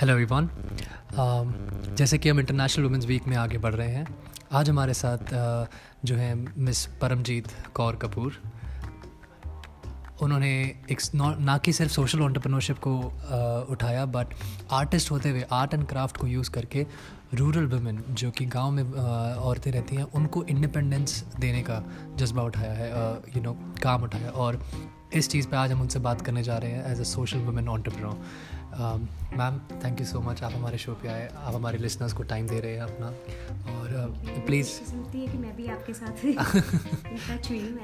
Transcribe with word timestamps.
Hello 0.00 0.12
everyone 0.12 0.46
um, 0.46 1.96
जैसे 1.96 2.18
कि 2.18 2.28
हम 2.28 2.38
इंटरनेशनल 2.40 2.84
वुमेंस 2.84 3.04
वीक 3.06 3.26
में 3.28 3.36
आगे 3.36 3.58
बढ़ 3.58 3.74
रहे 3.74 3.88
हैं 3.88 4.06
आज 4.52 4.68
हमारे 4.70 4.94
साथ 4.94 5.18
uh, 5.18 5.74
जो 6.04 6.14
है 6.16 6.34
मिस 6.58 6.84
परमजीत 7.00 7.48
कौर 7.74 7.96
कपूर 7.96 8.38
उन्होंने 10.22 10.50
एक 10.90 11.00
ना 11.14 11.56
कि 11.58 11.72
सिर्फ़ 11.72 11.92
सोशल 11.92 12.22
ऑन्टरप्रनोरशिप 12.22 12.78
को 12.78 12.96
uh, 12.96 13.70
उठाया 13.72 14.04
बट 14.06 14.34
आर्टिस्ट 14.72 15.10
होते 15.10 15.30
हुए 15.30 15.44
आर्ट 15.52 15.74
एंड 15.74 15.86
क्राफ्ट 15.88 16.16
को 16.16 16.26
यूज़ 16.26 16.50
करके 16.50 16.86
रूरल 17.34 17.66
वुमेन 17.66 18.02
जो 18.12 18.30
कि 18.30 18.46
गाँव 18.46 18.70
में 18.70 18.82
uh, 18.82 18.96
औरतें 19.40 19.70
रहती 19.72 19.96
हैं 19.96 20.04
उनको 20.12 20.44
इंडिपेंडेंस 20.46 21.24
देने 21.40 21.62
का 21.62 21.82
जज्बा 22.16 22.42
उठाया 22.42 22.72
है 22.72 22.88
यू 23.36 23.42
नो 23.42 23.52
काम 23.82 24.02
उठाया 24.02 24.30
और 24.36 24.62
इस 25.14 25.28
चीज़ 25.28 25.46
पे 25.48 25.56
आज 25.56 25.72
हम 25.72 25.80
उनसे 25.80 25.98
बात 25.98 26.20
करने 26.20 26.42
जा 26.42 26.56
रहे 26.58 26.70
हैं 26.70 26.92
as 26.92 27.00
a 27.00 27.04
social 27.04 27.38
women 27.40 27.68
entrepreneur 27.68 28.58
ma'am 28.72 29.58
thank 29.84 30.00
you 30.00 30.06
so 30.06 30.20
much 30.20 30.42
आप 30.42 30.52
हमारे 30.52 30.78
शो 30.78 30.92
पे 30.92 31.08
आए 31.08 31.26
आप 31.28 31.54
हमारे 31.54 31.78
लिसनर्स 31.78 32.12
को 32.12 32.22
टाइम 32.22 32.46
दे 32.48 32.60
रहे 32.60 32.74
हैं 32.74 32.82
अपना। 32.82 33.06
और 33.70 34.44
प्लीज़ 34.46 34.68
कि 35.12 35.38
मैं 35.38 35.54
भी 35.56 35.66
आपके 35.68 35.92
साथ 35.94 36.24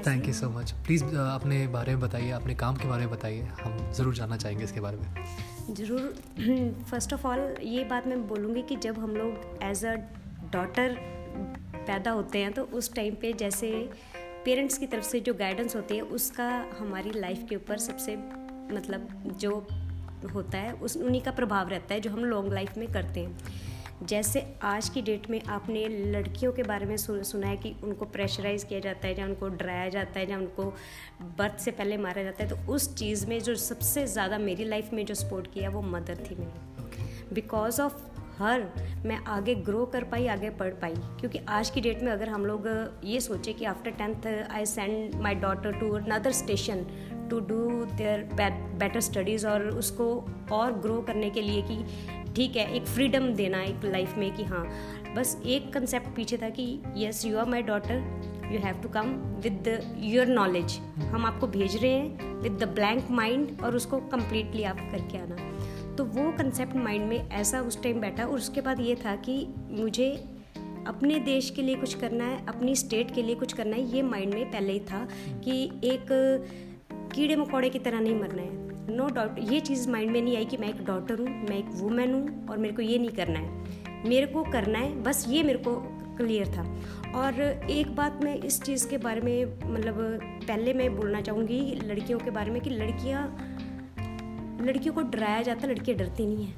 thank 0.07 0.27
you 0.27 0.33
so 0.33 0.49
much 0.49 0.71
please 0.85 1.03
अपने 1.15 1.65
बारे 1.67 1.95
में 1.95 2.01
बताइए 2.01 2.31
अपने 2.31 2.55
काम 2.55 2.75
के 2.75 2.87
बारे 2.87 3.05
में 3.05 3.11
बताइए। 3.11 3.47
हम 3.63 3.91
ज़रूर 3.93 4.15
जानना 4.15 4.37
चाहेंगे 4.37 4.63
इसके 4.63 4.79
बारे 4.79 4.97
में। 4.97 5.73
ज़रूर। 5.75 6.83
फ़र्स्ट 6.89 7.13
ऑफ़ 7.13 7.27
ऑल 7.27 7.55
ये 7.63 7.83
बात 7.83 8.07
मैं 8.07 8.27
बोलूँगी 8.27 8.61
कि 8.61 8.75
जब 8.75 8.99
हम 8.99 9.15
लोग 9.15 9.63
एज 9.63 9.85
अ 9.85 9.95
डॉटर 10.53 10.97
पैदा 11.77 12.11
होते 12.11 12.39
हैं 12.39 12.51
तो 12.53 12.63
उस 12.73 12.93
टाइम 12.93 13.15
पे 13.21 13.33
जैसे 13.33 13.71
पेरेंट्स 14.45 14.77
की 14.77 14.87
तरफ़ 14.87 15.05
से 15.05 15.19
जो 15.19 15.33
गाइडेंस 15.33 15.75
होती 15.75 15.95
है 15.95 16.01
उसका 16.17 16.49
हमारी 16.79 17.11
लाइफ 17.15 17.45
के 17.49 17.55
ऊपर 17.55 17.77
सबसे 17.79 18.15
मतलब 18.73 19.07
जो 19.39 19.51
होता 20.25 20.57
है, 20.57 20.73
उस 20.73 20.97
उन्हीं 20.97 21.21
का 21.21 21.31
प्रभाव 21.31 21.69
रहता 21.69 21.93
है 21.93 21.99
जो 21.99 22.09
हम 22.09 22.25
लॉन्ग 22.25 22.53
लाइफ 22.53 22.77
में 22.77 22.91
करते 22.91 23.19
हैं। 23.19 23.65
जैसे 24.03 24.45
आज 24.63 24.89
की 24.89 25.01
डेट 25.01 25.29
में 25.29 25.41
आपने 25.43 25.87
लड़कियों 25.87 26.51
के 26.53 26.63
बारे 26.63 26.85
में 26.85 26.95
सुना 26.97 27.47
है 27.47 27.55
कि 27.57 27.73
उनको 27.83 28.05
प्रेशराइज 28.07 28.63
किया 28.63 28.79
जाता 28.79 29.07
है, 29.07 29.19
या 29.19 29.25
उनको 29.25 29.47
डराया 29.49 29.87
जाता 29.89 30.19
है, 30.19 30.29
या 30.31 30.37
उनको 30.37 30.65
बर्थ 31.37 31.59
से 31.59 31.71
पहले 31.71 31.97
मारा 31.97 32.23
जाता 32.23 32.43
है 32.43 32.49
तो 32.49 32.73
उस 32.73 32.93
चीज़ 32.95 33.25
में 33.27 33.39
जो 33.39 33.55
सबसे 33.55 34.05
ज़्यादा 34.07 34.37
मेरी 34.39 34.65
लाइफ 34.65 34.93
में 34.93 35.05
जो 35.05 35.13
सपोर्ट 35.15 35.53
किया 35.53 35.69
वो 35.69 35.81
मदर 35.83 36.25
थी 36.25 36.35
मेरी। 36.35 37.33
बिकॉज़ 37.33 37.81
ऑफ़ 37.81 38.05
हर 38.37 38.63
मैं 39.05 39.17
आगे 39.27 39.53
ग्रो 39.57 39.85
कर 39.85 40.03
पाई, 40.03 40.27
आगे 40.27 40.49
पढ़ 40.51 40.73
पाई। 40.81 40.93
क्योंकि 41.19 41.39
आज 41.49 41.69
की 41.69 41.81
डेट 41.81 42.01
में 42.03 42.11
अगर 42.11 42.29
हम 42.29 42.45
लोग 42.45 42.67
ये 43.03 43.19
सोचे 43.19 43.53
कि 43.53 43.65
after 43.65 43.91
tenth 43.91 44.27
I 44.51 44.65
send 44.65 45.15
my 45.21 45.35
daughter 45.37 45.79
to 45.79 45.91
another 45.95 46.31
station 46.33 46.85
to 47.29 47.39
do 47.39 47.85
their 47.85 48.23
better 48.79 48.99
studies 49.01 49.47
और 49.47 49.67
उसको 49.69 50.05
और 50.51 50.73
ग्रो 50.79 51.01
करने 51.01 51.29
के 51.29 51.41
लिए 51.41 51.61
कि 51.61 51.83
ठीक 52.35 52.55
है, 52.55 52.71
एक 52.75 52.85
फ्रीडम 52.85 53.27
देना 53.33 53.61
एक 53.61 53.85
लाइफ 53.85 54.17
में 54.17 54.33
कि 54.35 54.43
हाँ 54.43 54.65
बस 55.15 55.37
एक 55.45 55.71
कंसेप्ट 55.73 56.15
पीछे 56.15 56.37
था 56.37 56.49
कि 56.49 56.65
yes 56.97 57.25
you 57.25 57.37
are 57.37 57.45
my 57.45 57.61
daughter 57.63 58.51
you 58.51 58.59
have 58.59 58.81
to 58.83 58.89
come 58.89 59.13
with 59.43 59.69
your 59.99 60.27
knowledge 60.27 60.77
हम 61.05 61.25
आपको 61.25 61.47
भेज 61.47 61.75
रहे 61.75 61.91
हैं 61.91 62.35
विद 62.41 62.57
द 62.63 62.67
ब्लैंक 62.75 63.09
माइंड 63.11 63.61
और 63.63 63.75
उसको 63.75 63.99
कम्प्लीटली 64.11 64.63
आप 64.63 64.79
करके 64.91 65.17
आना। 65.17 65.35
तो 65.95 66.05
वो 66.05 66.31
कंसेप्ट 66.37 66.75
माइंड 66.75 67.07
में 67.09 67.29
ऐसा 67.29 67.61
उस 67.61 67.81
टाइम 67.83 68.01
बैठा 68.01 68.25
और 68.25 68.35
उसके 68.35 68.61
बाद 68.61 68.79
ये 68.79 68.95
था 68.95 69.15
कि 69.27 69.45
मुझे 69.69 70.11
अपने 70.87 71.19
देश 71.19 71.49
के 71.49 71.61
लिए 71.61 71.75
कुछ 71.75 71.93
करना 71.93 72.23
है, 72.23 72.45
अपनी 72.47 72.75
स्टेट 72.75 73.13
के 73.15 73.23
लिए 73.23 73.35
कुछ 73.35 73.53
करना 73.53 73.75
है, 73.75 73.95
ये 73.95 74.01
माइंड 74.01 74.33
में 74.33 74.51
पहले 74.51 74.73
ही 74.73 74.79
था 74.81 75.07
कि 75.43 75.63
एक 75.83 76.11
कीड़े 77.15 77.35
मकोड़े 77.35 77.69
की 77.69 77.79
तरह 77.79 77.99
नहीं 77.99 78.19
मरना 78.19 78.41
है। 78.41 78.67
नो 78.95 79.07
no 79.07 79.15
डाउट 79.15 79.35
ये 79.39 79.59
चीज़ 79.59 79.89
माइंड 79.89 80.11
में 80.11 80.21
नहीं 80.21 80.37
आई 80.37 80.45
कि 80.45 80.57
मैं 80.57 80.69
एक 80.69 80.85
डॉटर 80.85 81.19
हूँ, 81.19 81.27
मैं 81.27 81.57
एक 81.57 81.65
वुमेन 81.69 82.13
हूँ 82.13 82.47
और 82.47 82.57
मेरे 82.57 82.75
को 82.75 82.81
ये 82.81 82.97
नहीं 82.97 83.09
करना 83.09 83.39
है। 83.39 84.07
मेरे 84.09 84.27
को 84.27 84.43
करना 84.43 84.79
है, 84.79 85.03
बस 85.03 85.25
ये 85.29 85.43
मेरे 85.43 85.59
को 85.59 85.75
क्लियर 86.17 86.47
था। 86.47 86.63
और 87.15 87.41
एक 87.69 87.95
बात 87.95 88.19
मैं 88.23 88.35
इस 88.35 88.61
चीज़ 88.61 88.87
के 88.89 88.97
बारे 88.97 89.21
में 89.21 89.45
मतलब 89.45 90.19
पहले 90.47 90.73
मैं 90.73 90.95
बोलना 90.95 91.21
चाहूँगी 91.21 91.79
लड़कियों 91.83 92.19
के 92.19 92.31
बारे 92.31 92.51
में 92.51 92.61
कि 92.61 92.69
लड़कियाँ, 92.69 93.37
लड़कियों 94.61 94.93
को 94.93 95.01
डराया 95.01 95.41
जाता, 95.41 95.67
लड़कियाँ 95.67 95.99
डरती 95.99 96.25
नहीं 96.25 96.45
हैं। 96.45 96.55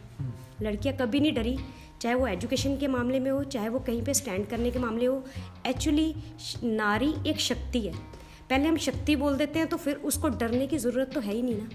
लड़कियाँ 0.62 0.98
कभी 0.98 1.20
नहीं 1.20 1.34
डरी, 1.34 1.58
चाहे 2.02 2.16
वो 2.16 2.28
एजुकेशन 2.28 2.78
के 2.78 2.88
मामले 2.88 3.20
में 3.20 3.32
हो, 3.32 3.44
चाहे 3.44 3.70
वो 3.70 3.80
कहीं 3.80 4.02
पे 4.04 4.14
स्टैंड 4.14 4.48
करने 4.48 4.72
के 4.72 4.80
मामले 4.80 5.06
हो। 5.06 5.24
एक्चुअली 5.68 6.16
नारी 6.64 7.14
एक 7.28 7.40
शक्ति 7.40 7.80
है। 7.80 8.19
पहले 8.50 8.68
हम 8.68 8.78
शक्ति 8.78 9.16
बोल 9.16 9.36
देते 9.38 9.60
हैं 9.60 9.68
तो 9.68 9.78
फिर 9.78 9.96
उसको 9.96 10.30
डरने 10.30 10.68
की 10.68 10.78
ज़रूरत 10.78 11.12
तो 11.14 11.20
है 11.20 11.34
ही 11.34 11.42
नहीं 11.42 11.58
ना। 11.58 11.70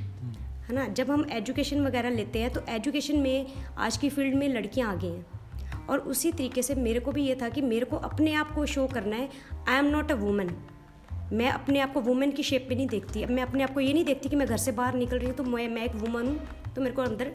है 0.64 0.74
ना? 0.74 0.86
जब 0.88 1.10
हम 1.10 1.26
एजुकेशन 1.32 1.86
वगैरह 1.86 2.10
लेते 2.10 2.38
हैं 2.38 2.52
तो 2.52 2.60
एजुकेशन 2.68 3.18
में 3.18 3.46
आज 3.78 3.96
की 3.96 4.08
फ़ील्ड 4.10 4.34
में 4.34 4.48
लड़कियाँ 4.48 4.92
आगे 4.92 5.06
हैं। 5.06 5.86
और 5.86 5.98
उसी 5.98 6.32
तरीके 6.32 6.62
से 6.62 6.74
मेरे 6.74 7.00
को 7.00 7.12
भी 7.12 7.26
ये 7.26 7.34
था 7.42 7.48
कि 7.48 7.60
मेरे 7.60 7.86
को 7.86 7.96
अपने 7.96 8.34
आप 8.34 8.54
को 8.54 8.66
शो 8.66 8.86
करना 8.86 9.16
है 9.16 9.28
I 9.68 9.78
am 9.78 9.84
not 9.86 10.12
a 10.12 10.14
woman 10.14 10.50
मैं 11.32 11.50
अपने 11.50 11.80
आप 11.80 11.92
को 11.92 12.00
वुमेन 12.00 12.30
की 12.30 12.42
शेप 12.42 12.66
पे 12.68 12.74
नहीं 12.74 12.86
देखती। 12.86 13.22
अब 13.22 13.30
मैं 13.30 13.42
अपने 13.42 13.62
आप 13.62 13.74
को 13.74 13.80
ये 13.80 13.92
नहीं 13.92 14.04
देखती 14.04 14.28
कि 14.28 14.36
मैं 14.36 14.46
घर 14.48 14.56
से 14.56 14.72
बाहर 14.72 14.94
निकल 14.94 15.18
रही 15.18 15.28
हूँ 15.28 15.36
तो 15.36 15.44
मैं 15.44 15.68
मैं 15.68 15.84
एक 15.84 15.94
वुमन 15.94 16.26
हूँ 16.26 16.72
तो 16.74 16.80
मेरे 16.80 16.94
को 16.94 17.02
अंदर 17.02 17.32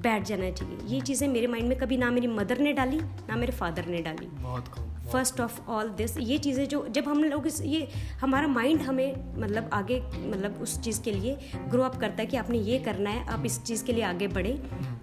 बैठ 0.00 0.24
जाना 0.24 0.50
चाहिए। 0.50 0.78
ये 0.86 1.00
चीज़ें 1.00 1.26
मेरे 1.28 1.46
माइंड 1.46 1.68
में 1.68 1.78
कभी 1.78 1.96
ना 1.96 2.10
मेरी 2.10 2.26
मदर 2.28 2.58
ने 2.58 2.72
डाली 2.72 3.00
ना 3.28 3.36
मेरे 3.36 3.52
फादर 3.52 3.86
ने 3.86 4.02
डाली। 4.02 4.26
बहुत 4.36 4.86
फ़र्स्ट 5.12 5.40
ऑफ़ 5.40 5.60
ऑल 5.68 5.88
दिस 5.88 6.16
ये 6.18 6.36
चीज़ें 6.38 6.66
जो 6.68 6.86
जब 6.88 7.08
हम 7.08 7.22
लोग 7.24 7.46
इस 7.46 7.60
ये 7.62 7.88
हमारा 8.20 8.46
माइंड 8.46 8.80
हमें 8.80 9.40
मतलब 9.40 9.70
आगे 9.72 10.00
मतलब 10.00 10.58
उस 10.62 10.78
चीज़ 10.80 11.02
के 11.02 11.12
लिए 11.12 11.36
ग्रो 11.70 11.82
अप 11.82 11.96
करता 11.96 12.22
है 12.22 12.26
कि 12.26 12.36
आपने 12.36 12.58
ये 12.58 12.78
करना 12.78 13.10
है 13.10 13.24
आप 13.28 13.46
इस 13.46 13.62
चीज़ 13.62 13.84
के 13.84 13.92
लिए 13.92 14.04
आगे 14.04 14.28
बढ़े। 14.28 14.52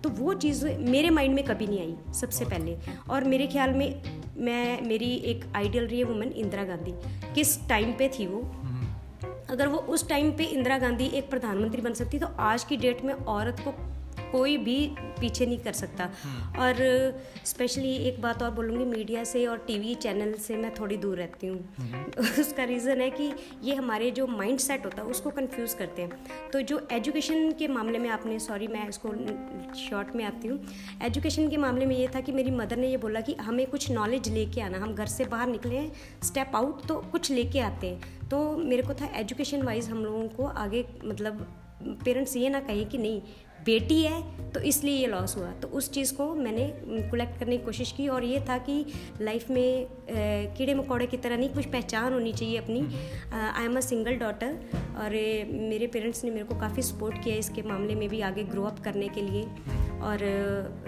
तो 0.04 0.10
वो 0.10 0.34
चीज़ 0.36 0.66
मेरे 0.66 1.10
माइंड 1.10 1.36
में 1.36 1.44
कभी 1.46 1.68
नहीं 1.68 1.80
आई 1.80 2.14
सबसे 2.14 2.46
पहले। 2.46 2.78
और 3.10 3.24
मेरे 3.24 3.48
ख्याल 3.48 3.74
में 3.74 4.02
मैं 4.38 4.82
मेरी 4.82 5.14
एक 5.26 5.46
आइडियल 5.56 5.88
रही 5.88 6.00
है 6.00 6.06
वुमेन 6.06 6.32
इंदिरा 6.32 6.64
गांधी। 6.64 6.94
किस 7.36 7.58
टाइम 7.70 7.92
पे 7.92 8.10
थी 8.10 8.28
वो? 8.28 8.42
अगर 9.50 9.68
वो 9.68 9.78
उस 9.90 10.08
टाइम 10.10 10.32
पे 10.32 10.44
इंदिरा 10.46 10.78
गांधी 10.78 11.06
एक 11.08 11.30
प्रधानमंत्री 11.30 11.82
बन 11.82 11.94
सकती 11.94 12.20
तो 12.20 12.28
आज 12.40 12.64
की 12.64 12.78
डेट 12.78 13.04
में 13.04 13.14
औरत 13.14 13.60
को 13.60 13.72
कोई 14.32 14.58
भी 14.58 14.78
पीछे 15.20 15.46
नहीं 15.46 15.58
कर 15.58 15.74
सकता। 15.74 16.10
हम्म। 16.24 16.60
और 16.62 16.76
स्पेशली 17.46 17.96
एक 18.08 18.22
बात 18.22 18.44
और 18.44 18.52
बोलूँगी 18.52 18.86
मीडिया 18.86 19.24
से 19.24 19.46
और 19.48 19.58
टीवी 19.58 19.94
चैनल 19.96 20.34
से 20.38 20.56
मैं 20.58 20.74
थोड़ी 20.76 20.98
दूर 20.98 21.18
रहती 21.18 21.48
हूँ। 21.48 21.60
हम्म। 21.78 22.24
उसका 22.42 22.64
रीज़न 22.64 23.02
है 23.02 23.10
कि 23.10 23.32
ये 23.64 23.76
हमारे 23.76 24.12
जो 24.12 24.28
माइंड 24.28 24.60
सेट 24.60 24.86
होता 24.86 25.02
है 25.02 25.08
उसको 25.08 25.30
कंफ्यूज 25.30 25.74
करते 25.74 26.02
हैं। 26.02 26.50
तो 26.54 26.62
जो 26.62 26.82
एजुकेशन 26.92 27.52
के 27.52 27.68
मामले 27.68 28.00
में 28.00 28.10
आपने 28.10 28.40
सॉरी 28.40 28.68
मैं 28.68 28.88
इसको 28.90 29.14
शॉर्ट 29.80 30.16
में 30.16 30.24
आती 30.26 30.48
हूँ। 30.48 30.60
एजुकेशन 31.04 31.50
के 31.50 31.58
मामले 31.58 31.86
में 31.86 31.96
ये 31.98 32.08
था 32.16 32.22
कि 32.22 32.32
मेरी 32.32 32.52
मदर 32.52 32.78
ने 32.78 32.88
ये 32.88 32.98
बोला 32.98 33.22
कि 33.22 33.34
हमें 33.42 33.66
कुछ 33.68 33.90
नॉलेज 33.92 34.30
लेके 34.30 34.62
आना 34.62 34.78
हम 34.78 34.94
घर 34.94 35.06
से 35.08 35.26
बाहर 35.26 35.48
निकले 35.48 35.76
हैं 35.76 35.92
स्टेप 36.24 36.56
आउट 36.56 36.86
तो 36.88 36.96
कुछ 37.12 37.32
लेके 37.32 37.60
आते 37.60 37.88
हैं। 37.88 38.30
तो 38.30 38.58
मेरे 38.58 38.84
को 38.84 38.94
था 38.94 39.12
एजुकेशन 39.16 39.62
वाइज 39.62 39.90
हम 39.90 40.04
लोगों 40.06 40.28
को 40.28 40.46
आगे 40.58 40.86
मतलब 41.06 41.48
पेरेंट्स 42.06 42.36
ये 42.38 42.50
ना 42.50 42.60
कहे 42.60 42.84
कि 42.86 42.98
नहीं 42.98 43.22
बेटी 43.68 44.02
है 44.04 44.22
तो 44.52 44.60
इसलिए 44.62 44.96
ये 44.96 45.08
लॉस 45.08 45.36
हुआ। 45.38 45.52
तो 45.62 45.68
उस 45.68 45.90
चीज़ 45.92 46.14
को 46.16 46.34
मैंने 46.36 46.68
कलेक्ट 47.12 47.40
करने 47.40 47.58
की 47.58 47.64
कोशिश 47.66 47.92
की 47.92 48.08
और 48.08 48.24
ये 48.24 48.40
था 48.40 48.58
कि 48.60 48.86
लाइफ 49.22 49.50
में 49.50 49.88
कीड़े 50.58 50.74
मकोड़े 50.74 51.08
की 51.08 51.18
तरह 51.18 51.38
नहीं 51.38 51.50
कुछ 51.50 51.66
पहचान 51.66 52.14
होनी 52.14 52.34
चाहिए 52.34 52.58
अपनी। 52.58 52.80
I 53.34 53.66
am 53.66 53.78
a 53.78 53.82
single 53.82 54.16
daughter 54.18 54.58
और 54.98 55.12
मेरे 55.70 55.88
पेरेंट्स 55.88 56.24
ने 56.24 56.32
मेरे 56.32 56.46
को 56.46 56.60
काफ़ी 56.60 56.84
सपोर्ट 56.84 57.24
किया 57.24 57.36
इसके 57.36 57.62
मामले 57.64 57.96
में 57.96 58.08
भी 58.10 58.22
आगे 58.22 58.44
ग्रो 58.46 58.64
अप 58.64 58.80
करने 58.84 59.08
के 59.10 59.22
लिए। 59.22 59.46
और 60.02 60.24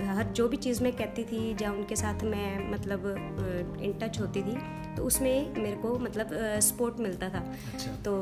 हर 0.10 0.28
जो 0.36 0.48
भी 0.48 0.58
चीज़ 0.58 0.84
मैं 0.84 0.92
कहती 0.94 1.24
थी 1.24 1.40
या 1.62 1.72
उनके 1.72 1.96
साथ 1.96 2.24
मैं 2.24 2.72
मतलब 2.72 3.08
इन 3.82 3.94
टच 4.02 4.20
होती 4.20 4.42
थी 4.42 4.58
तो 4.96 5.04
उसमें 5.04 5.56
मेरे 5.56 5.76
को 5.76 5.98
मतलब 6.00 6.30
सपोर्ट 6.60 7.00
मिलता 7.00 7.30
था 7.30 7.40
अच्छा। 7.74 7.92
तो 8.06 8.14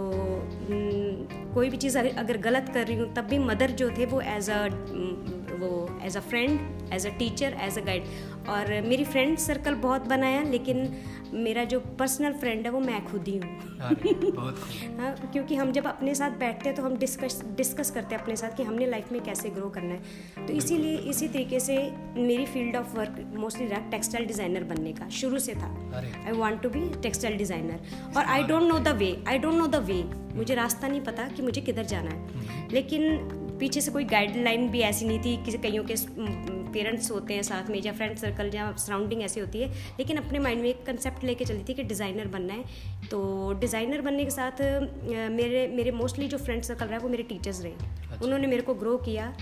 कोई 1.53 1.69
भी 1.69 1.77
चीज़ 1.77 1.97
अगर 1.97 2.37
गलत 2.37 2.71
कर 2.73 2.87
रही 2.87 2.97
हूँ 2.97 3.13
तब 3.13 3.27
भी 3.27 3.39
मदर 3.39 3.71
जो 3.71 3.89
थे 3.89 4.05
वो 4.05 4.21
एज 4.21 4.49
अ 4.49 4.63
वो 5.59 5.69
as 6.05 6.17
a 6.17 6.19
friend 6.19 6.93
as 6.93 7.07
a 7.07 7.09
teacher 7.19 7.57
as 7.61 7.77
a 7.77 7.81
guide 7.81 8.03
और 8.49 8.81
मेरी 8.81 9.03
फ्रेंड 9.05 9.37
सर्कल 9.37 9.75
बहुत 9.75 10.07
बनाया 10.07 10.43
लेकिन 10.43 10.85
मेरा 11.33 11.63
जो 11.63 11.79
पर्सनल 11.99 12.33
फ्रेंड 12.33 12.65
है 12.65 12.71
वो 12.71 12.79
मैं 12.79 13.03
खुद 13.05 13.27
ही 13.27 13.37
हूँ। 13.37 13.55
हाँ 14.99 15.13
क्योंकि 15.33 15.55
हम 15.55 15.71
जब 15.71 15.87
अपने 15.87 16.15
साथ 16.15 16.37
बैठते 16.39 16.69
हैं 16.69 16.75
तो 16.75 16.83
हम 16.83 16.97
डिस्कस 16.97 17.41
डिस्कस 17.57 17.91
करते 17.91 18.15
हैं 18.15 18.21
अपने 18.21 18.35
साथ 18.35 18.55
कि 18.57 18.63
हमने 18.63 18.85
लाइफ 18.85 19.11
में 19.11 19.21
कैसे 19.23 19.49
ग्रो 19.49 19.69
करना 19.69 19.93
है। 19.93 20.45
तो 20.47 20.53
इसीलिए 20.53 20.97
इसी 21.09 21.27
तरीके 21.27 21.59
से 21.59 21.77
मेरी 22.17 22.45
फ़ील्ड 22.45 22.75
ऑफ़ 22.75 22.95
वर्क 22.97 23.19
मोस्टली 23.35 23.67
रहा 23.67 23.79
टेक्सटाइल 23.91 24.25
डिज़ाइनर 24.27 24.63
बनने 24.63 24.93
का 24.93 25.09
शुरू 25.19 25.39
से 25.39 25.55
था। 25.55 25.71
I 25.95 26.31
want 26.31 26.61
to 26.61 26.69
be 26.69 26.89
textile 27.01 27.37
designer 27.37 27.79
और 28.17 28.23
I 28.25 28.43
don't 28.43 28.63
know 28.63 28.79
the 28.79 28.95
way 28.97 29.15
I 29.27 29.37
don't 29.37 29.55
know 29.55 29.67
the 29.67 29.83
way 29.85 30.03
मुझे 30.35 30.55
रास्ता 30.55 30.87
नहीं 30.87 31.01
पता 31.01 31.27
कि 31.27 31.41
मुझे 31.41 31.61
किधर 31.61 31.85
जाना 31.85 32.09
है। 32.09 32.27
हम्म। 32.27 32.73
लेकिन 32.73 33.45
पीछे 33.59 33.81
से 33.81 33.91
कोई 33.91 34.03
गाइडलाइन 34.05 34.69
भी 34.71 34.79
ऐसी 34.83 35.05
नहीं 35.05 35.19
थी 35.19 35.35
कि 35.45 35.57
कईयों 35.59 35.83
के 35.83 35.95
पेरेंट्स 36.73 37.09
होते 37.11 37.33
हैं 37.33 37.43
साथ 37.43 37.69
में 37.69 37.81
या 37.83 37.91
फ्रेंड 37.93 38.17
सर्कल 38.17 38.49
या 38.55 38.71
सराउंडिंग 38.77 39.21
ऐसी 39.23 39.39
होती 39.39 39.61
है। 39.61 39.67
लेकिन 39.99 40.17
अपने 40.17 40.39
माइंड 40.39 40.61
में 40.61 40.69
एक 40.69 40.85
कंसेप्ट 40.85 41.23
लेके 41.23 41.45
चली 41.45 41.63
थी 41.69 41.73
कि 41.73 41.83
डिज़ाइनर 41.83 42.27
बनना 42.27 42.53
है। 42.53 43.07
तो 43.09 43.53
डिज़ाइनर 43.59 44.01
बनने 44.01 44.23
के 44.23 44.31
साथ 44.31 44.61
मेरे 45.31 45.67
मेरे 45.67 45.91
मोस्टली 45.93 46.27
जो 46.27 46.37
फ्रेंड 46.37 46.63
सर्कल 46.63 46.85
रहा 46.85 46.95
है 46.95 47.03
वो 47.03 47.09
मेरे 47.09 47.23
टीचर्स 47.25 47.61
रहे। 47.63 47.71
अच्छा। 47.71 48.25
उन्होंने 48.25 48.47
मेरे 48.47 48.61
को 48.61 48.73
ग्रो 48.75 48.97
किया। 49.05 49.33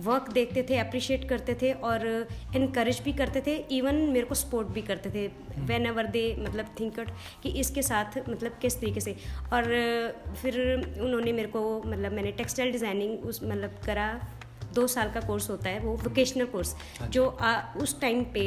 वर्क 0.00 0.28
देखते 0.32 0.62
थे 0.70 0.76
अप्रिशिएट 0.78 1.28
करते 1.28 1.54
थे 1.62 1.72
और 1.84 2.06
इनक्रेज 2.56 3.00
भी 3.04 3.12
करते 3.12 3.40
थे 3.46 3.54
इवन 3.72 3.94
मेरे 4.12 4.26
को 4.26 4.34
सपोर्ट 4.36 4.68
भी 4.68 4.82
करते 4.82 5.10
थे। 5.10 5.26
वेन 5.66 5.86
एवर 5.86 6.06
दे 6.08 6.24
मतलब 6.40 6.74
थिंक 6.80 7.00
कि 7.42 7.48
इसके 7.60 7.82
साथ 7.82 8.18
मतलब 8.28 8.58
किस 8.62 8.80
तरीके 8.80 9.00
से। 9.00 9.16
और 9.52 9.64
फिर 10.42 10.60
उन्होंने 11.00 11.32
मेरे 11.32 11.48
को 11.48 11.62
मतलब 11.86 12.12
मैंने 12.12 12.32
टेक्सटाइल 12.32 12.72
डिज़ाइनिंग 12.72 13.24
उस 13.24 13.42
मतलब 13.44 13.80
करा। 13.86 14.08
दो 14.74 14.86
साल 14.86 15.10
का 15.10 15.20
कोर्स 15.20 15.48
होता 15.50 15.68
है 15.68 15.80
वो 15.80 15.92
वोकेशनल 16.04 16.46
कोर्स 16.46 16.74
अच्छा। 16.74 17.06
जो। 17.06 17.26
आ, 17.26 17.52
उस 17.76 18.00
टाइम 18.00 18.22
पे 18.34 18.44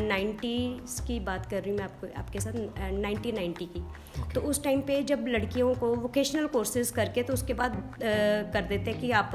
नाइन्टीज़ 0.00 1.00
की 1.06 1.18
बात 1.20 1.46
कर 1.46 1.62
रही 1.62 1.70
हूँ 1.70 1.78
मैं 1.78 1.84
आपको 1.84 2.06
आपके 2.20 2.40
साथ 2.40 2.52
नाइनटीन 2.92 3.34
नाइन्टी 3.34 3.66
की। 3.66 3.84
तो 4.34 4.40
उस 4.40 4.62
टाइम 4.64 4.80
पे 4.80 5.02
जब 5.02 5.24
लड़कियों 5.28 5.74
को 5.74 5.94
वोकेशनल 5.94 6.46
कोर्सेज 6.46 6.90
करके 6.90 7.22
तो 7.22 7.32
उसके 7.32 7.54
बाद 7.54 7.72
आ, 7.72 8.00
कर 8.52 8.66
देते 8.68 8.90
हैं 8.90 9.00
कि 9.00 9.10
आप 9.12 9.32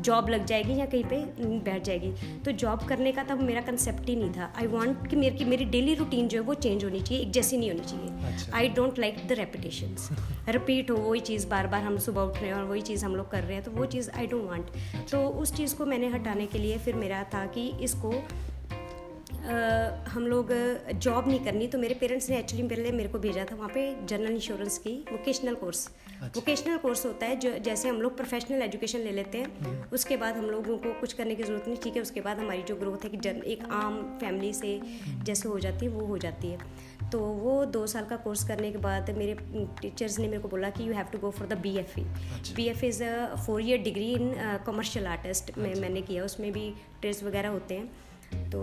जॉब 0.00 0.28
लग 0.28 0.46
जाएगी 0.46 0.78
या 0.78 0.86
कहीं 0.86 1.04
पे 1.04 1.16
बैठ 1.64 1.84
जाएगी। 1.84 2.10
तो 2.44 2.52
जॉब 2.62 2.86
करने 2.88 3.12
का 3.12 3.22
तब 3.24 3.42
मेरा 3.42 3.60
कंसेप्ट 3.60 4.08
ही 4.08 4.16
नहीं 4.16 4.32
था। 4.32 4.52
आई 4.58 4.66
वॉन्ट 4.66 5.06
कि 5.10 5.16
मेरी 5.16 5.44
मेरी 5.44 5.64
डेली 5.66 5.94
रूटीन 5.94 6.28
जो 6.28 6.40
है 6.40 6.44
वो 6.46 6.54
चेंज 6.56 6.84
होनी 6.84 7.00
चाहिए 7.00 7.22
एक 7.22 7.30
जैसी 7.32 7.56
नहीं 7.56 7.70
होनी 7.70 7.84
चाहिए। 7.84 8.50
I 8.54 8.68
don't 8.76 8.98
like 8.98 9.26
the 9.28 9.32
repetition 9.38 9.96
repeat 10.48 10.90
हो 10.90 10.96
वही 10.98 11.20
चीज़ 11.20 11.46
बार 11.48 11.66
बार 11.66 11.82
हम 11.82 11.98
सुबह 11.98 12.22
उठ 12.22 12.36
रहे 12.36 12.46
हैं 12.46 12.54
और 12.54 12.64
वही 12.64 12.80
चीज़ 12.82 13.04
हम 13.04 13.16
लोग 13.16 13.30
कर 13.30 13.42
रहे 13.42 13.54
हैं 13.54 13.64
तो 13.64 13.70
वो 13.70 13.86
चीज़ 13.86 14.10
आई 14.10 14.26
डोंट 14.26 14.48
वांट 14.48 14.70
तो 15.10 15.26
उस 15.42 15.51
चीज़ 15.52 15.74
को 15.76 15.86
मैंने 15.86 16.08
हटाने 16.08 16.46
के 16.46 16.58
लिए 16.58 16.78
फिर 16.78 16.94
मेरा 16.96 17.22
था 17.34 17.44
कि 17.46 17.68
इसको 17.80 18.12
हम 19.44 20.26
लोग 20.26 20.50
जॉब 20.94 21.28
नहीं 21.28 21.44
करनी 21.44 21.66
तो 21.68 21.78
मेरे 21.78 21.94
पेरेंट्स 22.00 22.28
ने 22.30 22.38
एक्चुअली 22.38 22.66
पहले 22.68 22.90
मेरे 22.92 23.08
को 23.08 23.18
भेजा 23.18 23.44
था 23.44 23.56
वहाँ 23.56 23.68
पे 23.74 23.82
जनरल 24.06 24.32
इंश्योरेंस 24.32 24.78
की 24.78 24.92
वोकेशनल 25.10 25.54
कोर्स 25.54 25.86
अच्छा। 25.86 26.26
वोकेशनल 26.36 26.76
कोर्स 26.78 27.04
होता 27.06 27.26
है 27.26 27.36
जो 27.36 27.56
जैसे 27.60 27.88
हम 27.88 28.00
लोग 28.02 28.16
प्रोफेशनल 28.16 28.62
एजुकेशन 28.62 28.98
ले 29.00 29.12
लेते 29.12 29.38
हैं 29.38 29.46
हम्म। 29.64 29.94
उसके 29.94 30.16
बाद 30.16 30.36
हम 30.36 30.44
लोगों 30.50 30.76
को 30.78 30.92
कुछ 31.00 31.12
करने 31.12 31.34
की 31.34 31.42
ज़रूरत 31.42 31.68
नहीं 31.68 31.78
ठीक 31.82 31.96
है 31.96 32.02
उसके 32.02 32.20
बाद 32.20 32.38
हमारी 32.38 32.62
जो 32.62 32.76
ग्रोथ 32.76 33.04
है 33.04 33.10
कि 33.10 33.16
जन 33.18 33.42
एक 33.46 33.64
आम 33.72 33.96
फैमिली 34.20 34.52
से 34.52 34.76
हम्म। 34.76 35.24
जैसे 35.24 35.48
हो 35.48 35.58
जाती 35.58 35.86
है 35.86 35.92
वो 35.92 36.06
हो 36.06 36.18
जाती 36.18 36.48
है। 36.48 37.10
तो 37.12 37.18
वो 37.18 37.64
दो 37.72 37.86
साल 37.86 38.04
का 38.04 38.16
कोर्स 38.18 38.44
करने 38.48 38.70
के 38.72 38.78
बाद 38.78 39.10
मेरे 39.16 39.34
टीचर्स 39.80 40.18
ने 40.18 40.28
मेरे 40.28 40.42
को 40.42 40.48
बोला 40.48 40.70
कि 40.70 40.88
you 40.88 40.94
have 40.94 41.06
to 41.12 41.18
go 41.18 41.30
for 41.30 41.48
the 41.48 41.58
B 41.58 41.76
F 41.78 41.98
E 42.00 42.04
B 42.56 42.66
F 42.68 42.84
is 42.84 43.02
a 43.04 43.34
four 43.36 43.62
year 43.62 43.82
degree 43.82 44.12
in 44.12 44.32
commercial 44.66 45.06
artist 45.08 45.56
में 45.58 45.74
मैंने 45.80 46.02
किया 46.02 46.24
उसमें 46.24 46.50
भी 46.52 46.72
ट्रेस 47.00 47.22
वगैरह 47.22 47.48
होते 47.48 47.74
हैं। 47.74 47.90
तो 48.32 48.62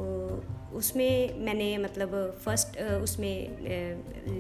उसमें 0.74 1.40
मैंने 1.40 1.78
मतलब 1.78 2.38
फ़र्स्ट 2.46 2.78
उसमें 2.82 3.58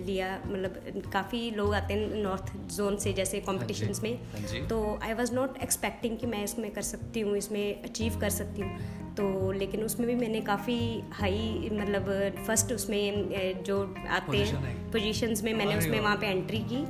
लिया 0.05 0.43
मतलब 0.45 1.01
काफ़ी 1.13 1.51
लोग 1.51 1.73
आते 1.75 1.93
हैं 1.93 2.21
नॉर्थ 2.23 2.53
जोन 2.75 2.97
से 2.97 3.13
जैसे 3.13 3.39
कॉम्पिटिशन्स 3.39 3.99
हाँ 3.99 4.09
में। 4.09 4.19
हाँ 4.33 4.67
तो 4.67 4.99
आई 5.03 5.13
वॉज़ 5.13 5.33
नॉट 5.35 5.57
एक्सपेक्टिंग 5.63 6.17
कि 6.17 6.27
मैं 6.27 6.43
इसमें 6.43 6.71
कर 6.71 6.81
सकती 6.81 7.19
हूँ 7.19 7.37
इसमें 7.37 7.83
अचीव 7.83 8.19
कर 8.19 8.29
सकती 8.29 8.61
हूँ। 8.61 8.97
तो 9.15 9.51
लेकिन 9.51 9.83
उसमें 9.83 10.07
भी 10.07 10.15
मैंने 10.15 10.41
काफ़ी 10.41 11.03
हाई 11.11 11.69
मतलब 11.73 12.05
फ़र्स्ट 12.47 12.71
उसमें 12.73 13.63
जो 13.63 13.95
आते 14.09 14.37
हैं 14.37 14.91
पोजीशंस 14.91 15.43
में 15.43 15.53
मैंने 15.53 15.77
उसमें 15.77 15.99
वहाँ। 15.99 16.15
पे 16.17 16.27
एंट्री 16.27 16.57
की। 16.57 16.85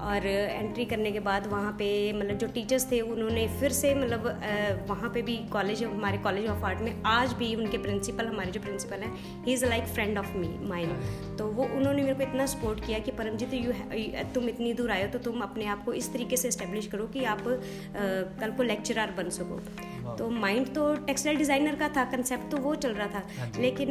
और 0.00 0.26
एंट्री 0.26 0.84
करने 0.84 1.10
के 1.12 1.20
बाद 1.20 1.46
वहाँ 1.46 1.72
पे 1.72 1.86
मतलब 2.12 2.38
जो 2.38 2.46
टीचर्स 2.46 2.90
थे 2.92 3.00
उन्होंने 3.02 3.46
फिर 3.60 3.72
से 3.72 3.94
मतलब 3.94 4.86
वहाँ 4.88 5.10
पे 5.10 5.22
भी 5.22 5.36
कॉलेज 5.52 5.82
हमारे 5.84 6.18
कॉलेज 6.18 6.46
ऑफ़ 6.50 6.64
आर्ट 6.64 6.80
में 6.80 7.02
आज 7.06 7.32
भी 7.32 7.54
उनके 7.54 7.78
प्रिंसिपल 7.78 8.26
हमारे 8.26 8.50
जो 8.50 8.60
प्रिंसिपल 8.60 9.02
हैं 9.02 9.44
he 9.44 9.52
is 9.52 9.64
like 9.66 9.84
friend 9.86 10.18
of 10.18 10.36
me 10.36 10.48
mind 10.68 11.36
तो 11.38 11.46
वो 11.48 11.64
उन्होंने 11.66 12.02
मेरे 12.02 12.14
को 12.14 12.22
इतना 12.22 12.46
सपोर्ट 12.46 12.84
किया 12.86 12.98
कि 12.98 13.10
परमजीत 13.12 13.54
यू 13.54 13.72
तुम 14.34 14.48
इतनी 14.48 14.72
दूर 14.74 14.90
आए 14.90 15.02
हो 15.02 15.08
तो 15.12 15.18
तुम 15.20 15.40
अपने 15.40 15.66
आप 15.66 15.84
को 15.84 15.92
इस 15.94 16.12
तरीके 16.12 16.36
से 16.36 16.48
इस्टेब्लिश 16.48 16.86
करो 16.86 17.06
कि 17.06 17.24
आप 17.26 17.42
कल 18.40 18.52
को 18.56 18.62
लेक्चरर 18.62 19.14
बन 19.16 19.30
सको। 19.30 19.60
तो 20.16 20.28
माइंड 20.30 20.74
तो 20.74 20.94
टेक्सटाइल 20.96 21.36
डिज़ाइनर 21.38 21.76
का 21.76 21.88
था 21.96 22.04
कंसेप्ट 22.10 22.50
तो 22.50 22.56
वो 22.58 22.74
चल 22.76 22.92
रहा 22.92 23.06
था। 23.08 23.22
हाँ 23.38 23.50
लेकिन 23.58 23.90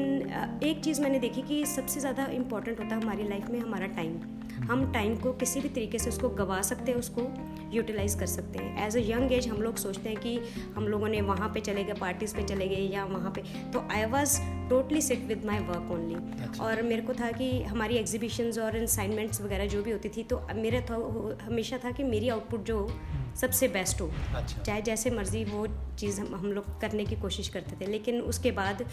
एक 0.64 0.84
चीज़ 0.84 1.02
मैंने 1.02 1.20
देखी 1.20 1.42
कि 1.42 1.66
सबसे 1.66 2.00
ज़्यादा 2.00 2.26
इंपॉर्टेंट 2.34 2.80
होता 2.80 2.96
है 2.96 3.02
हमारी 3.02 3.28
लाइफ 3.30 3.50
में 3.50 3.60
हमारा 3.60 3.88
टाइम 3.96 4.20
हम 4.64 4.92
टाइम 4.94 5.16
को 5.18 5.32
किसी 5.36 5.62
भी 5.62 5.70
तरीके 5.70 6.00
से 6.00 6.10
उसको 6.10 6.30
गवा 6.36 6.62
सकते 6.64 6.92
हैं 6.92 7.00
उसको 7.00 7.30
यूटिलाइज 7.72 8.16
कर 8.16 8.26
सकते 8.28 8.60
हैं 8.60 8.86
एज 8.86 8.98
अ 8.98 9.00
यंग 9.02 9.32
एज 9.32 9.48
हम 9.48 9.62
लोग 9.62 9.78
सोचते 9.78 10.10
हैं 10.10 10.20
कि 10.20 10.40
हम 10.76 10.88
लोगों 10.88 11.08
ने 11.08 11.22
वहाँ 11.24 11.50
पे 11.50 11.62
चले 11.62 11.84
गए 11.84 11.94
पार्टीज़ 12.00 12.36
पे 12.36 12.44
चले 12.44 12.68
गए 12.68 12.82
या 12.88 13.06
वहाँ 13.06 13.32
पे 13.32 13.44
तो 13.74 13.88
I 13.92 14.06
was 14.08 14.40
totally 14.70 15.02
sit 15.02 15.26
with 15.28 15.46
my 15.46 15.60
work 15.66 15.92
only 15.92 16.60
और 16.60 16.82
मेरे 16.84 17.02
को 17.02 17.14
था 17.14 17.32
कि 17.32 17.52
हमारी 17.64 17.98
एग्जीबिशंस 17.98 18.58
और 18.60 18.76
असाइनमेंट्स 18.78 19.42
वगैरह 19.42 19.68
जो 19.68 19.84
भी 19.84 19.92
होती 19.92 20.10
थी 20.10 20.24
तो 20.24 20.42
मेरा 20.56 20.82
था 20.82 20.96
हमेशा 21.42 21.78
था 21.78 21.92
कि 21.92 22.04
मेरी 22.06 22.30
आउटपुट 22.30 22.64
जो 22.66 22.80
हम्म। 22.80 23.34
सबसे 23.36 23.68
बेस्ट 23.68 24.02
हो 24.02 24.10
अच्छा। 24.36 24.62
चाहे 24.62 24.82
जैसे 24.82 25.10
मर्ज़ी 25.12 25.44
वो 25.46 25.66
चीज़ 26.00 26.20
हम 26.22 26.36
हम 26.36 26.52
लोग 26.52 26.80
करने 26.82 27.06
की 27.06 27.16
कोशिश 27.18 27.50
करते 27.50 27.76
थे 27.82 27.92
लेकिन 27.92 28.22
उसके 28.24 28.52
बाद 28.54 28.86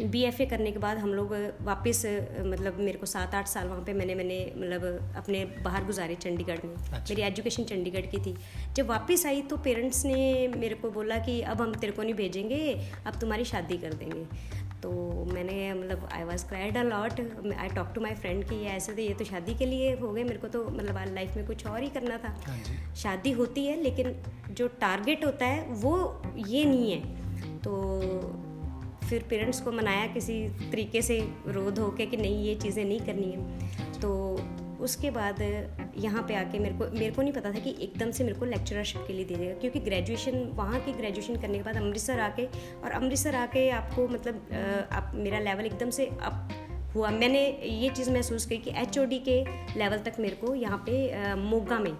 बी 0.00 0.22
एफ़ 0.24 0.40
ए 0.42 0.44
करने 0.46 0.70
के 0.72 0.78
बाद 0.78 0.98
हम 0.98 1.12
लोग 1.14 1.32
वापस 1.62 2.02
मतलब 2.42 2.78
मेरे 2.78 2.98
को 2.98 3.06
सात 3.06 3.34
आठ 3.34 3.46
साल 3.48 3.68
वहाँ 3.68 3.82
पे 3.84 3.92
मैंने 3.92 4.14
मैंने 4.14 4.38
मतलब 4.56 5.14
अपने 5.16 5.44
बाहर 5.64 5.84
गुजारे 5.84 6.14
चंडीगढ़ 6.14 6.64
में। 6.64 6.74
अच्छा। 6.74 6.98
मेरी 7.10 7.22
एजुकेशन 7.22 7.64
चंडीगढ़ 7.64 8.06
की 8.06 8.18
थी। 8.18 8.34
जब 8.76 8.86
वापस 8.86 9.26
आई 9.26 9.42
तो 9.42 9.56
पेरेंट्स 9.56 10.04
ने 10.04 10.48
मेरे 10.48 10.74
को 10.74 10.90
बोला 10.90 11.18
कि 11.18 11.40
अब 11.42 11.60
हम 11.62 11.74
तेरे 11.74 11.92
को 11.92 12.02
नहीं 12.02 12.14
भेजेंगे 12.14 12.60
अब 13.06 13.20
तुम्हारी 13.20 13.44
शादी 13.44 13.78
कर 13.78 13.94
देंगे। 13.94 14.24
तो 14.82 14.90
मैंने 15.24 15.72
मतलब 15.74 16.08
I 16.12 16.24
was 16.24 16.44
cried 16.46 16.76
a 16.76 16.82
lot 16.82 17.20
I 17.54 17.68
talk 17.68 17.92
to 17.94 18.00
my 18.00 18.14
friend 18.14 18.44
कि 18.44 18.62
ऐसे 18.66 18.92
तो 18.92 19.02
ये 19.02 19.14
तो 19.14 19.24
शादी 19.24 19.54
के 19.54 19.66
लिए 19.66 19.94
हो 19.96 20.12
गए 20.12 20.24
मेरे 20.24 20.38
को 20.38 20.48
तो 20.48 20.64
मतलब 20.70 21.14
लाइफ 21.14 21.36
में 21.36 21.46
कुछ 21.46 21.66
और 21.66 21.82
ही 21.82 21.88
करना 21.88 22.16
था। 22.18 22.34
हाँ 22.46 22.94
शादी 22.94 23.30
होती 23.32 23.66
है 23.66 23.82
लेकिन 23.82 24.14
जो 24.50 24.68
टारगेट 24.80 25.24
होता 25.24 25.46
है 25.46 25.66
वो 25.82 26.22
ये 26.46 26.64
नहीं 26.64 26.92
है। 26.92 27.00
तो 27.58 27.72
फिर 29.12 29.24
पेरेंट्स 29.30 29.60
को 29.60 29.72
मनाया, 29.72 30.06
किसी 30.06 30.34
तरीके 30.62 31.00
से 31.02 31.18
रोध 31.48 31.78
हो 31.78 31.88
के 31.90 32.06
कि 32.06 32.16
नहीं, 32.16 32.44
ये 32.44 32.54
चीज़ें 32.54 32.84
नहीं 32.84 33.00
करनी 33.00 33.30
है। 33.30 34.00
तो 34.00 34.10
उसके 34.80 35.10
बाद 35.10 35.40
यहाँ 35.96 36.22
पे 36.28 36.34
आके 36.34 36.58
मेरे 36.58 36.74
को 36.74 36.86
मेरे 36.92 37.10
को 37.10 37.22
नहीं 37.22 37.32
पता 37.32 37.50
था 37.52 37.58
कि 37.58 37.74
एकदम 37.80 38.10
से 38.10 38.24
मेरे 38.24 38.38
को 38.38 38.44
लेक्चरशिप 38.44 39.04
के 39.06 39.12
लिए 39.12 39.24
दे 39.24 39.34
देगा, 39.34 39.54
क्योंकि 39.54 39.80
ग्रेजुएशन 39.80 40.38
वहाँ 40.54 40.80
की 40.80 40.92
ग्रेजुएशन 40.92 41.36
करने 41.40 41.58
के 41.58 41.64
बाद 41.64 41.76
अमृतसर 41.76 42.20
आके, 42.20 42.46
और 42.84 42.90
अमृतसर 42.92 43.34
आके 43.34 43.68
आपको 43.72 44.08
मतलब 44.08 44.88
आप, 44.92 45.12
मेरा 45.14 45.38
लेवल 45.40 45.66
एकदम 45.66 45.90
से 45.90 46.06
अप 46.06 46.48
हुआ। 46.94 47.10
मैंने 47.10 47.40
ये 47.64 47.88
चीज़ 47.90 48.10
महसूस 48.10 48.44
की 48.46 48.56
कि 48.58 48.70
एचओडी 48.78 49.18
के 49.28 49.42
लेवल 49.78 49.98
तक 50.00 50.20
मेरे 50.20 50.36
को 50.36 50.54
यहाँ 50.54 50.82
पे 50.88 51.34
मोगा 51.36 51.78
में। 51.78 51.92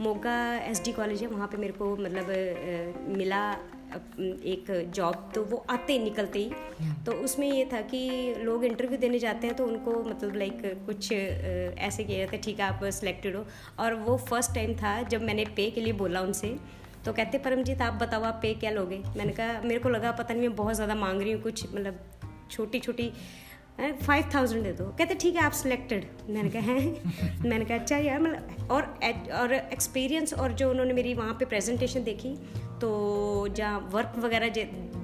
मोगा 0.00 0.34
एसडी 0.56 0.92
कॉलेज 0.92 1.22
है 1.22 1.28
वहाँ 1.28 1.46
पे 1.48 1.56
मेरे 1.56 1.72
को 1.72 1.96
मतलब 1.96 3.16
मिला 3.18 3.50
एक 3.92 4.66
जॉब 4.94 5.30
तो 5.34 5.42
वो 5.44 5.56
आते 5.70 5.98
निकलते 5.98 6.38
ही। 6.38 6.50
हम्म। 6.80 6.92
तो 7.04 7.12
उसमें 7.24 7.46
ये 7.48 7.64
था 7.72 7.80
कि 7.84 8.34
लोग 8.38 8.64
इंटरव्यू 8.64 8.98
देने 8.98 9.18
जाते 9.18 9.46
हैं 9.46 9.56
तो 9.56 9.64
उनको 9.66 9.92
मतलब 10.04 10.36
लाइक 10.36 10.62
कुछ 10.86 11.12
ऐसे 11.12 12.04
किया 12.04 12.18
जाता 12.18 12.36
है 12.36 12.40
ठीक 12.42 12.60
है 12.60 12.66
आप 12.66 12.84
सिलेक्टेड 12.84 13.36
हो। 13.36 13.44
और 13.78 13.94
वो 13.96 14.16
फ़र्स्ट 14.20 14.54
टाइम 14.54 14.74
था 14.74 15.00
जब 15.04 15.22
मैंने 15.22 15.44
पे 15.56 15.70
के 15.70 15.80
लिए 15.80 15.92
बोला 15.94 16.20
उनसे। 16.20 16.56
तो 17.04 17.12
कहते 17.12 17.38
परमजीत 17.40 17.82
आप 17.82 17.94
बताओ 18.02 18.22
आप 18.24 18.38
पे 18.42 18.54
क्या 18.54 18.70
लोगे? 18.70 19.02
मैंने 19.16 19.32
कहा 19.32 19.60
मेरे 19.62 19.80
को 19.80 19.88
लगा 19.88 20.12
पता 20.12 20.34
नहीं 20.34 20.48
मैं 20.48 20.56
बहुत 20.56 20.74
ज़्यादा 20.74 20.94
मांग 20.94 21.20
रही 21.22 21.32
हूँ 21.32 21.42
कुछ 21.42 21.64
मतलब 21.66 21.98
छोटी 22.50 22.78
छोटी 22.80 23.12
फाइव 23.80 24.24
थाउज़ेंड 24.34 24.64
दे 24.64 24.72
दो। 24.72 24.84
कहते, 24.84 25.14
ठीक 25.14 25.36
है, 25.36 25.42
आप 25.42 25.52
सिलेक्टेड 25.52 26.04
मैंने 26.30 26.50
कहा, 26.50 26.60
हैं? 26.60 27.44
मैंने 27.48 27.64
कहा 27.64 27.78
अच्छा 27.78 27.96
यार 27.96 28.20
मतलब 28.20 28.70
और 28.70 28.82
और 29.40 29.52
एक्सपीरियंस 29.52 30.34
और 30.34 30.52
जो 30.52 30.70
उन्होंने 30.70 30.92
मेरी 30.92 31.14
वहाँ 31.14 31.34
पे 31.34 31.44
प्रेजेंटेशन 31.44 32.04
देखी 32.04 32.34
तो 32.80 33.48
जहाँ 33.48 33.90
वर्क 33.92 34.12
वगैरह 34.18 34.48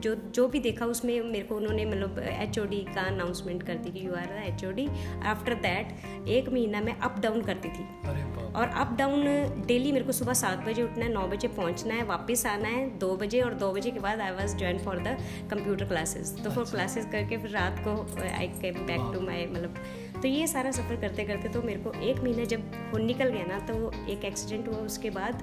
जो 0.00 0.14
जो 0.34 0.46
भी 0.48 0.60
देखा 0.60 0.86
उसमें 0.86 1.20
मेरे 1.20 1.44
को 1.44 1.56
उन्होंने 1.56 1.84
मतलब 1.84 2.18
एचओडी 2.18 2.84
का 2.94 3.02
अनाउंसमेंट 3.02 3.62
कर 3.62 3.74
दी 3.74 3.90
कि 3.90 4.06
you 4.06 4.12
are 4.12 4.32
H 4.46 4.64
O 4.64 4.70
D 4.70 4.86
after 5.26 5.54
that 5.54 6.28
एक 6.28 6.48
महीना 6.48 6.80
मैं 6.80 6.98
अप 6.98 7.18
डाउन 7.20 7.42
करती 7.42 7.68
थी। 7.68 7.86
और 8.48 8.68
अप 8.68 8.94
डाउन 8.98 9.24
डेली 9.66 9.92
मेरे 9.92 10.04
को 10.04 10.12
सुबह 10.12 10.32
सात 10.32 10.58
बजे 10.58 10.82
उठना 10.82 11.04
है 11.04 11.12
नौ 11.12 11.26
बजे 11.28 11.48
पहुँचना 11.48 11.94
है 11.94 12.04
वापस 12.04 12.44
आना 12.46 12.68
है 12.68 12.98
दो 12.98 13.16
बजे 13.16 13.40
और 13.40 13.54
दो 13.54 13.72
बजे 13.72 13.90
के 13.90 14.00
बाद 14.00 14.20
I 14.20 14.30
was 14.30 14.56
join 14.56 14.78
for 14.78 14.98
the 14.98 15.16
computer 15.50 15.84
classes 15.84 16.34
तो 16.44 16.50
फिर 16.50 16.64
क्लासेस 16.64 17.06
करके 17.12 17.38
फिर 17.38 17.50
रात 17.50 17.82
को 17.86 17.96
आई 18.28 18.48
केम 18.62 18.86
बैक 18.86 19.10
टू 19.14 19.20
माई 19.20 19.46
मतलब 19.46 19.74
तो 20.22 20.28
ये 20.28 20.46
सारा 20.46 20.70
सफ़र 20.70 21.00
करते 21.00 21.24
करते 21.24 21.48
तो 21.48 21.62
मेरे 21.62 21.80
को 21.80 21.92
एक 22.00 22.20
महीना 22.20 22.44
जब 22.44 22.70
निकल 23.00 23.28
गया 23.28 23.44
ना 23.46 23.58
तो 23.66 23.92
एक 24.08 24.24
एक्सीडेंट 24.24 24.68
हुआ 24.68 24.76
उसके 24.76 25.10
बाद। 25.10 25.42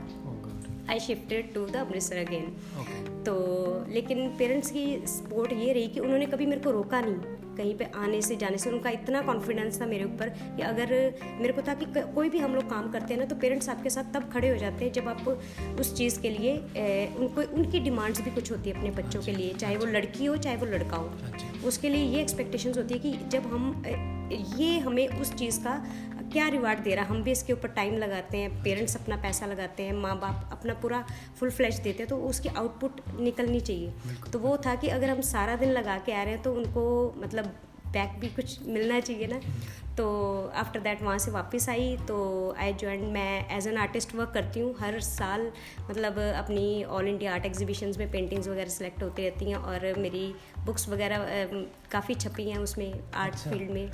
I 0.89 0.99
shifted 0.99 1.53
to 1.53 1.65
the 1.65 1.75
Amritsar 1.75 2.17
again 2.17 3.23
तो 3.23 3.33
लेकिन 3.89 4.27
पेरेंट्स 4.37 4.71
की 4.71 4.85
सपोर्ट 5.07 5.53
ये 5.53 5.73
रही 5.73 5.87
कि 5.87 5.99
उन्होंने 5.99 6.25
कभी 6.25 6.45
मेरे 6.45 6.61
को 6.61 6.71
रोका 6.71 7.01
नहीं। 7.01 7.35
कहीं 7.55 7.73
पे 7.77 7.85
आने 7.95 8.21
से 8.21 8.35
जाने 8.35 8.57
से 8.57 8.69
उनका 8.69 8.89
इतना 8.89 9.21
कॉन्फिडेंस 9.21 9.81
था 9.81 9.85
मेरे 9.85 10.03
ऊपर 10.03 10.29
कि 10.29 10.61
अगर 10.61 10.89
मेरे 11.41 11.53
को 11.53 11.61
था 11.61 11.73
कि 11.73 11.85
कोई 12.15 12.29
भी 12.29 12.39
हम 12.39 12.55
लोग 12.55 12.69
काम 12.69 12.91
करते 12.91 13.13
हैं 13.13 13.19
ना 13.21 13.25
तो 13.25 13.35
पेरेंट्स 13.35 13.69
आपके 13.69 13.89
साथ 13.89 14.13
तब 14.13 14.29
खड़े 14.31 14.49
हो 14.49 14.57
जाते 14.57 14.85
हैं 14.85 14.91
जब 14.93 15.07
आप 15.07 15.27
उस 15.79 15.95
चीज़ 15.97 16.19
के 16.21 16.29
लिए 16.29 16.57
उनको 17.19 17.41
उनकी 17.55 17.79
डिमांड्स 17.79 18.21
भी 18.21 18.31
कुछ 18.31 18.51
होती 18.51 18.69
है 18.69 18.77
अपने 18.77 18.91
बच्चों 18.91 19.21
के 19.21 19.31
लिए 19.31 19.53
चाहे 19.53 19.75
वो 19.75 19.85
लड़की 19.85 20.25
हो 20.25 20.37
चाहे 20.37 20.57
वो 20.57 20.65
लड़का 20.65 20.97
हो। 20.97 21.67
उसके 21.67 21.89
लिए 21.89 22.03
ये 22.03 22.21
एक्सपेक्टेशंस 22.21 22.77
होती 22.77 22.93
है 22.93 22.99
कि 22.99 23.29
जब 23.29 23.45
हम 23.53 23.83
ये 24.57 24.77
हमें 24.79 25.07
उस 25.07 25.33
चीज़ 25.33 25.59
का 25.59 25.73
क्या 26.31 26.47
रिवार्ड 26.49 26.79
दे 26.79 26.95
रहा? 26.95 27.05
हम 27.05 27.21
भी 27.23 27.31
इसके 27.31 27.53
ऊपर 27.53 27.69
टाइम 27.71 27.97
लगाते 27.97 28.37
हैं 28.37 28.49
पेरेंट्स 28.63 28.95
अपना 28.95 29.15
पैसा 29.17 29.45
लगाते 29.45 29.83
हैं 29.83 29.93
माँ 29.95 30.15
बाप 30.19 30.49
अपना 30.51 30.73
पूरा 30.81 31.03
फुल 31.39 31.51
फ्लैश 31.51 31.77
देते 31.77 32.03
हैं 32.03 32.07
तो 32.09 32.17
उसकी 32.29 32.49
आउटपुट 32.51 33.01
निकलनी 33.19 33.59
चाहिए। 33.61 33.93
तो 34.33 34.39
वो 34.39 34.57
था 34.65 34.75
कि 34.75 34.87
अगर 34.89 35.09
हम 35.09 35.21
सारा 35.23 35.55
दिन 35.55 35.71
लगा 35.71 35.97
के 36.05 36.13
आ 36.13 36.23
रहे 36.23 36.33
हैं 36.33 36.41
तो 36.43 36.53
उनको 36.53 36.83
मतलब 37.17 37.45
बैक 37.87 38.19
भी 38.19 38.27
कुछ 38.29 38.67
मिलना 38.67 38.99
चाहिए 38.99 39.27
ना। 39.27 39.39
तो 39.97 40.05
आफ्टर 40.55 40.79
दैट 40.79 41.01
वहाँ 41.01 41.17
से 41.17 41.31
वापस 41.31 41.67
आई 41.69 41.95
तो 42.07 42.15
आई 42.59 42.73
ज्वाइन 42.73 43.03
मैं 43.11 43.57
एज 43.57 43.67
एन 43.67 43.77
आर्टिस्ट 43.77 44.15
वर्क 44.15 44.31
करती 44.33 44.59
हूँ। 44.59 44.73
हर 44.79 44.99
साल 45.01 45.51
मतलब 45.89 46.19
अपनी 46.19 46.83
ऑल 46.85 47.07
इंडिया 47.07 47.33
आर्ट 47.33 47.45
एग्जीबिशंस 47.45 47.97
में 47.97 48.11
पेंटिंग्स 48.11 48.47
वगैरह 48.47 48.69
सेलेक्ट 48.69 49.03
होती 49.03 49.29
रहती 49.29 49.49
हैं 49.49 49.57
और 49.57 49.93
मेरी 49.99 50.27
बुक्स 50.65 50.89
वगैरह 50.89 51.47
काफ़ी 51.91 52.15
छपी 52.15 52.49
हैं 52.49 52.57
उसमें 52.59 52.91
आर्ट 52.91 53.33
अच्छा। 53.33 53.51
फ़ील्ड 53.51 53.71
में। 53.71 53.89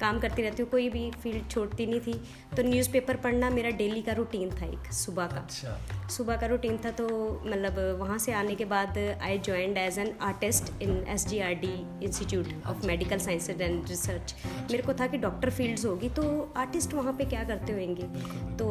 काम 0.00 0.18
करती 0.20 0.42
रहती 0.42 0.62
हूँ 0.62 0.70
कोई 0.70 0.88
भी 0.88 1.10
फ़ील्ड 1.22 1.48
छोड़ती 1.50 1.86
नहीं 1.86 2.00
थी। 2.00 2.12
तो 2.56 2.62
न्यूज़पेपर 2.62 3.16
पढ़ना 3.18 3.50
मेरा 3.50 3.70
डेली 3.78 4.02
का 4.02 4.12
रूटीन 4.12 4.50
था 4.52 4.66
एक 4.66 4.92
सुबह 4.94 5.26
का। 5.26 5.36
अच्छा। 5.36 6.08
सुबह 6.08 6.36
का 6.36 6.46
रूटीन 6.46 6.76
था 6.84 6.90
तो 6.92 7.06
मतलब 7.46 7.78
वहाँ 8.00 8.18
से 8.18 8.32
आने 8.34 8.54
के 8.54 8.64
बाद 8.64 8.98
I 8.98 9.38
joined 9.40 9.78
as 9.78 9.98
an 9.98 10.12
artist 10.22 10.72
in 10.82 11.04
S 11.08 11.26
G 11.28 11.38
R 11.40 11.54
D 11.56 11.72
institute 12.04 12.48
of 12.66 12.86
medical 12.86 13.18
sciences 13.18 13.60
and 13.62 13.88
research 13.88 14.34
मेरे 14.70 14.82
को 14.82 14.94
था 14.94 15.06
कि 15.06 15.18
डॉक्टर 15.18 15.50
फील्ड्स 15.50 15.84
होगी 15.86 16.08
तो 16.10 16.24
आर्टिस्ट 16.56 16.94
वहाँ 16.94 17.12
पे 17.12 17.24
क्या 17.26 17.44
करते 17.44 17.72
होंगे 17.72 18.08
तो 18.56 18.68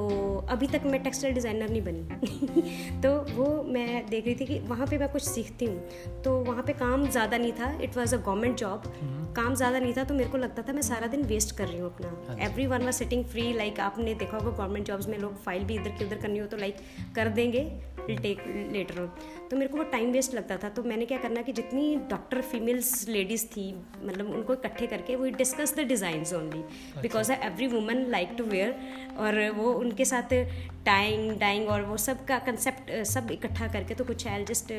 अभी 0.49 0.67
तक 0.67 0.81
मैं 0.85 1.01
टेक्सटाइल 1.03 1.33
डिज़ाइनर 1.33 1.69
नहीं 1.69 1.81
बनी। 1.81 3.01
तो 3.01 3.11
वो 3.35 3.47
मैं 3.73 4.05
देख 4.09 4.25
रही 4.25 4.35
थी 4.35 4.45
कि 4.45 4.59
वहाँ 4.67 4.87
पे 4.87 4.97
मैं 4.97 5.09
कुछ 5.09 5.23
सीखती 5.23 5.65
हूँ। 5.65 6.21
तो 6.23 6.37
वहाँ 6.43 6.63
पे 6.63 6.73
काम 6.75 7.07
ज़्यादा 7.07 7.37
नहीं 7.37 7.51
था 7.53 7.71
it 7.83 7.97
was 7.97 8.15
a 8.15 8.17
government 8.19 8.57
job 8.57 8.83
काम 9.35 9.55
ज़्यादा 9.55 9.79
नहीं 9.79 9.93
था 9.93 10.03
तो 10.03 10.13
मेरे 10.13 10.29
को 10.29 10.37
लगता 10.37 10.61
था 10.61 10.73
मैं 10.73 10.81
सारा 10.81 11.07
दिन 11.15 11.25
वेस्ट 11.25 11.55
कर 11.57 11.67
रही 11.67 11.79
हूँ 11.79 11.93
अपना। 11.93 12.43
Everyone 12.67 12.83
was 12.83 12.95
sitting 12.95 13.25
free 13.25 13.51
like 13.53 13.79
आपने 13.79 14.13
देखा 14.15 14.37
होगा 14.37 14.51
गवर्नमेंट 14.51 14.87
जॉब्स 14.87 15.07
में 15.07 15.17
लोग 15.17 15.43
फ़ाइल 15.43 15.63
भी 15.63 15.75
इधर 15.75 15.89
की 15.89 16.05
उधर 16.05 16.21
करनी 16.21 16.39
हो 16.39 16.45
तो 16.47 16.57
लाइक 16.57 16.77
कर 17.15 17.29
देंगे 17.31 17.63
टेक 18.07 18.43
लेटर 18.73 19.01
ऑन 19.01 19.07
तो 19.51 19.57
मेरे 19.57 19.71
को 19.71 19.77
वो 19.77 19.83
टाइम 19.83 20.11
वेस्ट 20.11 20.33
लगता 20.33 20.57
था 20.57 20.69
तो 20.69 20.83
मैंने 20.83 21.05
क्या 21.05 21.17
करना 21.17 21.41
कि 21.41 21.53
जितनी 21.53 21.95
डॉक्टर 22.09 22.41
फीमेल्स 22.41 23.07
लेडीज़ 23.09 23.45
थी 23.45 23.65
मतलब 24.03 24.29
उनको 24.31 24.53
इकट्ठे 24.53 24.87
करके 24.87 25.15
वो 25.15 25.29
discuss 25.37 25.75
the 25.75 25.87
designs 25.87 26.33
only 26.33 26.63
because 27.01 27.31
every 27.31 27.67
woman 27.67 28.05
like 28.09 28.35
to 28.37 28.43
wear 28.43 28.75
और 29.17 29.49
वो 29.51 29.71
उनके 29.73 30.05
साथ 30.05 30.33
टाइंग 30.85 31.31
डाइंग 31.39 31.69
और 31.69 31.81
वो 31.81 31.97
सब 31.97 32.25
का 32.25 32.39
कंसेप्ट 32.39 32.91
सब 33.05 33.31
इकट्ठा 33.31 33.67
करके 33.67 33.95
तो 33.95 34.05
कुछ 34.05 34.27
I 34.27 34.45
just 34.45 34.71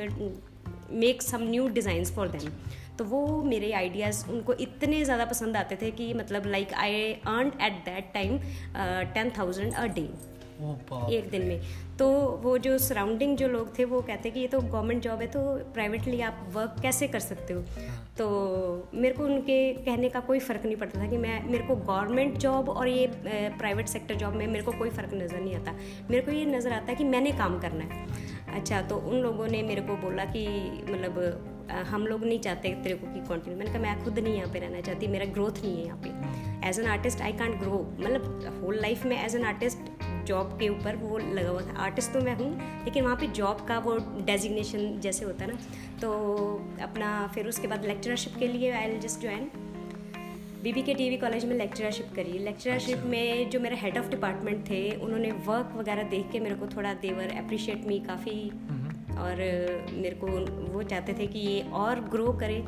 make 0.90 1.22
some 1.22 1.42
new 1.42 1.68
designs 1.68 2.14
for 2.14 2.28
them 2.28 2.50
तो 2.98 3.04
वो 3.04 3.42
मेरे 3.44 3.72
आइडियाज़ 3.74 4.24
उनको 4.30 4.52
इतने 4.60 5.04
ज़्यादा 5.04 5.24
पसंद 5.24 5.56
आते 5.56 5.76
थे 5.82 5.90
कि 5.90 6.12
मतलब 6.14 6.46
like 6.46 6.72
I 6.76 7.12
earn 7.26 7.52
at 7.62 7.84
that 7.84 8.12
time 8.14 8.38
ten 9.14 9.32
thousand 9.38 9.74
a 9.74 9.86
day 9.88 10.08
एक 11.12 11.28
दिन 11.30 11.42
में। 11.42 11.60
तो 11.98 12.06
वो 12.42 12.56
जो 12.58 12.76
सराउंडिंग 12.78 13.36
जो 13.36 13.48
लोग 13.48 13.78
थे 13.78 13.84
वो 13.84 14.00
कहते 14.02 14.30
कि 14.30 14.40
ये 14.40 14.46
तो 14.48 14.60
गवर्नमेंट 14.60 15.02
जॉब 15.02 15.20
है 15.20 15.26
तो 15.26 15.40
प्राइवेटली 15.74 16.20
आप 16.20 16.38
वर्क 16.52 16.76
कैसे 16.82 17.08
कर 17.08 17.20
सकते 17.20 17.54
हो? 17.54 17.60
हाँ। 17.60 17.96
तो 18.18 18.28
मेरे 18.94 19.14
को 19.14 19.24
उनके 19.24 19.58
कहने 19.74 20.08
का 20.08 20.20
कोई 20.20 20.38
फ़र्क 20.38 20.64
नहीं 20.64 20.76
पड़ता 20.76 21.00
था 21.00 21.06
कि 21.06 21.16
मैं 21.16 21.42
मेरे 21.48 21.66
को 21.66 21.76
गवर्नमेंट 21.76 22.38
जॉब 22.38 22.68
और 22.68 22.88
ये 22.88 23.06
प्राइवेट 23.58 23.88
सेक्टर 23.88 24.14
जॉब 24.14 24.34
में 24.34 24.46
मेरे 24.46 24.64
को 24.64 24.72
कोई 24.72 24.90
फ़र्क 24.90 25.14
नज़र 25.14 25.40
नहीं 25.40 25.54
आता। 25.54 25.72
मेरे 26.10 26.22
को 26.22 26.32
ये 26.32 26.44
नज़र 26.46 26.72
आता 26.72 26.86
है 26.86 26.94
कि 26.94 27.04
मैंने 27.06 27.32
काम 27.34 27.58
करना 27.60 27.84
है। 27.84 28.06
अच्छा 28.60 28.80
तो 28.82 28.96
उन 28.98 29.20
लोगों 29.22 29.48
ने 29.48 29.62
मेरे 29.62 29.82
को 29.82 29.96
बोला 29.98 30.24
कि 30.26 30.46
मतलब 30.90 31.52
हम 31.86 32.06
लोग 32.06 32.24
नहीं 32.24 32.38
चाहते 32.40 32.68
तेरे 32.84 32.94
को 32.94 33.12
कि 33.14 33.20
कंटिन्यू 33.28 33.58
मैंने 33.58 33.72
कहा 33.72 33.82
मैं 33.82 34.04
खुद 34.04 34.18
नहीं 34.18 34.34
यहाँ 34.34 34.52
पे 34.52 34.58
रहना 34.58 34.80
चाहती 34.80 35.06
मेरा 35.08 35.24
ग्रोथ 35.32 35.62
नहीं 35.62 35.76
है 35.76 35.84
यहाँ 35.86 36.00
पे। 36.04 36.68
As 36.68 36.80
an 36.80 36.86
artist 36.86 37.20
I 37.20 37.32
can't 37.32 37.60
grow 37.60 37.78
मतलब 38.00 38.60
होल 38.62 38.80
लाइफ 38.80 39.04
में 39.06 39.16
एज 39.24 39.36
एन 39.36 39.44
आर्टिस्ट 39.44 39.78
जॉब 40.26 40.56
के 40.60 40.68
ऊपर 40.68 40.96
वो 40.96 41.18
लगा 41.18 41.48
हुआ 41.48 41.60
था। 41.62 41.78
आर्टिस्ट 41.82 42.12
तो 42.12 42.20
मैं 42.20 42.34
हूँ 42.36 42.50
लेकिन 42.84 43.04
वहाँ 43.04 43.16
पे 43.16 43.26
जॉब 43.36 43.64
का 43.68 43.78
वो 43.78 43.96
डेजिग्नेशन 44.26 44.98
जैसे 45.00 45.24
होता 45.24 45.44
है 45.44 45.52
ना 45.52 45.58
तो 46.00 46.10
अपना 46.82 47.26
फिर 47.34 47.48
उसके 47.48 47.68
बाद 47.68 47.84
लेक्चरशिप 47.84 48.38
के 48.38 48.48
लिए 48.48 48.70
I 48.72 48.84
L 48.84 48.98
just 49.00 49.20
join 49.20 49.50
B B 50.62 50.82
K 50.82 50.94
TV 50.94 51.16
college 51.16 51.44
में 51.44 51.54
लेक्चरशिप 51.56 52.06
करी। 52.16 52.38
लेक्चरशिप 52.38 52.96
अच्छा। 52.96 53.08
में 53.08 53.50
जो 53.50 53.60
मेरे 53.60 53.76
हेड 53.76 53.98
ऑफ़ 53.98 54.08
डिपार्टमेंट 54.10 54.68
थे 54.70 54.80
उन्होंने 54.96 55.30
वर्क 55.46 55.72
वगैरह 55.76 56.08
देख 56.10 56.30
के 56.32 56.40
मेरे 56.40 56.54
को 56.54 56.66
थोड़ा 56.66 56.94
देवर 57.02 57.36
अप्रिशिएट 57.36 57.86
मी 57.86 57.98
काफ़ी 58.06 58.32
और 59.18 59.36
मेरे 59.92 60.16
को 60.16 60.26
वो 60.72 60.82
चाहते 60.82 61.12
थे 61.12 61.26
कि 61.26 61.38
ये 61.38 61.60
और 61.74 62.00
ग्रो 62.10 62.32
करे 62.32 62.58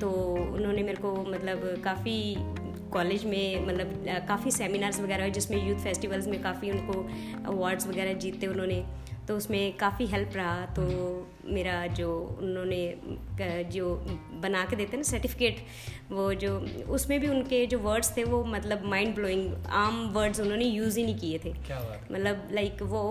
तो 0.00 0.10
उन्होंने 0.54 0.82
मेरे 0.82 1.02
को 1.02 1.14
मतलब 1.22 1.82
काफ़ी 1.84 2.36
कॉलेज 2.92 3.24
में 3.24 3.66
मतलब 3.66 4.04
काफ़ी 4.28 4.50
सेमिनार्स 4.50 5.00
वगैरह 5.00 5.22
हुए 5.22 5.30
जिसमें 5.30 5.68
यूथ 5.68 5.78
फेस्टिवल्स 5.78 6.26
में 6.26 6.40
काफ़ी 6.42 6.70
उनको 6.70 6.92
अवार्ड्स 7.52 7.86
वगैरह 7.86 8.12
जीते 8.12 8.46
उन्होंने। 8.46 8.84
तो 9.28 9.36
उसमें 9.36 9.76
काफ़ी 9.76 10.06
हेल्प 10.06 10.36
रहा। 10.36 10.64
तो 10.66 10.82
मेरा 11.44 11.86
जो 11.86 12.38
उन्होंने 12.42 12.80
जो 13.72 13.94
बना 14.42 14.64
के 14.64 14.76
देते 14.76 14.96
ना 14.96 15.02
सर्टिफिकेट 15.02 15.58
वो 16.12 16.32
जो 16.34 16.54
उसमें 16.88 17.18
भी 17.20 17.28
उनके 17.28 17.66
जो 17.66 17.78
वर्ड्स 17.78 18.16
थे 18.16 18.24
वो 18.24 18.42
मतलब 18.44 18.84
माइंड 18.84 19.14
ब्लोइंग 19.14 19.52
आम 19.82 20.00
वर्ड्स 20.14 20.40
उन्होंने 20.40 20.64
यूज़ 20.64 20.98
ही 20.98 21.04
नहीं 21.04 21.18
किए 21.18 21.38
थे। 21.38 21.52
मतलब 22.12 22.48
लाइक 22.52 22.82
वो 22.82 23.02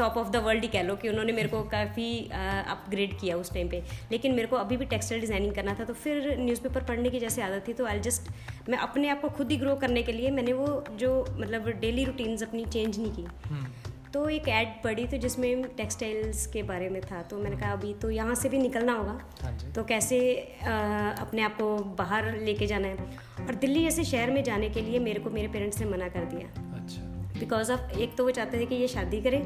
टॉप 0.00 0.16
ऑफ़ 0.16 0.30
द 0.30 0.36
वर्ल्ड 0.44 0.62
ही 0.62 0.68
कह 0.68 0.82
लो 0.82 0.96
कि 0.96 1.08
उन्होंने 1.08 1.32
मेरे 1.32 1.48
को 1.48 1.62
काफ़ी 1.70 2.08
अपग्रेड 2.30 3.18
किया 3.20 3.36
उस 3.36 3.52
टाइम 3.54 3.68
पे। 3.68 3.82
लेकिन 4.10 4.34
मेरे 4.34 4.48
को 4.48 4.56
अभी 4.56 4.76
भी 4.76 4.84
टेक्सटाइल 4.86 5.20
डिज़ाइनिंग 5.20 5.54
करना 5.54 5.74
था 5.74 5.84
तो 5.84 5.94
फिर 5.96 6.36
न्यूज़पेपर 6.38 6.84
पढ़ने 6.84 7.10
की 7.10 7.20
जैसे 7.20 7.42
आदत 7.42 7.68
थी 7.68 7.72
तो 7.72 7.86
आई 7.86 8.00
जस्ट 8.00 8.30
मैं 8.68 8.78
अपने 8.80 9.08
आप 9.08 9.20
को 9.20 9.28
खुद 9.30 9.50
ही 9.50 9.56
ग्रो 9.56 9.74
करने 9.76 10.02
के 10.02 10.12
लिए 10.12 10.30
मैंने 10.30 10.52
वो 10.54 10.66
जो 10.98 11.12
मतलब 11.30 11.68
डेली 11.80 12.04
रूटीन्स 12.04 12.42
अपनी 12.42 12.64
चेंज 12.66 12.98
नहीं 12.98 13.12
की। 13.12 13.26
हम्म। 13.44 13.66
तो 14.12 14.28
एक 14.28 14.48
ऐड 14.48 14.68
पढ़ी 14.84 15.06
थी 15.06 15.18
जिसमें 15.18 15.62
टेक्सटाइल्स 15.76 16.46
के 16.52 16.62
बारे 16.62 16.88
में 16.88 17.00
था 17.02 17.20
तो 17.22 17.38
मैंने 17.38 17.56
कहा 17.56 17.72
अभी 17.72 17.92
तो 18.02 18.10
यहाँ 18.10 18.34
से 18.34 18.48
भी 18.48 18.58
निकलना 18.58 18.92
होगा। 18.92 19.18
हाँ 19.42 19.52
तो 19.74 19.84
कैसे 19.84 20.18
आ, 20.62 20.72
अपने 21.10 21.42
आप 21.42 21.56
को 21.56 21.76
बाहर 21.98 22.30
लेके 22.38 22.66
जाना 22.66 22.88
है। 22.88 23.46
और 23.46 23.54
दिल्ली 23.56 23.82
जैसे 23.82 24.04
शहर 24.04 24.30
में 24.30 24.42
जाने 24.44 24.70
के 24.70 24.82
लिए 24.82 24.98
मेरे 25.00 25.20
को 25.20 25.30
मेरे 25.30 25.48
पेरेंट्स 25.48 25.80
ने 25.80 25.86
मना 25.86 26.08
कर 26.08 26.24
दिया। 26.24 26.48
बिकॉज़ 27.40 27.72
ऑफ़ 27.72 27.98
एक 27.98 28.16
तो 28.16 28.24
वो 28.24 28.30
चाहते 28.30 28.60
थे 28.60 28.66
कि 28.66 28.74
ये 28.74 28.88
शादी 28.88 29.20
करें 29.20 29.42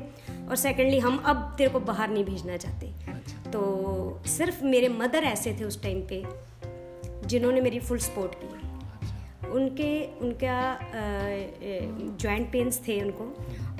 और 0.48 0.56
सेकेंडली 0.56 0.98
हम 0.98 1.16
अब 1.26 1.54
तेरे 1.58 1.70
को 1.70 1.80
बाहर 1.82 2.10
नहीं 2.10 2.24
भेजना 2.24 2.56
चाहते 2.56 2.86
अच्छा। 3.08 3.50
तो 3.50 4.22
सिर्फ़ 4.28 4.64
मेरे 4.64 4.88
मदर 4.90 5.24
ऐसे 5.24 5.56
थे 5.60 5.64
उस 5.64 5.82
टाइम 5.82 6.00
पे 6.02 6.22
जिन्होंने 7.26 7.60
मेरी 7.60 7.78
फुल 7.80 7.98
सपोर्ट 7.98 8.34
की 8.34 8.46
अच्छा। 8.46 9.50
उनके 9.50 9.90
उनका 10.20 10.56
जॉइंट 12.20 12.50
पेन्स 12.52 12.80
थे 12.88 13.00
उनको 13.00 13.24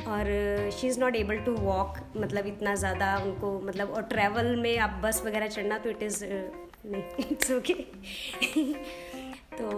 और 0.08 0.26
she 0.72 0.86
is 0.86 1.00
not 1.00 1.16
able 1.16 1.38
to 1.44 1.52
walk 1.58 1.98
मतलब 2.16 2.46
इतना 2.46 2.74
ज़्यादा 2.74 3.16
उनको 3.16 3.58
मतलब 3.60 3.90
और 3.90 4.02
ट्रैवल 4.02 4.56
में 4.56 4.76
आप 4.78 5.00
बस 5.04 5.22
वगैरह 5.26 5.48
चढ़ना 5.48 5.78
तो 5.78 5.90
इट 5.90 6.02
इज़ 6.02 6.24
नहीं 6.24 7.26
इट्स 7.30 7.50
ओके 7.50 7.74
तो 9.58 9.68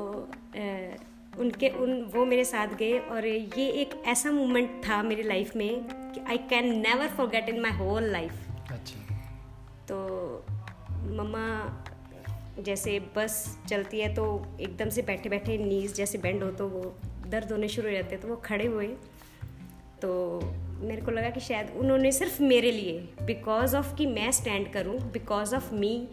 उनके 1.38 1.69
उन 1.69 2.02
वो 2.14 2.25
मेरे 2.25 2.45
साथ 2.45 2.75
गए 2.78 2.99
और 2.99 3.26
ये 3.26 3.69
एक 3.83 4.02
ऐसा 4.07 4.31
मोमेंट 4.31 4.71
था 4.88 5.02
मेरी 5.02 5.23
लाइफ 5.23 5.57
में 5.57 5.83
कि 6.14 6.21
I 6.28 6.38
can 6.50 6.78
never 6.78 7.09
forget 7.09 7.49
in 7.49 7.61
my 7.61 7.73
whole 7.73 8.11
life 8.12 8.33
अच्छा। 8.73 9.00
तो 9.88 9.99
मम्मा 11.16 11.47
जैसे 12.59 12.99
बस 13.16 13.59
चलती 13.69 14.00
है 14.00 14.14
तो 14.14 14.25
एकदम 14.61 14.88
से 14.88 15.02
बैठे 15.02 15.28
बैठे 15.28 15.59
नीज 15.59 15.95
जैसे 15.95 16.19
बेंड 16.19 16.43
हो 16.43 16.50
तो 16.50 16.69
वो 16.69 16.83
दर्द 17.26 17.52
होने 17.52 17.69
शुरू 17.69 17.88
हो 17.88 17.95
जाते 17.95 18.14
हैं 18.14 18.21
तो 18.23 18.28
वो 18.28 18.37
खड़े 18.37 18.66
हुए। 18.66 18.87
तो 20.02 20.40
मेरे 20.81 21.02
को 21.02 21.11
लगा 21.11 21.31
कि 21.31 21.40
शायद 21.40 21.71
उन्होंने 21.76 22.12
सिर्फ़ 22.12 22.43
मेरे 22.43 22.71
लिए 22.71 22.99
बिकॉज़ 23.23 23.76
ऑफ़ 23.76 23.95
कि 23.95 24.07
मैं 24.07 24.31
स्टैंड 24.33 24.73
करूँ 24.73 24.99
बिकॉज़ 25.12 25.55
ऑफ़ 25.55 25.73
मी 25.75 26.09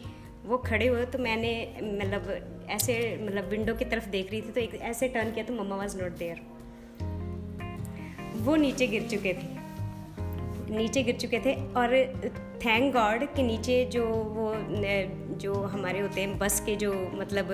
वो 0.46 0.58
खड़े 0.58 0.88
हुए। 0.88 1.06
तो 1.06 1.20
मैंने 1.20 1.52
मतलब 1.82 2.53
ऐसे 2.70 2.96
मतलब 3.24 3.50
विंडो 3.50 3.74
की 3.76 3.86
तरफ़ 3.86 4.10
देख 4.10 4.32
रही 4.32 4.42
थी 4.42 4.52
तो 4.52 4.62
एक 4.62 4.76
ऐसे 4.84 5.08
टर्न 5.08 5.32
किया 5.32 5.46
तो 5.46 5.54
मम्मा 5.54 5.76
वाज 5.76 6.02
नॉट 6.02 6.18
देयर 6.18 6.42
वो 8.40 8.56
नीचे 8.56 8.88
गिर 8.88 9.08
चुके 9.08 9.34
थे। 9.34 9.62
नीचे 10.70 11.04
गिर 11.04 11.16
चुके 11.16 11.40
थे 11.40 11.54
और 11.74 11.92
थैंक 12.66 12.94
गॉड 12.94 13.24
कि 13.36 13.44
नीचे 13.44 13.84
जो 13.86 14.06
वो 14.06 14.54
जो 15.38 15.54
हमारे 15.54 16.00
होते 16.00 16.22
हैं, 16.22 16.38
बस 16.40 16.60
के 16.66 16.76
जो 16.76 16.94
मतलब 17.14 17.48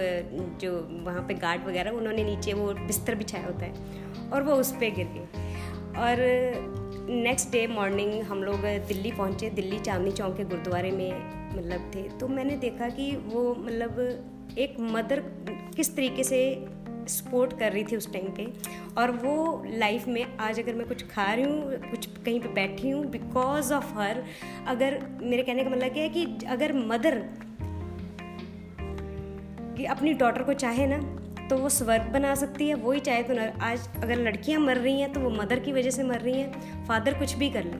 जो 0.62 0.72
वहाँ 1.06 1.22
पे 1.28 1.34
गार्ड 1.34 1.66
वगैरह, 1.66 1.92
उन्होंने 1.92 2.24
नीचे 2.24 2.54
वो 2.54 2.74
बिस्तर 2.76 3.16
बिछाया 3.16 3.46
होता 3.46 3.66
है 3.66 4.30
और 4.32 4.44
वो 4.44 4.56
उस 4.56 4.72
पर 4.72 4.94
गिर 4.96 5.08
गए। 5.08 5.28
और 5.98 6.18
नेक्स्ट 7.10 7.52
डे 7.52 7.66
मॉर्निंग 7.68 8.22
हम 8.22 8.44
लोग 8.44 8.66
दिल्ली 8.88 9.12
पहुँचे। 9.12 9.50
दिल्ली 9.50 9.80
चांदनी 9.80 10.12
चौक 10.12 10.36
के 10.38 10.44
गुरुद्वारे 10.44 10.92
में 10.92 11.12
मतलब 11.56 11.92
थे। 11.96 12.08
तो 12.20 12.28
मैंने 12.28 12.58
देखा 12.58 12.90
कि 12.90 13.12
वो 13.26 13.56
मतलब 13.56 13.96
एक 14.58 14.76
मदर 14.80 15.24
किस 15.76 15.96
तरीके 15.96 16.24
से 16.24 16.40
सपोर्ट 17.08 17.58
कर 17.60 17.72
रही 17.72 17.84
थी 17.84 17.96
उस 17.96 18.12
टाइम 18.14 18.28
पे? 18.30 18.48
और 18.98 19.12
वो 19.12 19.64
लाइफ 19.68 20.08
में 20.08 20.38
आज 20.38 20.60
अगर 20.60 20.74
मैं 20.74 20.88
कुछ 20.88 21.04
खा 21.08 21.34
रही 21.34 21.44
हूँ, 21.44 21.90
कुछ 21.92 22.06
कहीं 22.26 22.40
पे 22.40 22.50
बैठी 22.50 22.90
हूँ 22.90 23.06
बिकॉज़ 23.06 23.74
ऑफ़ 23.74 23.94
हर 23.94 24.24
अगर 24.68 25.00
मेरे 25.22 25.44
कहने 25.44 25.64
का 25.64 25.70
मतलब 25.70 25.94
क्या 25.94 26.04
है 26.04 26.10
कि 26.10 26.46
अगर 26.48 26.74
मदर 26.74 27.18
कि 29.78 29.86
अपनी 29.86 30.14
डॉटर 30.14 30.44
को 30.44 30.54
चाहे 30.54 30.88
ना 30.88 30.98
तो 31.50 31.58
वो 31.58 31.70
स्वर्ग 31.70 32.12
बना 32.12 32.36
सकती 32.36 32.68
है 32.68 32.74
वही 32.76 33.00
चाहे 33.00 33.24
तो 33.24 33.34
न। 33.34 33.52
आज 33.62 33.88
अगर 34.04 34.16
लड़कियाँ 34.16 34.62
मर 34.62 34.78
रही 34.78 35.00
हैं 35.02 35.12
तो 35.14 35.20
वो 35.20 35.30
मदर 35.30 35.60
की 35.60 35.72
वजह 35.74 35.90
से 35.90 36.04
मर 36.04 36.20
रही 36.20 36.42
हैं 36.42 36.86
फादर 36.86 37.14
कुछ 37.14 37.34
भी 37.34 37.50
कर 37.50 37.64
ले। 37.64 37.78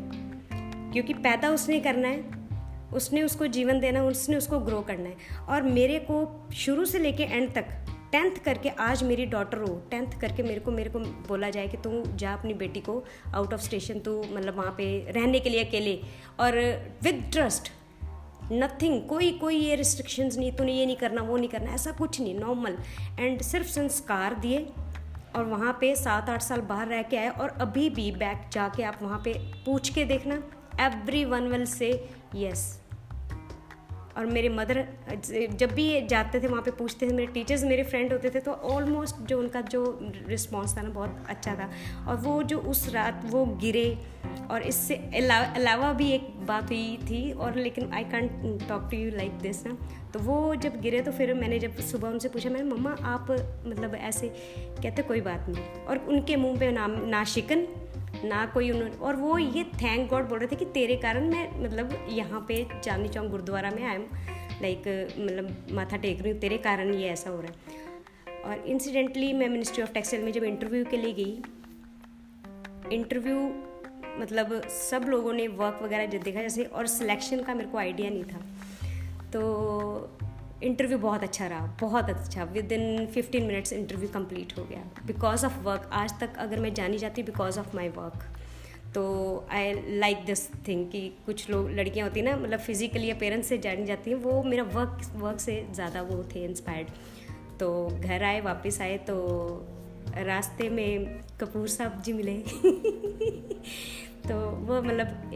क्योंकि 0.92 1.14
पैदा 1.14 1.50
उसने 1.50 1.80
करना 1.80 2.08
है 2.08 2.39
उसने 2.94 3.24
उसको 3.24 3.48
जीवन 3.48 3.80
देना 3.80 4.00
है, 4.00 4.06
उसने 4.06 4.36
उसको 4.36 4.60
ग्रो 4.60 4.82
करना 4.82 5.10
है। 5.10 5.16
और 5.50 5.62
मेरे 5.62 6.00
को 6.00 6.50
शुरू 6.54 6.86
से 6.86 7.00
लेके 7.00 7.24
एंड 7.24 7.54
तक 7.54 7.66
टेंथ 8.12 8.36
करके 8.46 8.70
आज 8.70 9.04
मेरी 9.04 9.26
डॉटर 9.26 9.58
हो 9.58 9.84
टेंथ 9.92 10.20
करके 10.22 10.44
मेरे 10.44 10.60
को 10.60 10.72
मेरे 10.72 10.90
को 10.90 11.00
बोला 11.00 11.50
जाए 11.50 11.68
कि 11.68 11.78
तू 11.78 12.04
जा 12.16 12.34
अपनी 12.34 12.54
बेटी 12.54 12.80
को 12.80 13.04
आउट 13.36 13.54
ऑफ़ 13.54 13.62
स्टेशन 13.62 14.00
तू 14.00 14.24
मतलब 14.32 14.58
वहाँ 14.58 14.74
पे 14.78 15.12
रहने 15.12 15.40
के 15.40 15.50
लिए 15.50 15.64
अकेले। 15.64 16.02
और 16.40 16.58
विद 17.04 17.30
ट्रस्ट 17.32 17.72
नथिंग 18.52 19.02
कोई 19.08 19.32
कोई 19.32 19.56
ये 19.56 19.76
रिस्ट्रिक्शंस 19.76 20.38
नहीं, 20.38 20.52
तूने 20.52 20.74
ये 20.74 20.86
नहीं 20.86 20.96
करना, 20.96 21.22
वो 21.22 21.38
नहीं 21.38 21.50
करना, 21.50 21.72
ऐसा 21.72 21.92
कुछ 21.92 22.22
नहीं 22.22 22.40
नॉर्मल 22.40 22.78
एंड 23.20 23.42
सिर्फ़ 23.42 23.68
संस्कार 23.68 24.36
दिए 24.36 24.68
और 25.36 25.44
वहाँ 25.44 25.78
पे 25.82 25.96
सात, 25.96 26.30
आठ 26.30 26.42
साल 26.42 26.62
बाहर 26.62 26.88
रह 26.88 27.02
के 27.02 27.18
आए 27.18 27.30
और 27.30 27.50
अभी 27.50 27.90
भी 27.90 28.12
बैक 28.12 28.50
जाके 28.54 28.84
आप 28.84 29.00
वहाँ 29.02 29.22
पे 29.26 29.34
पूछ 29.66 29.90
के 29.90 30.06
देखना 30.06 30.36
every 30.80 31.26
one 31.26 31.48
will 31.48 31.66
say 31.66 32.10
yes 32.36 32.79
और 34.20 34.26
मेरे 34.26 34.50
मदर, 34.50 34.86
जब 35.54 35.72
भी 35.74 36.02
जाते 36.08 36.40
थे, 36.42 36.48
वहाँ 36.48 36.62
पे 36.62 36.72
पूछते 36.72 37.08
थे, 37.08 37.14
मेरे 37.14 37.32
टीचर्स 37.34 37.64
मेरे 37.64 37.84
फ्रेंड 37.84 38.12
होते 38.14 38.30
थे 38.30 38.40
तो 38.40 38.52
ऑलमोस्ट 38.52 39.16
जो 39.28 39.40
उनका 39.40 39.62
जो 39.72 39.84
रिस्पॉन्स 40.28 40.78
था 40.78 40.82
ना, 40.82 40.90
बहुत 40.90 41.26
अच्छा 41.30 41.56
था। 41.56 41.70
और 42.08 42.16
वो 42.18 42.42
जो 42.44 42.58
उस 42.70 42.88
रात 42.94 43.22
वो 43.26 43.46
गिरे, 43.62 43.98
और 44.52 44.62
इससे 44.62 44.96
अलावा 45.56 45.92
भी 45.94 46.12
एक 46.12 46.28
बात 46.48 46.70
हुई 46.70 46.98
थी, 47.04 47.32
और 47.32 47.56
लेकिन 47.58 47.92
I 47.94 48.04
can't 48.06 48.68
talk 48.70 48.88
to 48.92 48.98
you 48.98 49.12
like 49.12 49.40
this 49.40 49.66
ना। 49.66 49.78
तो 50.14 50.20
वो 50.20 50.56
जब 50.56 50.80
गिरे 50.82 51.02
तो 51.02 51.12
फिर 51.12 51.34
मैंने 51.34 51.60
जब 51.60 51.78
सुबह 51.82 52.10
उनसे 52.10 52.30
पूछा 52.30 52.50
मैंने 52.50 52.70
मम्मा, 52.70 52.96
आप 53.04 53.32
मतलब 53.66 53.96
ऐसे 53.96 54.28
कहते 54.28 55.02
कोई 55.02 55.22
बात 55.22 55.50
नहीं। 55.50 55.86
और 55.86 55.98
उनके 56.10 56.36
मुँह 56.36 56.60
पे 56.60 56.72
नाम 56.72 56.96
ना 57.10 57.24
शिकन 57.26 57.68
ना 58.24 58.46
कोई 58.46 58.70
उन्होंने, 58.72 58.96
और 58.98 59.16
वो 59.16 59.38
ये 59.38 59.64
थैंक 59.76 60.10
गॉड 60.10 60.30
बोल 60.30 60.40
रहे 60.40 60.48
थे 60.48 60.56
कि 60.56 60.66
तेरे 60.74 60.96
कारण 60.98 61.30
मैं 61.32 61.64
मतलब 61.64 62.08
यहाँ 62.10 62.46
पे 62.48 62.66
चांदनी 62.74 63.10
चौक 63.10 63.28
गुरुद्वारा 63.28 63.72
में 63.72 63.84
आई 63.84 63.96
एम 63.96 64.06
लाइक 64.62 64.88
मतलब 65.20 65.76
माथा 65.76 65.98
टेक 65.98 66.22
रही 66.22 66.32
हूँ, 66.32 66.40
तेरे 66.40 66.58
कारण 66.60 66.94
ये 66.94 67.10
ऐसा 67.10 67.30
हो 67.30 67.42
रहा 67.42 67.52
है। 67.52 67.78
और 68.44 68.66
इंसिडेंटली 68.66 69.32
मैं 69.34 69.48
मिनिस्ट्री 69.50 69.84
ऑफ़ 69.84 69.92
टेक्सटाइल 69.94 70.24
में 70.24 70.32
जब 70.32 70.44
इंटरव्यू 70.44 70.86
के 70.86 70.98
लिए 70.98 71.14
गई 71.14 71.42
इंटरव्यू 72.92 73.38
मतलब 74.20 74.62
सब 74.70 75.06
लोगों 75.08 75.34
ने 75.34 75.48
वर्क 75.48 75.80
वगैरह 75.84 76.06
जो 76.06 76.20
देखा 76.20 76.42
जैसे, 76.42 76.64
और 76.64 76.88
सिलेक्शन 76.88 77.44
का 77.44 77.54
मेरे 77.54 77.70
को 77.70 77.78
आइडिया 77.78 78.10
नहीं 78.10 78.24
था। 78.24 78.40
तो 79.34 80.29
इंटरव्यू 80.64 80.98
बहुत 80.98 81.24
अच्छा 81.24 81.48
रहा, 81.48 81.78
बहुत 81.82 82.10
अच्छा। 82.10 82.44
Within 82.72 83.06
fifteen 83.08 83.44
minutes 83.44 83.74
interview 83.74 84.10
complete 84.10 84.58
हो 84.58 84.64
गया। 84.64 84.84
बिकॉज़ 85.06 85.46
ऑफ़ 85.46 85.60
वर्क 85.60 85.90
आज 85.94 86.20
तक 86.20 86.38
अगर 86.38 86.60
मैं 86.60 86.74
जानी 86.74 86.98
जाती 86.98 87.24
बिकॉज़ 87.24 87.60
ऑफ़ 87.60 87.76
माई 87.76 87.90
वर्क 87.90 88.24
तो 88.96 89.04
आई 89.52 89.74
लाइक 89.90 90.26
दिस 90.26 90.50
थिंग 90.68 90.92
कि 90.92 91.12
कुछ 91.26 91.50
लोग, 91.50 91.70
लड़कियाँ 91.70 92.08
होती 92.08 92.20
हैं 92.20 92.28
ना 92.28 92.38
मतलब 92.38 92.60
फिजिकली 92.60 93.14
पेरेंट्स 93.14 93.48
से 93.48 93.58
जानी 93.58 93.86
जाती 93.86 94.12
हैं, 94.12 94.18
वो 94.18 94.44
मेरा 94.44 94.64
वर्क 94.64 95.12
वर्क 95.16 95.40
से 95.40 95.68
ज़्यादा 95.74 96.02
वो 96.02 96.24
थे 96.36 96.44
इंस्पायर्ड 96.46 96.90
तो 97.60 97.88
घर 97.88 98.24
आए, 98.24 98.42
वापस 98.42 98.82
आए 98.82 98.98
तो 98.98 99.16
रास्ते 100.18 100.70
में 100.70 101.20
कपूर 101.40 101.68
साहब 101.68 102.02
जी 102.02 102.14
मिले। 102.14 102.38
तो 104.30 104.36
वो 104.52 104.82
मतलब 104.82 105.32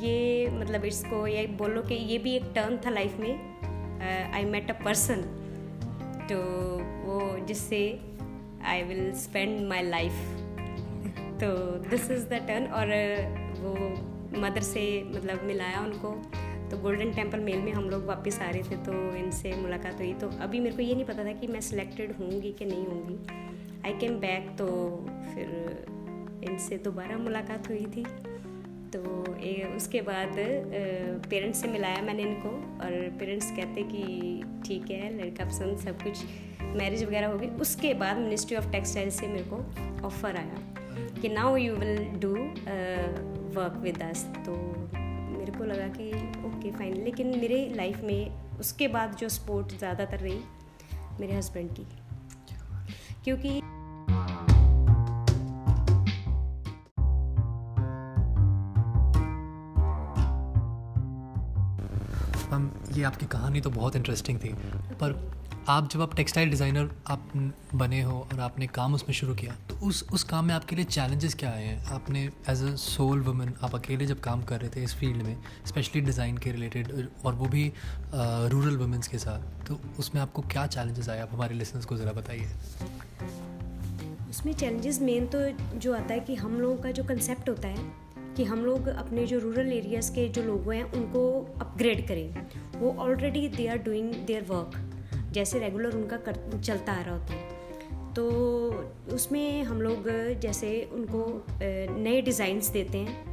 ये 0.00 0.48
मतलब 0.50 0.84
इसको 0.84 1.26
ये 1.26 1.46
बोलो 1.58 1.82
कि 1.82 1.94
ये 1.94 2.18
भी 2.18 2.34
एक 2.36 2.50
टर्न 2.54 2.76
था 2.86 2.90
लाइफ 2.90 3.18
में 3.20 4.32
आई 4.34 4.44
मेट 4.44 4.70
अ 4.70 4.74
पर्सन 4.84 5.22
तो 6.30 6.38
वो 7.04 7.20
जिससे 7.46 7.80
I 8.64 8.82
will 8.82 9.12
spend 9.12 9.68
my 9.68 9.82
life 9.82 10.12
तो 11.40 11.50
दिस 11.88 12.10
इज़ 12.10 12.24
द 12.26 12.40
टर्न 12.48 12.66
और 12.66 12.86
uh, 12.88 13.60
वो 13.60 14.40
मदर 14.40 14.60
से 14.60 14.82
मतलब 15.04 15.44
मिलाया 15.44 15.80
उनको। 15.80 16.10
तो 16.70 16.76
गोल्डन 16.78 17.10
टेंपल 17.12 17.40
मेल 17.40 17.58
में 17.58 17.72
हम 17.72 17.88
लोग 17.90 18.04
वापस 18.06 18.38
आ 18.42 18.50
रहे 18.50 18.62
थे 18.62 18.76
तो 18.76 18.92
इनसे 19.16 19.54
मुलाकात 19.56 19.98
हुई। 19.98 20.12
तो 20.14 20.28
अभी 20.40 20.60
मेरे 20.60 20.76
को 20.76 20.82
ये 20.82 20.94
नहीं 20.94 21.04
पता 21.04 21.24
था 21.24 21.32
कि 21.32 21.46
मैं 21.46 21.60
सिलेक्टेड 21.60 22.12
होंगी 22.12 22.52
कि 22.52 22.64
नहीं 22.64 22.86
होंगी। 22.86 23.18
आई 23.86 23.98
केम 23.98 24.18
बैक 24.20 24.48
तो 24.58 24.66
फिर 25.34 25.48
इनसे 26.50 26.76
दोबारा 26.78 27.18
मुलाकात 27.18 27.68
हुई 27.68 27.86
थी। 27.96 28.04
तो 28.92 29.00
ए, 29.36 29.72
उसके 29.76 30.00
बाद 30.00 30.34
पेरेंट्स 31.28 31.60
से 31.60 31.68
मिलाया 31.68 32.02
मैंने 32.02 32.22
इनको 32.22 32.48
और 32.84 32.92
पेरेंट्स 33.18 33.50
कहते 33.50 33.82
कि 33.82 34.42
ठीक 34.66 34.90
है 34.90 35.12
लड़का 35.16 35.44
पसंद 35.44 35.78
सब 35.78 36.02
कुछ 36.02 36.24
मैरिज 36.76 37.04
वगैरह 37.04 37.26
हो 37.26 37.38
गई। 37.38 37.46
उसके 37.60 37.92
बाद 37.94 38.16
मिनिस्ट्री 38.16 38.56
ऑफ़ 38.56 38.70
टेक्सटाइल 38.72 39.10
से 39.10 39.26
मेरे 39.28 39.44
को 39.52 39.56
ऑफ़र 40.06 40.36
आया 40.36 41.20
कि 41.20 41.28
now 41.28 41.56
you 41.56 41.74
will 41.74 42.04
do 42.20 42.34
work 43.56 43.80
with 43.82 44.02
us 44.02 44.24
तो 44.46 44.56
मेरे 44.94 45.52
को 45.52 45.64
लगा 45.64 45.88
कि 45.88 46.10
ओके 46.46 46.70
फाइन 46.70 47.02
लेकिन 47.04 47.38
मेरे 47.38 47.66
लाइफ 47.76 48.02
में 48.04 48.58
उसके 48.60 48.88
बाद 48.88 49.16
जो 49.16 49.28
सपोर्ट 49.28 49.78
ज़्यादातर 49.78 50.18
रही 50.18 50.40
मेरे 51.20 51.34
हस्बैंड 51.34 51.70
की। 51.70 51.86
क्योंकि 53.24 53.60
ये 62.92 63.02
आपकी 63.04 63.26
कहानी 63.28 63.60
तो 63.60 63.70
बहुत 63.70 63.96
इंटरेस्टिंग 63.96 64.38
थी। 64.38 64.52
पर 65.00 65.20
आप 65.68 65.88
जब 65.90 66.00
आप 66.02 66.14
टेक्सटाइल 66.16 66.50
डिज़ाइनर 66.50 66.90
आप 67.06 67.28
बने 67.74 68.00
हो 68.02 68.18
और 68.22 68.40
आपने 68.40 68.66
काम 68.68 68.94
उसमें 68.94 69.14
शुरू 69.14 69.34
किया 69.34 69.54
तो 69.68 69.74
उस 69.86 70.02
उस 70.12 70.24
काम 70.24 70.44
में 70.44 70.54
आपके 70.54 70.76
लिए 70.76 70.84
चैलेंजेस 70.86 71.34
क्या 71.34 71.50
आए 71.50 71.64
हैं? 71.64 71.84
आपने 71.86 72.22
एज 72.50 72.62
अ 72.62 72.74
सोल 72.76 73.20
वुमेन 73.20 73.52
आप 73.62 73.74
अकेले 73.74 74.06
जब 74.06 74.20
काम 74.20 74.42
कर 74.42 74.60
रहे 74.60 74.70
थे 74.70 74.82
इस 74.84 74.94
फ़ील्ड 74.94 75.22
में 75.22 75.36
स्पेशली 75.66 76.00
डिज़ाइन 76.00 76.38
के 76.38 76.52
रिलेटेड 76.52 77.08
और 77.24 77.34
वो 77.34 77.46
भी 77.46 77.72
रूरल 78.14 78.76
वुमेंस 78.76 79.08
के 79.08 79.18
साथ 79.18 79.66
तो 79.66 79.80
उसमें 79.98 80.22
आपको 80.22 80.42
क्या 80.44 80.66
चैलेंजेस 80.68 81.08
आए? 81.08 81.20
आप 81.20 81.32
हमारे 81.32 81.54
लिसनर्स 81.54 81.86
को 81.86 81.96
ज़रा 81.96 82.12
बताइए। 82.12 82.48
उसमें 84.30 84.52
चैलेंजेस 84.54 85.00
मेन 85.00 85.26
तो 85.26 85.48
जो 85.78 85.94
आता 85.94 86.14
है 86.14 86.20
कि 86.20 86.34
हम 86.34 86.60
लोगों 86.60 86.76
का 86.76 86.90
जो 86.90 87.04
कंसेप्ट 87.04 87.48
होता 87.48 87.68
है, 87.68 87.90
कि 88.36 88.44
हम 88.44 88.64
लोग 88.64 88.86
अपने 88.88 89.26
जो 89.26 89.38
रूरल 89.38 89.72
एरियाज़ 89.72 90.10
के 90.12 90.28
जो 90.28 90.42
लोग 90.42 90.72
हैं, 90.72 90.84
उनको 90.92 91.20
अपग्रेड 91.72 92.06
करें। 92.08 92.78
वो 92.80 92.94
already 93.00 93.48
they 93.48 93.66
are 93.66 93.78
doing 93.80 94.12
their 94.26 94.42
work 94.44 94.78
जैसे 95.32 95.58
रेगुलर 95.58 95.94
उनका 95.96 96.16
कर, 96.18 96.60
चलता 96.60 96.92
आ 96.92 97.02
रहा 97.02 97.14
होता 97.14 97.34
है। 97.34 97.60
तो 98.14 98.24
उसमें 99.14 99.62
हम 99.62 99.80
लोग 99.82 100.08
जैसे 100.40 100.70
उनको 100.92 101.24
नए 101.62 102.20
डिज़ाइंस 102.22 102.68
देते 102.70 102.98
हैं। 102.98 103.30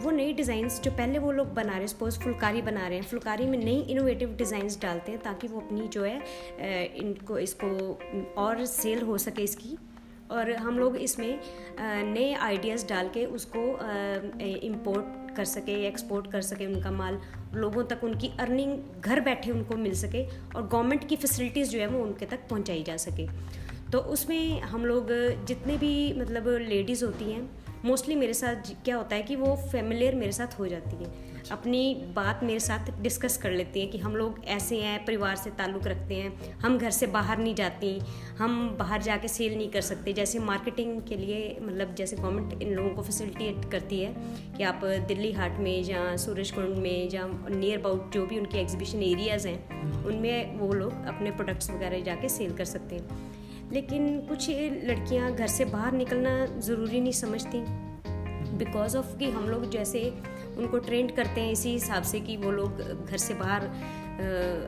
वो 0.00 0.10
नई 0.10 0.32
डिज़ाइंस 0.32 0.80
जो 0.80 0.90
पहले 0.90 1.18
वो 1.18 1.32
लोग 1.32 1.52
बना 1.54 1.72
रहे 1.72 1.80
हैं 1.80 1.86
सपोज़ 1.86 2.18
फुलकारी 2.20 2.62
बना 2.62 2.86
रहे 2.86 2.98
हैं, 2.98 3.04
फुलकारी 3.04 3.46
में 3.46 3.58
नई 3.58 3.80
इनोवेटिव 3.90 4.34
डिज़ाइंस 4.36 4.80
डालते 4.82 5.12
हैं 5.12 5.20
ताकि 5.22 5.48
वो 5.48 5.60
अपनी 5.60 5.88
जो 5.88 6.04
है 6.04 6.86
इनको, 6.96 7.38
इसको 7.38 7.68
और 8.38 8.64
सेल 8.66 9.02
हो 9.02 9.18
सके 9.18 9.42
इसकी। 9.42 9.76
और 10.30 10.50
हम 10.54 10.78
लोग 10.78 10.96
इसमें 10.98 11.38
नए 11.80 12.32
आइडियाज़ 12.34 12.86
डाल 12.88 13.08
के 13.08 13.24
उसको 13.28 13.62
इम्पोर्ट 14.62 15.19
कर 15.36 15.44
सके 15.44 15.72
एक्सपोर्ट 15.86 16.30
कर 16.32 16.42
सके 16.42 16.66
उनका 16.66 16.90
माल, 16.90 17.20
लोगों 17.54 17.84
तक 17.84 18.04
उनकी 18.04 18.30
अर्निंग 18.40 18.78
घर 19.00 19.20
बैठे 19.20 19.50
उनको 19.50 19.76
मिल 19.76 19.94
सके 19.94 20.24
और 20.56 20.68
गवर्नमेंट 20.68 21.08
की 21.08 21.16
फैसिलिटीज़ 21.16 21.70
जो 21.70 21.78
है 21.78 21.86
वो 21.86 22.02
उनके 22.02 22.26
तक 22.26 22.48
पहुंचाई 22.50 22.82
जा 22.82 22.96
सके। 22.96 23.26
तो 23.90 23.98
उसमें 23.98 24.60
हम 24.60 24.86
लोग 24.86 25.08
जितने 25.46 25.76
भी 25.76 26.12
मतलब 26.12 26.48
लेडीज़ 26.68 27.04
होती 27.04 27.32
हैं 27.32 27.50
मोस्टली 27.84 28.14
मेरे 28.14 28.34
साथ 28.34 28.70
क्या 28.84 28.96
होता 28.96 29.16
है 29.16 29.22
कि 29.22 29.36
वो 29.36 29.54
फेमिलियर 29.72 30.14
मेरे 30.14 30.32
साथ 30.32 30.58
हो 30.58 30.66
जाती 30.66 30.96
हैं। 30.96 31.29
अपनी 31.50 31.94
बात 32.16 32.40
मेरे 32.44 32.60
साथ 32.60 32.90
डिस्कस 33.02 33.36
कर 33.36 33.50
लेती 33.50 33.80
हैं 33.80 33.90
कि 33.90 33.98
हम 33.98 34.16
लोग 34.16 34.44
ऐसे 34.48 34.76
हैं, 34.76 35.04
परिवार 35.04 35.36
से 35.36 35.50
ताल्लुक़ 35.50 35.88
रखते 35.88 36.14
हैं, 36.14 36.58
हम 36.58 36.78
घर 36.78 36.90
से 36.90 37.06
बाहर 37.06 37.38
नहीं 37.38 37.54
जाती, 37.54 37.98
हम 38.38 38.76
बाहर 38.78 39.02
जाके 39.02 39.28
सेल 39.28 39.56
नहीं 39.56 39.68
कर 39.70 39.80
सकते। 39.80 40.12
जैसे 40.12 40.38
मार्केटिंग 40.38 41.00
के 41.02 41.16
लिए 41.16 41.56
मतलब 41.62 41.94
जैसे 41.94 42.16
गवर्नमेंट 42.16 42.62
इन 42.62 42.74
लोगों 42.74 42.90
को 42.90 43.02
फैसिलिटेट 43.02 43.70
करती 43.72 44.00
है 44.00 44.14
कि 44.56 44.62
आप 44.62 44.84
दिल्ली 45.08 45.32
हाट 45.32 45.58
में 45.58 45.82
या 45.84 46.16
सूरज 46.16 46.50
कुंड 46.50 46.76
में 46.76 47.10
या 47.12 47.26
नियर 47.50 47.78
अबाउट 47.78 48.12
जो 48.12 48.26
भी 48.26 48.38
उनके 48.38 48.58
एग्जीबिशन 48.58 49.02
एरियाज़ 49.02 49.48
हैं, 49.48 50.04
उनमें 50.04 50.58
वो 50.58 50.72
लोग 50.72 51.06
अपने 51.06 51.30
प्रोडक्ट्स 51.30 51.70
वगैरह 51.70 52.00
जाके 52.00 52.28
सेल 52.28 52.56
कर 52.56 52.64
सकते 52.64 52.96
हैं। 52.96 53.28
लेकिन 53.72 54.18
कुछ 54.20 54.50
लड़कियाँ 54.84 55.32
घर 55.32 55.46
से 55.46 55.64
बाहर 55.64 55.92
निकलना 55.92 56.44
ज़रूरी 56.46 57.00
नहीं 57.00 57.12
समझती 57.12 57.64
बिकॉज़ 58.58 58.96
ऑफ़ 58.96 59.16
कि 59.18 59.30
हम 59.30 59.48
लोग 59.48 59.68
जैसे 59.70 60.00
उनको 60.60 60.78
ट्रेंड 60.78 61.14
करते 61.16 61.40
हैं 61.40 61.52
इसी 61.52 61.70
हिसाब 61.70 62.02
से 62.02 62.20
कि 62.20 62.36
वो 62.36 62.50
लोग 62.50 62.80
घर 63.06 63.16
से 63.16 63.34
बाहर 63.34 63.64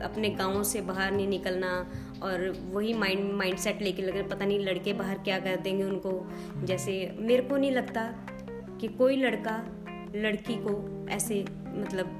अपने 0.03 0.29
गाँव 0.29 0.63
से 0.63 0.81
बाहर 0.81 1.11
नहीं 1.11 1.27
निकलना 1.27 1.71
और 2.23 2.49
वही 2.71 2.93
माइंड 2.93 3.31
माइंड 3.33 3.57
सेट 3.57 3.81
लेके 3.81 4.01
लगे। 4.01 4.23
पता 4.23 4.45
नहीं 4.45 4.59
लड़के 4.59 4.93
बाहर 4.93 5.17
क्या 5.17 5.39
कर 5.39 5.55
देंगे 5.55 5.83
उनको। 5.83 6.11
जैसे 6.63 7.15
मेरे 7.19 7.43
को 7.43 7.57
नहीं 7.57 7.71
लगता 7.71 8.03
कि 8.81 8.87
कोई 8.87 9.15
लड़का 9.15 9.57
लड़की 10.15 10.55
को 10.57 11.07
ऐसे 11.09 11.45
मतलब 11.77 12.19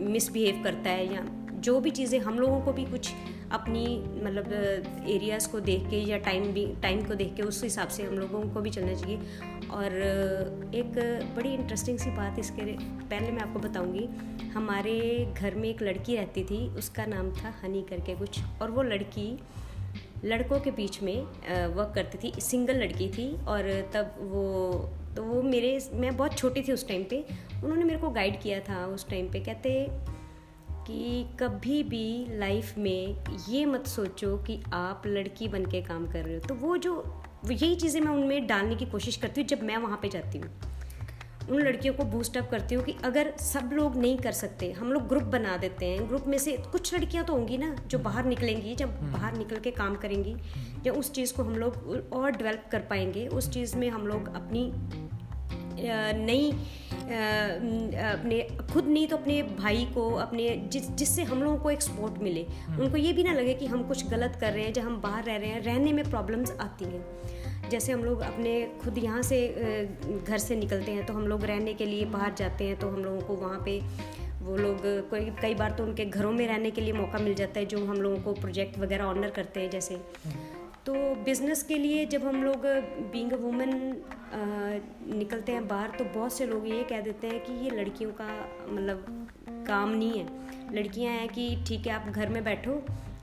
मिसबिहेव 0.00 0.62
करता 0.64 0.90
है 0.90 1.14
या 1.14 1.24
जो 1.58 1.80
भी 1.80 1.90
चीज़ें 1.90 2.18
हम 2.20 2.38
लोगों 2.38 2.60
को 2.60 2.72
भी 2.72 2.84
कुछ 2.84 3.12
अपनी 3.56 3.84
मतलब 4.22 4.52
एरियाज़ 5.08 5.48
को 5.48 5.60
देख 5.60 5.88
के 5.90 5.96
या 5.96 6.18
टाइम 6.18 6.44
भी 6.52 6.66
टाइम 6.82 7.02
को 7.04 7.14
देख 7.14 7.34
के 7.34 7.42
उस 7.42 7.62
हिसाब 7.62 7.88
से 7.88 8.02
हम 8.02 8.14
लोगों 8.14 8.40
को 8.50 8.60
भी 8.60 8.70
चलना 8.70 8.94
चाहिए। 8.94 9.18
और, 9.70 9.92
एक 10.74 10.92
बड़ी 11.36 11.52
इंटरेस्टिंग 11.54 11.98
सी 11.98 12.10
बात 12.10 12.38
इसके 12.38 12.62
पहले 13.10 13.30
मैं 13.30 13.42
आपको 13.42 13.58
बताऊँगी। 13.58 14.08
हमारे 14.48 14.96
घर 15.38 15.54
में 15.54 15.68
एक 15.68 15.82
लड़की 15.82 16.16
रहती 16.16 16.44
थी, 16.44 16.68
उसका 16.68 17.06
नाम 17.06 17.30
था 17.32 17.54
हनी 17.62 17.82
करके 17.82 18.14
कुछ। 18.14 18.40
और 18.62 18.70
वो 18.70 18.82
लड़की, 18.82 19.38
लड़कों 20.24 20.60
के 20.60 20.70
बीच 20.70 21.02
में 21.02 21.22
वर्क 21.74 21.92
करती 21.94 22.18
थी। 22.18 22.40
सिंगल 22.40 22.76
लड़की 22.76 23.08
थी 23.08 23.32
और 23.46 23.90
तब 23.94 24.14
वो 24.20 24.44
तो 25.16 25.22
वो 25.22 25.42
मेरे, 25.42 25.78
मैं 25.92 26.16
बहुत 26.16 26.36
छोटी 26.38 26.62
थी 26.62 26.72
उस 26.72 26.88
टाइम 26.88 27.04
पे। 27.10 27.24
उन्होंने 27.64 27.84
मेरे 27.84 27.98
को 27.98 28.10
गाइड 28.10 28.40
किया 28.40 28.60
था 28.60 28.86
उस 28.86 29.08
टाइम 29.08 29.28
पे। 29.32 29.40
कहते 29.40 29.88
कि 30.86 31.26
कभी 31.40 31.82
भी 31.82 32.38
लाइफ 32.38 32.76
में 32.78 33.24
ये 33.48 33.64
मत 33.66 33.86
सोचो 33.86 34.36
कि 34.38 34.60
आप 34.74 35.02
लड़की 35.06 35.48
बन 35.48 35.64
के 35.66 35.80
काम 35.82 36.06
कर 36.06 36.24
रहे 36.24 36.34
हो। 36.34 36.40
तो 36.40 36.54
वो 36.56 36.76
जो 36.76 36.94
यही 37.50 37.74
चीज़ें 37.76 38.00
मैं 38.00 38.12
उनमें 38.12 38.46
डालने 38.46 38.74
की 38.74 38.86
कोशिश 38.86 39.16
करती 39.16 39.40
हूँ 39.40 39.48
जब 39.48 39.62
मैं 39.62 39.76
वहाँ 39.76 39.98
पे 40.02 40.08
जाती 40.08 40.38
हूँ। 40.38 40.50
उन 41.50 41.60
लड़कियों 41.60 41.94
को 41.94 42.04
बूस्ट 42.04 42.36
अप 42.36 42.48
करती 42.50 42.74
हूँ 42.74 42.84
कि 42.84 42.94
अगर 43.04 43.30
सब 43.40 43.70
लोग 43.72 43.96
नहीं 43.96 44.16
कर 44.18 44.32
सकते 44.32 44.70
हम 44.72 44.92
लोग 44.92 45.06
ग्रुप 45.08 45.22
बना 45.32 45.56
देते 45.56 45.86
हैं। 45.86 46.08
ग्रुप 46.08 46.24
में 46.26 46.38
से 46.38 46.56
कुछ 46.72 46.94
लड़कियाँ 46.94 47.24
तो 47.24 47.32
होंगी 47.32 47.58
ना 47.58 47.74
जो 47.86 47.98
बाहर 47.98 48.24
निकलेंगी 48.24 48.74
जब 48.74 48.90
हम्म। 48.92 49.12
बाहर 49.12 49.36
निकल 49.38 49.56
के 49.56 49.70
काम 49.70 49.94
करेंगी 49.96 50.34
या 50.86 50.92
उस 50.92 51.12
चीज़ 51.12 51.34
को 51.34 51.42
हम 51.42 51.56
लोग 51.56 52.10
और 52.12 52.30
डेवलप 52.30 52.64
कर 52.72 52.80
पाएँगे। 52.90 53.26
उस 53.28 53.50
चीज़ 53.50 53.76
में 53.76 53.88
हम 53.90 54.06
लोग 54.06 54.34
अपनी 54.34 54.70
नई 55.78 56.52
अपने 57.06 58.40
खुद 58.72 58.86
नहीं 58.86 59.06
तो 59.08 59.16
अपने 59.16 59.42
भाई 59.42 59.84
को 59.94 60.08
अपने 60.10 60.48
जिस 60.72 60.90
जिससे 60.90 61.22
हम 61.22 61.42
लोगों 61.42 61.58
को 61.58 61.70
एक 61.70 61.82
सपोर्ट 61.82 62.18
मिले। 62.22 62.42
हम्म। 62.42 62.82
उनको 62.82 62.96
ये 62.96 63.12
भी 63.12 63.22
ना 63.22 63.32
लगे 63.32 63.54
कि 63.54 63.66
हम 63.66 63.82
कुछ 63.88 64.06
गलत 64.08 64.38
कर 64.40 64.52
रहे 64.52 64.64
हैं 64.64 64.72
जब 64.72 64.82
हम 64.82 65.00
बाहर 65.00 65.24
रह 65.24 65.36
रहे 65.36 65.50
हैं 65.50 65.62
रहने 65.62 65.92
में 65.92 66.10
प्रॉब्लम्स 66.10 66.52
आती 66.60 66.84
हैं। 66.84 67.04
जैसे 67.70 67.92
हम 67.92 68.04
लोग 68.04 68.20
अपने 68.20 68.70
खुद 68.84 68.98
यहाँ 68.98 69.22
से 69.22 69.38
घर 70.28 70.38
से 70.38 70.56
निकलते 70.56 70.92
हैं 70.92 71.06
तो 71.06 71.14
हम 71.14 71.26
लोग 71.26 71.44
रहने 71.44 71.74
के 71.74 71.86
लिए 71.86 72.04
बाहर 72.04 72.34
जाते 72.34 72.64
हैं 72.64 72.78
तो 72.78 72.88
हम 72.88 73.04
लोगों 73.04 73.20
को 73.20 73.34
वहाँ 73.36 73.62
पे 73.64 73.80
वो 74.42 74.56
लोग 74.56 74.82
कोई 75.10 75.30
कई 75.42 75.54
बार 75.54 75.70
तो 75.70 75.84
उनके 75.84 76.04
घरों 76.04 76.32
में 76.32 76.46
रहने 76.46 76.70
के 76.70 76.80
लिए 76.80 76.92
मौका 76.92 77.18
मिल 77.18 77.34
जाता 77.34 77.60
है 77.60 77.66
जो 77.66 77.84
हम 77.86 77.96
लोगों 77.96 78.18
को 78.18 78.32
प्रोजेक्ट 78.32 78.78
वगैरह 78.78 79.04
ऑनर 79.04 79.30
करते 79.30 79.60
हैं 79.60 79.70
जैसे। 79.70 79.96
तो 80.86 80.92
बिज़नेस 81.24 81.62
के 81.62 81.74
लिए 81.74 82.04
जब 82.06 82.24
हम 82.24 82.44
लोग 82.44 82.66
बींग 83.12 83.32
अ 83.32 83.36
वूमेन 83.36 83.70
निकलते 84.34 85.52
हैं 85.52 85.66
बाहर 85.68 85.90
तो 85.90 86.04
बहुत 86.04 86.32
से 86.32 86.46
लोग 86.46 86.68
ये 86.68 86.82
कह 86.84 87.00
देते 87.00 87.26
हैं 87.26 87.40
कि 87.40 87.52
ये 87.64 87.70
लड़कियों 87.70 88.10
का 88.12 88.28
मतलब 88.68 89.04
काम 89.68 89.90
नहीं 89.90 90.18
है। 90.18 90.74
लड़कियाँ 90.74 91.12
हैं 91.14 91.28
कि 91.28 91.64
ठीक 91.68 91.86
है, 91.86 91.92
आप 91.92 92.08
घर 92.08 92.28
में 92.28 92.42
बैठो, 92.44 92.80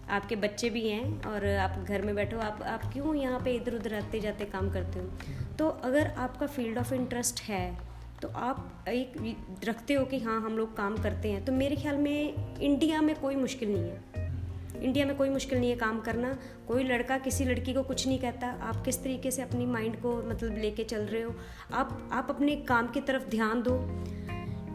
आपके 0.09 0.35
बच्चे 0.35 0.69
भी 0.69 0.87
हैं 0.89 1.23
और 1.23 1.45
आप 1.47 1.77
घर 1.79 2.01
में 2.01 2.13
बैठो, 2.15 2.37
आप 2.39 2.61
आप 2.63 2.91
क्यों 2.93 3.15
यहाँ 3.15 3.39
पे 3.39 3.53
इधर 3.55 3.75
उधर 3.75 3.93
आते 3.95 4.19
जाते 4.19 4.45
काम 4.45 4.69
करते 4.71 4.99
हो? 4.99 5.05
तो 5.59 5.67
अगर 5.67 6.07
आपका 6.17 6.47
फ़ील्ड 6.47 6.77
ऑफ़ 6.77 6.93
इंटरेस्ट 6.93 7.41
है 7.41 7.93
तो 8.21 8.27
आप 8.29 8.85
एक 8.87 9.13
रखते 9.65 9.93
हो 9.93 10.05
कि 10.05 10.19
हाँ 10.19 10.39
हम 10.41 10.57
लोग 10.57 10.75
काम 10.77 10.95
करते 10.97 11.31
हैं। 11.31 11.43
तो 11.45 11.51
मेरे 11.51 11.75
ख्याल 11.75 11.97
में 11.97 12.59
इंडिया 12.59 13.01
में 13.01 13.15
कोई 13.15 13.35
मुश्किल 13.35 13.73
नहीं 13.73 13.89
है। 13.89 14.22
इंडिया 14.75 15.05
में 15.05 15.15
कोई 15.17 15.29
मुश्किल 15.29 15.59
नहीं 15.59 15.69
है 15.69 15.75
काम 15.75 15.99
करना। 15.99 16.37
कोई 16.67 16.83
लड़का 16.83 17.17
किसी 17.17 17.45
लड़की 17.45 17.73
को 17.73 17.83
कुछ 17.83 18.07
नहीं 18.07 18.19
कहता। 18.19 18.47
आप 18.61 18.83
किस 18.85 19.03
तरीके 19.03 19.31
से 19.31 19.41
अपनी 19.41 19.65
माइंड 19.65 19.95
को 20.01 20.15
मतलब 20.23 20.57
लेके 20.57 20.83
चल 20.83 21.01
रहे 21.01 21.21
हो? 21.21 21.35
आप 21.73 22.09
आप 22.11 22.27
अपने 22.29 22.55
काम 22.55 22.87
की 22.87 23.01
तरफ़ 23.01 23.29
ध्यान 23.29 23.61
दो। 23.61 23.77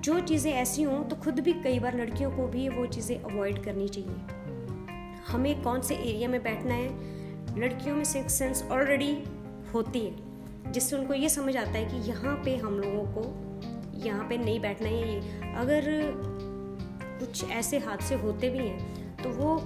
जो 0.00 0.18
चीज़ें 0.20 0.52
ऐसी 0.52 0.82
हों 0.82 1.02
तो 1.04 1.16
खुद 1.16 1.40
भी 1.40 1.52
कई 1.52 1.78
बार 1.78 1.96
लड़कियों 1.96 2.30
को 2.30 2.46
भी 2.46 2.68
वो 2.68 2.86
चीज़ें 2.86 3.16
अवॉइड 3.18 3.62
करनी 3.64 3.88
चाहिए। 3.88 5.24
हमें 5.28 5.62
कौन 5.62 5.80
से 5.80 5.94
एरिया 5.94 6.28
में 6.28 6.42
बैठना 6.42 6.74
है? 6.74 7.58
लड़कियों 7.58 7.96
में 7.96 8.04
सिक्स 8.04 8.34
सेंस 8.34 8.62
ऑलरेडी 8.62 9.12
होती 9.74 10.04
है। 10.06 10.72
जिससे 10.72 10.96
उनको 10.96 11.14
ये 11.14 11.28
समझ 11.28 11.56
आता 11.56 11.70
है 11.70 11.84
कि 11.84 12.08
यहाँ 12.08 12.36
पे 12.44 12.56
हम 12.56 12.78
लोगों 12.78 13.04
को 13.12 13.22
यहाँ 14.06 14.28
पे 14.28 14.36
नहीं 14.36 14.60
बैठना 14.60 14.88
है 14.88 15.14
ये। 15.14 15.20
अगर 15.54 15.84
कुछ 17.20 17.50
ऐसे 17.50 17.78
हादसे 17.78 18.14
होते 18.14 18.48
भी 18.48 18.58
हैं 18.58 19.16
तो 19.16 19.30
वो 19.30 19.56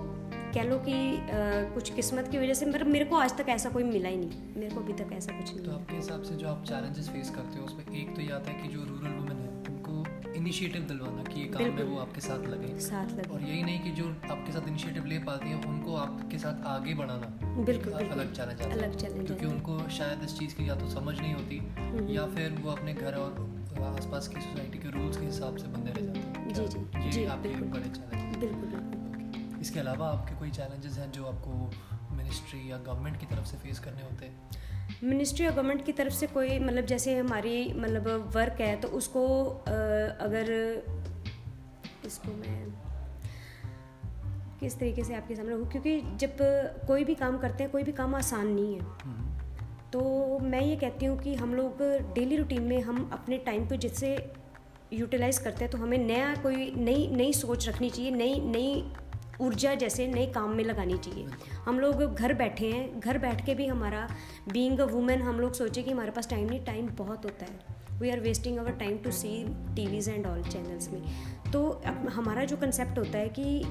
कह 0.55 0.63
लो 0.63 0.77
कि 0.79 0.93
आ, 0.93 1.75
कुछ 1.75 1.93
किस्मत 1.95 2.29
की 2.29 2.39
वजह 2.39 2.55
से 2.55 2.67
मेरे 2.67 2.85
मेरे 2.87 3.05
को 3.05 3.17
आज 3.17 3.37
तक 3.39 3.49
ऐसा 3.49 3.71
कोई 3.71 3.85
मिला 3.85 4.09
ही 4.09 4.17
नहीं। 4.17 4.55
मेरे 4.57 4.75
को 4.75 4.81
अभी 4.81 4.93
तक 4.93 5.13
ऐसा 5.13 5.33
कुछ 5.33 5.55
नहीं 5.55 5.65
तो 5.65 5.73
आपके 5.73 5.97
हिसाब 5.97 6.23
से 6.23 6.35
जो 6.35 6.49
आप 6.49 6.65
चैलेंजेस 6.69 7.09
फेस 7.09 7.31
करते 7.31 7.59
हो 7.59 7.65
उसमें 7.65 7.85
एक 8.01 8.15
तो 8.17 8.23
ये 8.23 8.33
आता 8.33 8.51
है 8.51 8.63
कि 8.63 8.69
जो 8.69 8.85
रूरल 8.85 9.15
वुमेन 9.15 9.39
है 9.39 9.49
उनको 9.71 10.33
इनिशिएटिव 10.33 10.83
दिलवाना 10.83 11.23
कि 11.25 11.41
ये 11.41 11.47
काम 11.47 11.79
है 11.79 11.85
वो 11.85 11.99
आपके 11.99 12.21
साथ 12.21 12.47
लगे। 12.49 12.79
साथ 12.81 13.13
लगे। 13.13 13.29
और 13.35 13.43
यही 13.43 13.63
नहीं 13.63 13.81
कि 13.81 13.91
जो 14.01 14.09
आपके 14.09 14.53
साथ 14.53 14.69
इनिशिएटिव 14.69 15.07
ले 15.07 15.19
पाती 15.29 15.49
हैं 15.49 15.63
उनको 15.65 15.97
आपके 15.97 16.39
साथ 16.39 16.67
आगे 16.67 16.95
बढ़ाना। 16.95 17.33
बिल्कुल 17.65 17.93
अलग 17.93 18.33
चैलेंज 18.35 18.61
अलग 18.73 18.97
चैलेंज 18.97 19.27
क्योंकि 19.27 19.47
उनको 19.47 19.79
शायद 19.99 20.25
इस 20.25 20.39
चीज़ 20.39 20.55
की 20.55 20.69
या 20.69 20.75
तो 20.75 20.89
समझ 20.91 21.19
नहीं 21.21 21.35
होती 21.35 21.59
हम्म। 21.79 22.09
या 22.11 22.27
फिर 22.37 22.59
वो 22.65 22.71
अपने 22.71 22.95
घर 22.95 23.15
और 23.17 23.51
आसपास 23.87 24.29
की 24.29 24.41
सोसाइटी 24.41 24.79
के 24.79 24.91
रूल्स 24.91 25.17
के 25.17 25.25
हिसाब 25.27 25.57
से 25.57 25.69
बंधे 25.69 25.93
रह 25.93 26.07
जाते 26.07 26.19
हैं। 26.19 26.55
जी 26.55 26.67
जी। 26.69 27.11
जी 27.11 27.25
आपके 27.27 27.49
बड़े 27.49 27.89
चैलेंज 27.91 28.37
बिल्कुल। 28.37 28.92
इसके 29.63 29.81
अलावा 29.81 30.07
आपके 30.09 30.35
कोई 30.35 30.51
चैलेंजेस 30.51 30.99
हैं 30.99 31.11
जो 31.13 31.25
आपको 31.27 32.17
मिनिस्ट्री 32.17 32.71
या 32.71 32.77
गवर्नमेंट 32.79 33.19
की 33.21 33.27
तरफ़ 33.27 33.47
से 33.47 33.57
फेस 33.57 33.79
करने 33.79 34.03
होते? 34.03 34.27
हैं 34.27 35.09
मिनिस्ट्री 35.09 35.47
और 35.47 35.53
गवर्नमेंट 35.53 35.85
की 35.85 35.93
तरफ़ 35.93 36.15
से 36.15 36.27
कोई 36.27 36.59
मतलब 36.59 36.87
जैसे 36.87 37.17
हमारी 37.19 37.73
मतलब 37.77 38.31
वर्क 38.35 38.61
है 38.61 38.75
तो 38.81 38.89
उसको 38.99 39.27
अगर 40.21 40.51
इसको 42.07 42.33
मैं 42.33 42.59
किस 44.61 44.79
तरीके 44.79 45.05
से 45.05 45.15
आपके 45.15 45.37
सामने 45.37 45.57
क्योंकि 45.71 46.01
जब 46.17 46.37
कोई 46.87 47.05
भी 47.05 47.15
काम 47.15 47.39
करते 47.39 47.63
हैं 47.65 47.73
कोई 47.73 47.83
भी 47.83 47.93
काम 47.93 48.15
आसान 48.15 48.47
नहीं 48.49 48.75
है। 48.75 48.81
हम्म। 48.81 49.31
तो 49.93 50.39
मैं 50.43 50.61
ये 50.61 50.77
कहती 50.77 51.07
हूँ 51.07 51.19
कि 51.19 51.35
हम 51.35 51.55
लोग 51.55 51.83
डेली 52.15 52.37
रूटीन 52.37 52.63
में 52.63 52.81
हम 52.83 53.09
अपने 53.13 53.39
टाइम 53.47 53.67
को 53.69 53.77
जिससे 53.77 54.11
यूटिलाइज 54.93 55.39
करते 55.39 55.65
हैं 55.65 55.71
तो 55.73 55.79
हमें 55.79 55.99
नया 55.99 56.35
कोई 56.43 56.71
नई 56.77 57.07
नई 57.13 57.33
सोच 57.33 57.69
रखनी 57.69 57.91
चाहिए 57.91 58.11
नई 58.11 58.41
नई 58.47 58.71
ऊर्जा 59.43 59.75
जैसे 59.75 60.07
नए 60.07 60.27
काम 60.27 60.51
में 60.51 60.65
लगानी 60.65 60.99
चाहिए। 60.99 61.27
हम 61.65 61.81
लोग 61.81 62.15
घर 62.15 62.35
बैठे 62.35 62.71
हैं, 62.71 63.01
घर 63.01 63.19
बैठ 63.19 63.47
के 63.47 63.55
भी 63.55 63.67
हमारा 63.67 64.09
बींग 64.53 64.79
अ 64.79 64.85
वूमेन 64.85 65.23
हम 65.23 65.41
लोग 65.41 65.53
सोचे 65.53 65.83
कि 65.83 65.91
हमारे 65.91 66.11
पास 66.11 66.29
टाइम 66.29 66.49
नहीं 66.49 66.65
टाइम 66.65 66.87
बहुत 66.87 67.25
होता 67.25 67.45
है। 67.45 67.83
We 68.01 68.11
are 68.11 68.21
wasting 68.21 68.59
our 68.59 68.71
time 68.71 68.99
to 68.99 69.11
see 69.11 69.45
TVs 69.87 70.11
and 70.11 70.27
all 70.27 70.43
channels 70.43 70.91
में। 70.93 71.03
तो 71.53 71.83
हमारा 72.11 72.45
जो 72.45 72.57
कंसेप्ट 72.57 72.99
होता 72.99 73.19
है 73.19 73.29
कि 73.29 73.63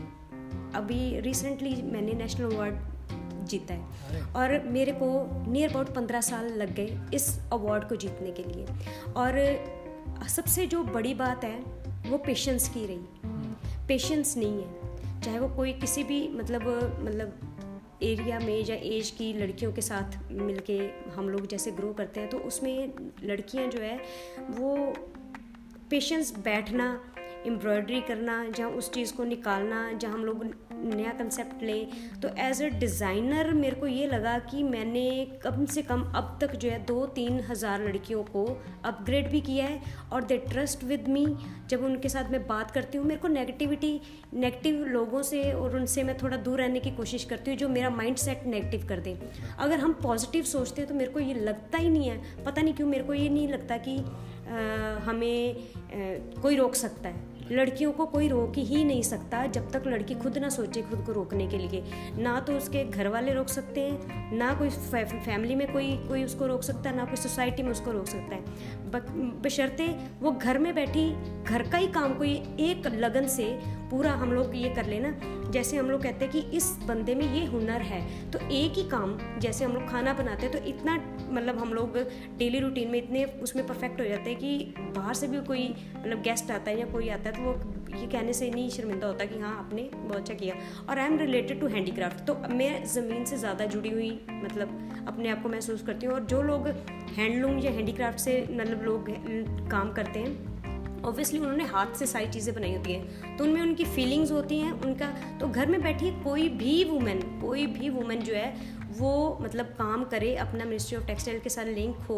अभी 0.76 1.20
रिसेंटली 1.20 1.82
मैंने 1.82 2.14
नेशनल 2.14 2.52
अवार्ड 2.52 2.76
जीता 3.46 3.74
है। 3.74 3.88
और 4.34 4.64
मेरे 4.64 4.92
को 4.92 5.28
नियर 5.52 5.70
अबाउट 5.70 5.94
पंद्रह 5.94 6.22
साल 6.22 6.46
लग 6.46 6.76
गए 6.76 7.00
इस 7.14 7.40
अवार्ड 7.54 7.84
को 7.84 7.96
जीतने 7.96 8.32
के 8.32 8.44
लिए। 8.44 8.66
और 9.16 9.60
सबसे 10.30 10.68
जो 10.68 10.84
बड़ी 10.84 11.14
बात 11.14 11.44
है, 11.44 11.60
वो 12.12 12.18
पेशेंस 12.18 12.70
की 12.70 12.86
रही। 12.86 13.02
पेशेंस। 13.88 14.38
नहीं 14.38 14.64
है। 14.64 14.81
चाहे 15.24 15.40
वो 15.40 15.48
कोई 15.48 15.74
किसी 15.74 16.04
भी 16.04 16.28
मतलब 16.28 16.62
मतलब 17.04 17.48
एरिया 18.04 18.40
में 18.40 18.66
या 18.66 18.76
एज 18.76 19.10
की 19.10 19.34
लड़कियों 19.34 19.74
के 19.74 19.82
साथ 19.82 20.32
मिलके 20.32 20.78
हम 21.12 21.30
लोग 21.30 21.48
जैसे 21.48 21.72
ग्रो 21.72 21.94
करते 21.94 22.20
हैं 22.20 22.30
तो 22.30 22.38
उसमें 22.38 22.94
लड़कियाँ 23.24 23.68
जो 23.68 23.80
है, 23.80 24.02
वो 24.50 24.94
पेशेंस 25.90 26.36
बैठना 26.38 27.11
एम्ब्रॉयडरी 27.48 28.02
करना 28.02 28.44
जहाँ 28.48 28.70
उस 28.72 28.92
चीज़ 28.94 29.14
को 29.14 29.24
निकालना 29.26 29.92
जहाँ 29.94 30.14
हम 30.14 30.26
लोग 30.26 30.44
नया 30.74 31.12
कंसेप्ट 31.14 31.64
लें। 31.64 32.20
तो 32.22 32.28
एज 32.40 32.62
अ 32.64 32.68
डिज़ाइनर 32.80 33.52
मेरे 33.54 33.76
को 33.76 33.88
ये 33.88 34.06
लगा 34.08 34.38
कि 34.42 34.64
मैंने 34.64 35.04
कम 35.44 35.66
से 35.66 35.82
कम 35.82 36.02
अब 36.16 36.38
तक 36.42 36.56
जो 36.56 36.70
है 36.70 36.80
दो 36.86 37.06
तीन 37.16 37.40
हज़ार 37.50 37.82
लड़कियों 37.82 38.24
को 38.26 38.46
अपग्रेड 38.86 39.30
भी 39.32 39.42
किया 39.42 39.66
है 39.66 39.82
और 40.14 40.24
दे 40.24 40.38
ट्रस्ट 40.50 40.84
विद 40.84 41.08
मी 41.08 41.26
जब 41.70 41.84
उनके 41.86 42.10
साथ 42.10 42.32
मैं 42.32 42.46
बात 42.48 42.72
करती 42.72 42.98
हूँ 42.98 43.06
मेरे 43.08 43.20
को 43.22 43.28
नेगेटिविटी 43.28 44.00
नेगेटिव 44.34 44.84
लोगों 44.88 45.22
से 45.24 45.52
और 45.54 45.76
उनसे 45.76 46.04
मैं 46.04 46.18
थोड़ा 46.18 46.38
दूर 46.38 46.60
रहने 46.60 46.80
की 46.80 46.92
कोशिश 46.92 47.24
करती 47.26 47.52
हूँ 47.52 47.58
जो 47.58 47.70
मेरा 47.70 47.90
माइंड 47.90 48.18
सेट 48.18 48.46
नेगेटिव 48.46 48.88
कर 48.90 49.00
दे। 49.00 49.18
अगर 49.60 49.80
हम 49.80 49.94
पॉजिटिव 50.04 50.44
सोचते 50.46 50.82
हैं 50.82 50.90
तो 50.90 50.96
मेरे 50.96 51.12
को 51.12 51.20
ये 51.20 51.34
लगता 51.36 51.78
ही 51.78 51.90
नहीं 51.90 52.10
है। 52.10 52.44
पता 52.46 52.62
नहीं 52.62 52.74
क्यों 52.74 52.88
मेरे 52.88 53.04
को 53.04 53.14
ये 53.14 53.30
नहीं 53.30 53.48
लगता 53.48 53.78
कि 53.80 53.98
आ, 53.98 55.04
हमें 55.04 55.56
आ, 55.56 56.42
कोई 56.42 56.56
रोक 56.56 56.76
सकता 56.76 57.10
है। 57.10 57.30
लड़कियों 57.52 57.92
को 57.92 58.06
कोई 58.06 58.28
रोक 58.28 58.58
ही 58.58 58.84
नहीं 58.86 59.02
सकता 59.04 59.46
जब 59.48 59.72
तक 59.72 59.84
लड़की 59.88 60.16
खुद 60.16 60.38
ना 60.38 60.50
सोचे 60.50 60.82
खुद 60.82 61.04
को 61.06 61.12
रोकने 61.12 61.48
के 61.48 61.58
लिए। 61.58 61.84
ना 62.18 62.40
तो 62.40 62.54
उसके 62.54 62.84
घर 62.84 63.08
वाले 63.08 63.34
रोक 63.34 63.48
सकते 63.48 63.82
हैं, 63.82 64.38
ना 64.38 64.54
कोई 64.54 64.70
फैमिली 64.70 65.56
में 65.56 65.72
कोई 65.74 65.92
कोई 66.08 66.24
उसको 66.24 66.48
रोक 66.48 66.64
सकता 66.64 66.90
है, 66.90 66.96
ना 66.98 67.06
कोई 67.06 67.16
सोसाइटी 67.16 67.64
में 67.64 67.72
उसको 67.72 67.92
रोक 67.92 68.08
सकता 68.08 68.36
है। 68.36 68.42
बशर्ते 69.42 69.88
वो 70.22 70.32
घर 70.32 70.58
में 70.58 70.74
बैठी, 70.76 71.10
घर 71.44 71.70
का 71.72 71.78
ही 71.78 71.88
काम 71.90 72.14
कोई 72.14 72.34
एक 72.60 72.88
लगन 72.96 73.28
से 73.28 73.46
पूरा 73.92 74.12
हम 74.14 74.32
लोग 74.34 74.56
ये 74.56 74.70
कर 74.76 74.86
लेना। 74.86 75.14
जैसे 75.52 75.78
हम 75.78 75.90
लोग 75.92 76.02
कहते 76.04 76.26
हैं 76.26 76.32
कि 76.34 76.58
इस 76.58 76.66
बंदे 76.88 77.16
में 77.16 77.26
ये 77.26 77.46
हुनर 77.46 77.82
है 77.84 78.02
तो 78.32 78.40
एक 78.40 78.74
ही 78.74 78.84
काम, 78.90 79.18
जैसे 79.40 79.66
हम 79.66 79.74
लोग 79.74 79.90
खाना 79.90 80.14
बनाते 80.14 80.46
हैं 80.46 80.52
तो 80.52 80.66
इतना 80.70 80.96
मतलब 81.30 81.58
हम 81.60 81.74
लोग 81.74 81.98
डेली 82.38 82.60
रूटीन 82.60 82.90
में 82.90 82.98
इतने 83.00 83.24
उसमें 83.44 83.66
परफेक्ट 83.68 84.00
हो 84.02 84.06
जाते 84.06 84.30
हैं 84.30 84.40
कि 84.40 84.74
बाहर 84.96 85.14
से 85.14 85.28
भी 85.28 85.42
कोई 85.46 85.68
मतलब 85.96 86.22
गेस्ट 86.24 86.52
आता 86.52 86.72
है 86.72 86.80
या 86.80 86.86
कोई 86.92 87.10
आता 87.10 87.30
है 87.30 87.36
तो 87.36 87.42
वो 87.44 88.00
ये 88.00 88.08
कहने 88.08 88.34
से 88.34 88.50
नहीं 88.52 88.70
शर्मिंदा 88.70 89.08
होता 89.08 89.26
कि 89.26 89.40
हाँ 89.40 89.58
आपने 89.58 89.90
बहुत 89.94 90.16
अच्छा 90.16 90.34
किया। 90.34 90.56
और 90.90 91.00
I 91.00 91.06
am 91.06 91.18
related 91.20 91.60
to 91.62 91.68
handicraft 91.68 92.26
तो 92.28 92.36
मैं 92.52 92.84
ज़मीन 92.86 93.26
से 93.26 93.38
ज़्यादा 93.38 93.66
जुड़ी 93.66 93.90
हुई 93.90 94.12
मतलब 94.34 95.06
अपने 95.08 95.30
आप 95.30 95.44
को 95.44 95.50
महसूस 95.50 95.82
करती 95.86 96.06
हूँ। 96.06 96.16
और 96.16 96.26
जो 96.26 96.42
लोग 96.42 96.68
हैंडलूम 97.18 97.60
या 97.60 97.72
हैंडीक्राफ्ट 97.72 98.20
से 98.20 98.40
मतलब 98.52 98.84
लोग 98.84 99.10
काम 99.72 99.92
करते 99.94 100.20
हैं 100.20 100.51
ऑब्वियसली 101.02 101.40
उन्होंने 101.40 101.64
हाथ 101.66 101.96
से 101.96 102.06
सारी 102.06 102.28
चीज़ें 102.28 102.54
बनाई 102.56 102.74
होती 102.76 102.94
हैं 102.94 103.38
तो 103.38 103.44
उनमें 103.44 103.62
उनकी 103.62 103.86
फीलिंग्स 103.86 104.32
होती 104.32 104.60
हैं, 104.60 104.72
उनका 104.82 105.10
तो 105.40 105.48
घर 105.48 105.68
में 105.68 105.82
बैठी 105.82 106.12
कोई 106.24 106.48
भी 106.52 106.84
वुमेन 106.84 107.22
कोई 107.42 107.66
भी 107.68 107.90
वुमेन 107.90 108.22
जो 108.22 108.34
है, 108.34 108.80
वो 108.92 109.38
मतलब 109.42 109.66
काम 109.78 110.04
करे, 110.04 110.34
अपना 110.36 110.66
मिनिस्ट्री 110.66 110.98
ऑफ़ 110.98 111.06
टेक्सटाइल 111.08 111.40
के 111.40 111.50
साथ 111.50 111.66
लिंक 111.66 111.96
हो, 112.10 112.18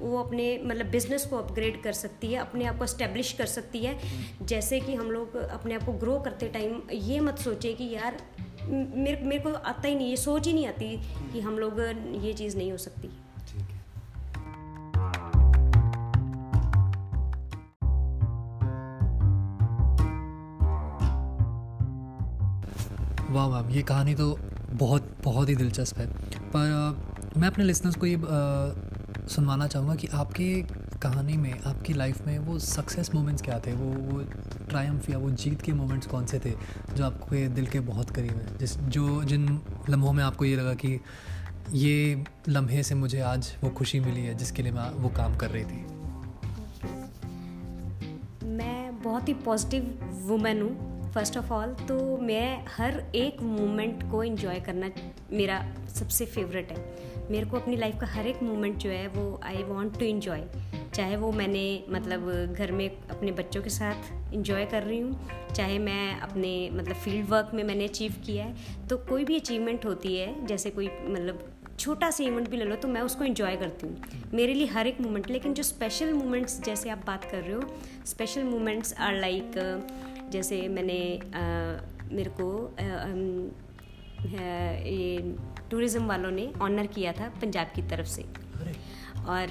वो 0.00 0.18
अपने 0.18 0.46
मतलब 0.64 0.86
बिज़नेस 0.86 1.24
को 1.26 1.36
अपग्रेड 1.36 1.82
कर 1.82 1.92
सकती 1.92 2.32
है, 2.32 2.40
अपने 2.40 2.64
आप 2.64 2.78
को 2.78 2.86
स्टेब्लिश 2.86 3.32
कर 3.32 3.46
सकती 3.46 3.78
है, 3.78 3.98
जैसे 4.42 4.80
कि 4.80 4.94
हम 4.94 5.10
लोग 5.10 5.36
अपने 5.36 5.74
आप 5.74 5.84
को 5.84 5.92
ग्रो 5.98 6.18
करते 6.18 6.48
टाइम 6.48 6.80
ये 6.92 7.20
मत 7.20 7.38
सोचे 7.38 7.72
कि 7.72 7.90
यार, 7.94 8.20
मेरे 8.64 9.20
मेरे 9.22 9.38
को 9.38 9.52
आता 9.52 9.88
ही 9.88 9.94
नहीं, 9.94 10.10
ये 10.10 10.16
सोच 10.16 10.46
ही 10.46 10.52
नहीं 10.52 10.66
आती 10.66 10.96
कि 11.32 11.40
हम 11.40 11.58
लोग 11.58 11.80
ये 12.24 12.32
चीज़ 12.32 12.56
नहीं 12.56 12.70
हो 12.70 12.78
सकती। 12.78 13.10
वाह 23.30 23.48
मैम 23.48 23.70
ये 23.70 23.82
कहानी 23.82 24.14
तो 24.14 24.38
बहुत 24.70 25.16
बहुत 25.24 25.48
ही 25.48 25.54
दिलचस्प 25.54 25.98
है। 25.98 26.06
पर 26.48 26.96
मैं 27.36 27.48
अपने 27.48 27.64
लिसनर्स 27.64 27.96
को 27.96 28.06
ये 28.06 28.18
सुनवाना 29.28 29.66
चाहूँगा 29.66 29.94
कि 29.94 30.06
आपके 30.06 30.62
कहानी 31.02 31.36
में, 31.36 31.60
आपकी 31.60 31.92
लाइफ 31.92 32.26
में 32.26 32.38
वो 32.38 32.58
सक्सेस 32.58 33.14
मोमेंट्स 33.14 33.42
क्या 33.42 33.58
थे? 33.58 33.72
वो 33.72 34.12
वो 34.12 34.22
ट्रायम्फ 34.68 35.10
या 35.10 35.18
वो 35.18 35.30
जीत 35.30 35.62
के 35.62 35.72
मोमेंट्स 35.72 36.06
कौन 36.06 36.26
से 36.26 36.38
थे, 36.38 36.52
जो 36.96 37.04
आपके 37.04 37.48
दिल 37.48 37.66
के 37.66 37.80
बहुत 37.80 38.10
करीब 38.10 38.30
हैं? 38.30 38.58
जिस, 38.58 38.78
जो, 38.78 39.24
जिन 39.24 39.60
लम्हों 39.90 40.12
में 40.12 40.24
आपको 40.24 40.44
ये 40.44 40.56
लगा 40.56 40.74
कि 40.74 41.00
ये 41.72 42.24
लम्हे 42.48 42.82
से 42.82 42.94
मुझे 42.94 43.20
आज 43.20 43.54
वो 43.64 43.70
खुशी 43.70 44.00
मिली 44.00 44.20
है, 44.20 44.34
जिसके 44.34 44.62
लिए 44.62 44.72
मैं 44.72 44.90
वो 44.90 45.08
काम 45.08 45.36
कर 45.36 45.50
रही 45.50 45.64
थी। 45.64 45.86
मैं 48.46 49.02
बहुत 49.02 49.28
ही 49.28 49.34
पॉजिटिव 49.34 49.98
वुमेन 50.22 50.62
हूँ। 50.62 50.87
फ़र्स्ट 51.14 51.36
ऑफ़ 51.36 51.52
ऑल 51.52 51.74
तो 51.88 52.16
मैं 52.18 52.64
हर 52.68 53.02
एक 53.14 53.42
मोमेंट 53.42 54.02
को 54.10 54.22
इन्जॉय 54.24 54.60
करना 54.60 54.90
मेरा 55.32 55.64
सबसे 55.88 56.26
फेवरेट 56.26 56.72
है। 56.72 57.28
मेरे 57.30 57.46
को 57.46 57.56
अपनी 57.56 57.76
लाइफ 57.76 57.98
का 58.00 58.06
हर 58.06 58.26
एक 58.26 58.42
मोमेंट 58.42 58.76
जो 58.76 58.90
है 58.90 59.06
वो 59.08 59.40
आई 59.44 59.62
वॉन्ट 59.64 59.98
टू 59.98 60.04
इन्जॉय 60.04 60.44
चाहे 60.94 61.16
वो 61.16 61.32
मैंने 61.32 61.64
मतलब 61.90 62.54
घर 62.54 62.72
में 62.72 62.88
अपने 62.88 63.32
बच्चों 63.32 63.62
के 63.62 63.70
साथ 63.70 64.32
इन्जॉय 64.34 64.64
कर 64.66 64.82
रही 64.82 64.98
हूँ, 65.00 65.28
चाहे 65.56 65.78
मैं 65.78 66.20
अपने 66.20 66.70
मतलब 66.72 66.94
फ़ील्ड 66.94 67.28
वर्क 67.28 67.50
में 67.54 67.62
मैंने 67.64 67.84
अचीव 67.84 68.14
किया 68.26 68.44
है 68.44 68.86
तो 68.88 68.96
कोई 68.98 69.24
भी 69.24 69.36
अचीवमेंट 69.36 69.84
होती 69.86 70.16
है, 70.16 70.46
जैसे 70.46 70.70
कोई 70.70 70.88
मतलब 71.04 71.48
छोटा 71.78 72.10
सा 72.10 72.24
इवेंट 72.24 72.48
भी 72.50 72.56
ले 72.56 72.64
लो 72.64 72.76
तो 72.76 72.88
मैं 72.88 73.00
उसको 73.00 73.24
इन्जॉय 73.24 73.56
करती 73.56 73.86
हूँ। 73.86 74.30
मेरे 74.34 74.54
लिए 74.54 74.66
हर 74.66 74.86
एक 74.86 75.00
मोमेंट 75.00 75.30
लेकिन 75.30 75.54
जो 75.54 75.62
स्पेशल 75.62 76.12
मोमेंट्स 76.12 76.60
जैसे 76.62 76.90
आप 76.90 77.04
बात 77.06 77.24
कर 77.24 77.42
रहे 77.42 77.52
हो 77.52 77.62
स्पेशल 78.06 78.44
मोमेंट्स 78.44 78.94
आर 78.98 79.14
लाइक 79.14 79.52
जैसे 80.30 80.66
मैंने 80.68 81.00
आ, 81.18 81.44
मेरे 82.12 82.30
को 82.40 82.46
ये 84.20 85.34
टूरिज़्म 85.70 86.06
वालों 86.06 86.30
ने 86.30 86.50
ऑनर 86.62 86.86
किया 86.88 87.12
था 87.12 87.28
पंजाब 87.42 87.72
की 87.74 87.82
तरफ़ 87.82 88.06
से। 88.06 88.22
और 89.26 89.48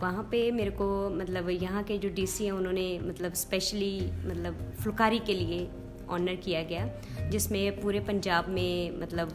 वहाँ 0.00 0.22
पे 0.30 0.50
मेरे 0.50 0.70
को 0.70 0.86
मतलब 1.10 1.48
यहाँ 1.50 1.82
के 1.82 1.96
जो 1.98 2.08
डीसी 2.08 2.44
हैं 2.44 2.52
उन्होंने 2.52 2.86
मतलब 2.98 3.34
स्पेशली 3.34 3.94
मतलब 4.26 4.58
फुलकारी 4.80 5.18
के 5.18 5.34
लिए 5.34 5.68
ऑनर 6.10 6.34
किया 6.36 6.62
गया 6.62 7.28
जिसमें 7.30 7.80
पूरे 7.80 8.00
पंजाब 8.00 8.48
में 8.48 9.00
मतलब 9.00 9.32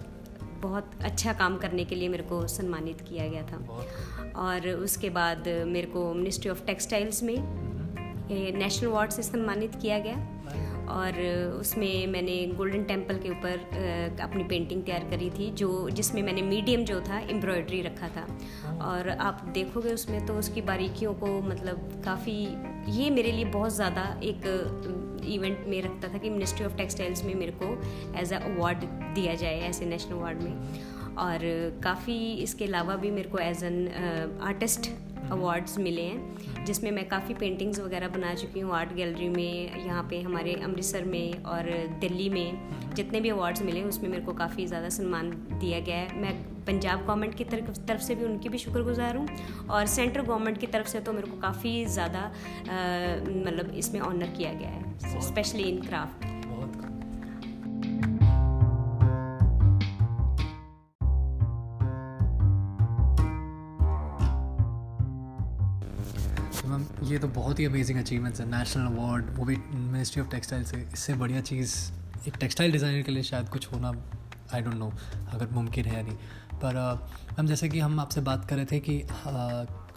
बहुत 0.61 0.91
अच्छा 1.03 1.33
काम 1.33 1.57
करने 1.57 1.85
के 1.85 1.95
लिए 1.95 2.09
मेरे 2.09 2.23
को 2.23 2.45
सम्मानित 2.47 3.01
किया 3.01 3.27
गया 3.27 3.43
था। 3.43 3.57
और 4.37 4.67
उसके 4.69 5.09
बाद 5.09 5.47
मेरे 5.67 5.87
को 5.87 6.13
मिनिस्ट्री 6.13 6.49
ऑफ़ 6.51 6.65
टेक्सटाइल्स 6.65 7.23
में 7.23 7.37
नेशनल 8.53 8.89
अवार्ड 8.89 9.11
से 9.11 9.23
सम्मानित 9.23 9.75
किया 9.75 9.99
गया। 9.99 10.15
और 10.91 11.19
उसमें 11.59 12.07
मैंने 12.07 12.35
गोल्डन 12.57 12.83
टेंपल 12.83 13.17
के 13.17 13.29
ऊपर 13.29 14.17
अपनी 14.21 14.43
पेंटिंग 14.43 14.83
तैयार 14.83 15.09
करी 15.09 15.29
थी 15.29 15.49
जो 15.53 15.89
जिसमें 15.91 16.21
मैंने 16.23 16.41
मीडियम 16.43 16.83
जो 16.85 16.99
था 17.01 17.19
एम्ब्रॉयडरी 17.29 17.81
रखा 17.81 18.07
था। 18.07 18.25
और 18.81 19.09
आप 19.09 19.43
देखोगे 19.53 19.93
उसमें 19.93 20.25
तो 20.25 20.33
उसकी 20.39 20.61
बारीकियों 20.63 21.13
को 21.13 21.27
मतलब 21.41 22.01
काफ़ी 22.05 22.37
ये 22.91 23.09
मेरे 23.09 23.31
लिए 23.31 23.45
बहुत 23.51 23.75
ज़्यादा 23.75 24.03
एक 24.23 24.47
इवेंट 25.27 25.65
में 25.67 25.81
रखता 25.81 26.13
था 26.13 26.17
कि 26.17 26.29
मिनिस्ट्री 26.29 26.65
ऑफ़ 26.65 26.75
टेक्सटाइल्स 26.77 27.23
में 27.25 27.33
मेरे 27.35 27.51
को 27.61 27.67
एज 28.19 28.33
अ 28.33 28.39
अवार्ड 28.45 28.85
दिया 29.15 29.35
जाए 29.35 29.59
ऐसे 29.69 29.85
नेशनल 29.85 30.15
अवार्ड 30.15 30.41
में। 30.41 31.15
और 31.17 31.39
काफ़ी 31.83 32.17
इसके 32.33 32.65
अलावा 32.65 32.95
भी 32.95 33.11
मेरे 33.11 33.29
को 33.29 33.37
एज 33.39 33.63
एन 33.63 33.87
आर्टिस्ट 34.43 34.89
अवार्ड्स 35.31 35.77
मिले 35.79 36.01
हैं। 36.01 36.50
जिसमें 36.65 36.89
मैं 36.91 37.07
काफ़ी 37.09 37.33
पेंटिंग्स 37.33 37.79
वगैरह 37.79 38.07
बना 38.09 38.33
चुकी 38.35 38.59
हूँ 38.59 38.73
आर्ट 38.75 38.93
गैलरी 38.93 39.29
में 39.29 39.85
यहाँ 39.85 40.03
पे 40.09 40.21
हमारे 40.21 40.53
अमृतसर 40.55 41.05
में 41.05 41.43
और 41.43 41.69
दिल्ली 42.01 42.29
में। 42.29 42.93
जितने 42.95 43.21
भी 43.21 43.29
अवार्ड्स 43.29 43.61
मिले 43.61 43.83
उसमें 43.83 44.09
मेरे 44.09 44.23
को 44.23 44.33
काफ़ी 44.33 44.65
ज़्यादा 44.67 44.89
सम्मान 44.89 45.29
दिया 45.53 45.79
गया 45.79 45.97
है। 45.97 46.21
मैं 46.21 46.33
पंजाब 46.65 47.05
गवर्नमेंट 47.05 47.35
की 47.35 47.43
तरफ़ 47.43 47.71
तरफ़ 47.87 48.01
से 48.01 48.15
भी 48.15 48.25
उनकी 48.25 48.49
भी 48.49 48.57
शुक्रगुजार 48.57 49.17
हूँ 49.17 49.27
और 49.69 49.85
सेंट्रल 49.87 50.23
गवर्नमेंट 50.23 50.57
की 50.57 50.67
तरफ़ 50.67 50.87
से 50.87 50.99
तो 50.99 51.13
मेरे 51.13 51.27
को 51.27 51.37
काफ़ी 51.41 51.85
ज़्यादा 51.87 52.25
मतलब 52.61 53.73
इसमें 53.77 53.99
ऑनर 54.01 54.35
किया 54.37 54.53
गया 54.53 54.69
है 54.69 55.19
स्पेशली 55.21 55.63
इन 55.63 55.81
क्राफ्ट 55.81 56.40
ये 67.11 67.17
तो 67.19 67.27
बहुत 67.27 67.59
ही 67.59 67.65
अमेजिंग 67.65 67.97
अचीवमेंट्स 67.99 68.41
है। 68.41 68.45
नेशनल 68.49 68.85
अवार्ड 68.87 69.29
वो 69.37 69.45
भी 69.45 69.55
मिनिस्ट्री 69.69 70.21
ऑफ़ 70.21 70.29
टेक्सटाइल 70.29 70.63
से। 70.63 70.77
इससे 70.93 71.13
बढ़िया 71.13 71.41
चीज़, 71.41 71.75
एक 72.27 72.35
टेक्सटाइल 72.39 72.71
डिज़ाइनर 72.71 73.01
के 73.01 73.11
लिए 73.11 73.23
शायद 73.23 73.49
कुछ 73.49 73.71
होना 73.73 73.91
आई 74.53 74.61
डोंट 74.61 74.75
नो 74.75 74.91
अगर 75.33 75.49
मुमकिन 75.51 75.85
है 75.85 75.95
या 75.95 76.01
नहीं। 76.01 76.15
पर 76.63 76.77
हम 77.37 77.47
जैसे 77.47 77.69
कि 77.69 77.79
हम 77.79 77.99
आपसे 77.99 78.21
बात 78.21 78.45
कर 78.49 78.55
रहे 78.55 78.65
थे 78.65 78.79
कि 78.79 78.99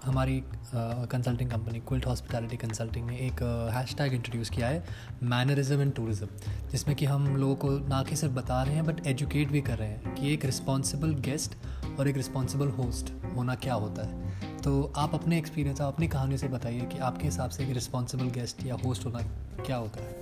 हमारी 0.05 0.43
consulting 0.75 1.51
company 1.51 1.81
quilt 1.81 2.07
hospitality 2.07 2.57
consulting 2.57 3.07
ने 3.07 3.17
एक 3.19 3.43
हैश 3.75 3.95
टैग 3.95 4.15
इंट्रोड्यूस 4.15 4.51
किया 4.51 4.69
है 4.69 4.85
मैनरिज्म 5.23 5.81
एंड 5.81 5.95
टूरिज़्म 5.95 6.29
जिसमें 6.73 6.97
कि 6.97 7.05
हम 7.05 7.37
लोगों 7.37 7.55
को 7.57 7.71
ना 7.89 8.03
कि 8.03 8.17
सिर्फ़ 8.17 8.35
बता 8.35 8.63
रहे 8.63 8.75
हैं 8.75 8.85
बट 8.87 9.07
एजुकेट 9.07 9.49
भी 9.49 9.61
कर 9.61 9.79
रहे 9.79 9.89
हैं 9.89 10.15
कि 10.15 10.33
एक 10.33 10.45
रिस्पॉन्सिबल 10.45 11.15
गेस्ट 11.29 11.57
और 11.99 12.09
एक 12.09 12.17
रिस्पॉन्सिबल 12.17 12.69
होस्ट 12.79 13.13
होना 13.37 13.55
क्या 13.55 13.75
होता 13.75 14.03
है। 14.03 14.61
तो 14.63 14.93
आप 14.97 15.15
अपने 15.15 15.39
एक्सपीरियंस 15.39 15.81
आप 15.81 15.93
अपनी 15.95 16.09
कहानी 16.09 16.39
से 16.39 16.49
बताइए 16.49 16.87
कि 16.93 16.99
आपके 17.01 17.25
हिसाब 17.25 17.51
से 17.51 17.65
एक 17.65 17.71
रिस्पॉन्सिबल 17.75 18.31
गेस्ट 18.31 18.67
या 18.67 18.75
होस्ट 18.85 19.07
होना 19.07 19.21
क्या 19.67 19.77
होता 19.77 20.05
है। 20.05 20.13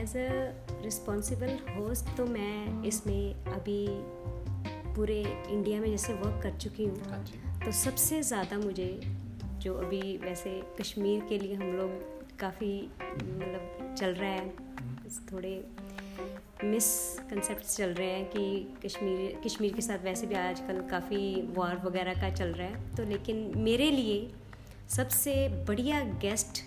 एज 0.00 0.16
अ 0.16 0.82
रिस्पॉन्सिबल 0.84 1.58
होस्ट 1.76 2.16
तो 2.16 2.26
मैं 2.26 2.82
इसमें 2.84 3.52
अभी 3.54 3.86
पूरे 4.96 5.20
इंडिया 5.48 5.80
में 5.80 5.90
जैसे 5.90 6.12
वर्क 6.14 6.42
कर 6.42 6.56
चुकी 6.58 6.84
हूँ। 6.84 7.10
हाँ 7.10 7.24
तो 7.66 7.72
सबसे 7.72 8.22
ज़्यादा 8.22 8.58
मुझे 8.58 9.00
जो 9.58 9.74
अभी 9.74 10.16
वैसे 10.16 10.50
कश्मीर 10.80 11.24
के 11.28 11.38
लिए 11.38 11.54
हम 11.54 11.72
लोग 11.72 11.90
काफ़ी 12.38 12.90
मतलब 13.12 13.94
चल 13.98 14.06
रहा 14.06 14.30
है 14.30 14.48
थोड़े 15.32 15.64
मिस 16.64 17.18
कंसेप्ट 17.18 17.64
चल 17.64 17.88
रहे 17.88 18.06
हैं 18.06 18.24
कि 18.26 18.74
कश्मीर 18.84 19.40
कश्मीर 19.44 19.72
के 19.72 19.82
साथ 19.82 19.98
वैसे 19.98 20.26
भी 20.26 20.34
आजकल 20.34 20.80
काफ़ी 20.90 21.42
वॉर 21.42 21.74
वगैरह 21.84 22.14
का 22.14 22.30
चल 22.30 22.48
रहा 22.48 22.68
है। 22.68 22.94
तो 22.94 23.04
लेकिन 23.04 23.52
मेरे 23.56 23.90
लिए 23.90 24.34
सबसे 24.88 25.48
बढ़िया 25.48 26.00
गेस्ट 26.00 26.62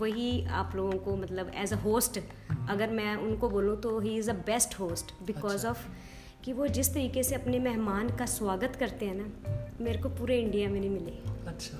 वही 0.00 0.44
आप 0.44 0.72
लोगों 0.76 0.98
को 0.98 1.16
मतलब 1.16 1.52
एज 1.54 1.72
अ 1.72 1.76
होस्ट 1.76 2.20
अगर 2.70 2.90
मैं 2.90 3.16
उनको 3.16 3.48
बोलूँ 3.48 3.80
तो 3.80 4.00
he 4.00 4.16
is 4.16 4.30
a 4.30 4.34
best 4.34 4.80
host 4.80 5.22
because 5.22 5.66
of 5.66 5.88
कि 6.44 6.52
वो 6.52 6.66
जिस 6.66 6.92
तरीके 6.94 7.22
से 7.22 7.34
अपने 7.34 7.58
मेहमान 7.58 8.08
का 8.16 8.26
स्वागत 8.26 8.76
करते 8.76 9.06
हैं 9.06 9.14
ना 9.14 9.76
मेरे 9.80 9.98
को 9.98 10.08
पूरे 10.08 10.38
इंडिया 10.40 10.68
में 10.68 10.80
नहीं 10.80 10.90
मिले। 10.90 11.12
अच्छा। 11.46 11.78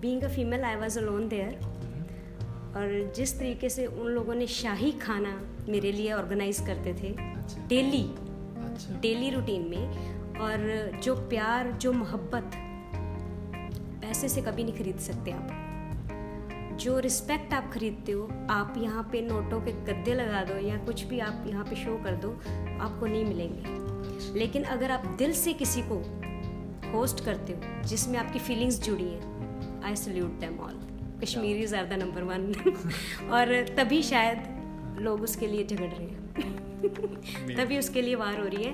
Being 0.00 0.22
a 0.22 0.28
female 0.28 0.64
I 0.64 0.76
was 0.76 0.98
alone 0.98 1.28
there 1.28 1.54
और 2.76 3.12
जिस 3.16 3.38
तरीके 3.38 3.68
से 3.68 3.86
उन 3.86 4.06
लोगों 4.06 4.34
ने 4.34 4.46
शाही 4.46 4.92
खाना 4.92 5.40
मेरे 5.68 5.92
लिए 5.92 6.12
ऑर्गेनाइज 6.12 6.60
करते 6.60 6.94
थे 6.94 7.14
डेली 7.68 8.04
डेली 9.00 9.30
रूटीन 9.30 9.62
में 9.62 10.38
और 10.38 11.00
जो 11.02 11.14
प्यार 11.28 11.70
जो 11.72 11.92
मोहब्बत 11.92 12.50
पैसे 14.02 14.28
से 14.28 14.42
कभी 14.42 14.64
नहीं 14.64 14.78
खरीद 14.78 14.98
सकते 14.98 15.30
आप। 15.30 15.65
जो 16.76 16.98
रिस्पेक्ट 16.98 17.52
आप 17.54 17.70
खरीदते 17.72 18.12
हो 18.12 18.28
आप 18.50 18.74
यहाँ 18.78 19.08
पे 19.12 19.20
नोटों 19.20 19.60
के 19.60 19.72
गद्दे 19.72 20.14
लगा 20.14 20.44
दो 20.44 20.56
या 20.56 20.76
कुछ 20.76 21.02
भी 21.02 21.18
आप 21.18 21.44
यहाँ 21.46 21.64
पे 21.64 21.76
शो 21.76 21.96
कर 22.04 22.16
दो 22.16 22.30
आपको 22.80 23.06
नहीं 23.06 23.24
मिलेंगे। 23.24 24.38
लेकिन 24.38 24.64
अगर 24.64 24.90
आप 24.90 25.06
दिल 25.06 25.32
से 25.32 25.52
किसी 25.52 25.82
को 25.82 25.98
होस्ट 26.92 27.24
करते 27.24 27.52
हो 27.52 27.82
जिसमें 27.82 28.18
आपकी 28.18 28.38
फीलिंग्स 28.38 28.82
जुड़ी 28.82 29.04
हैं 29.04 29.82
I 29.84 29.96
salute 29.96 30.30
them 30.30 30.58
all 30.58 30.80
Kashmiris 31.22 31.74
are 31.74 31.86
the 31.86 31.92
number 31.92 32.22
one 32.22 32.52
और 33.30 33.74
तभी 33.76 34.02
शायद 34.02 34.38
लोग 35.00 35.22
उसके 35.22 35.46
लिए 35.46 35.66
झगड़ 35.66 35.90
रहे 35.90 36.06
हैं। 36.06 36.26
तभी 37.56 37.78
उसके 37.78 38.02
लिए 38.02 38.14
वार 38.14 38.40
हो 38.40 38.46
रही 38.46 38.64
है। 38.64 38.72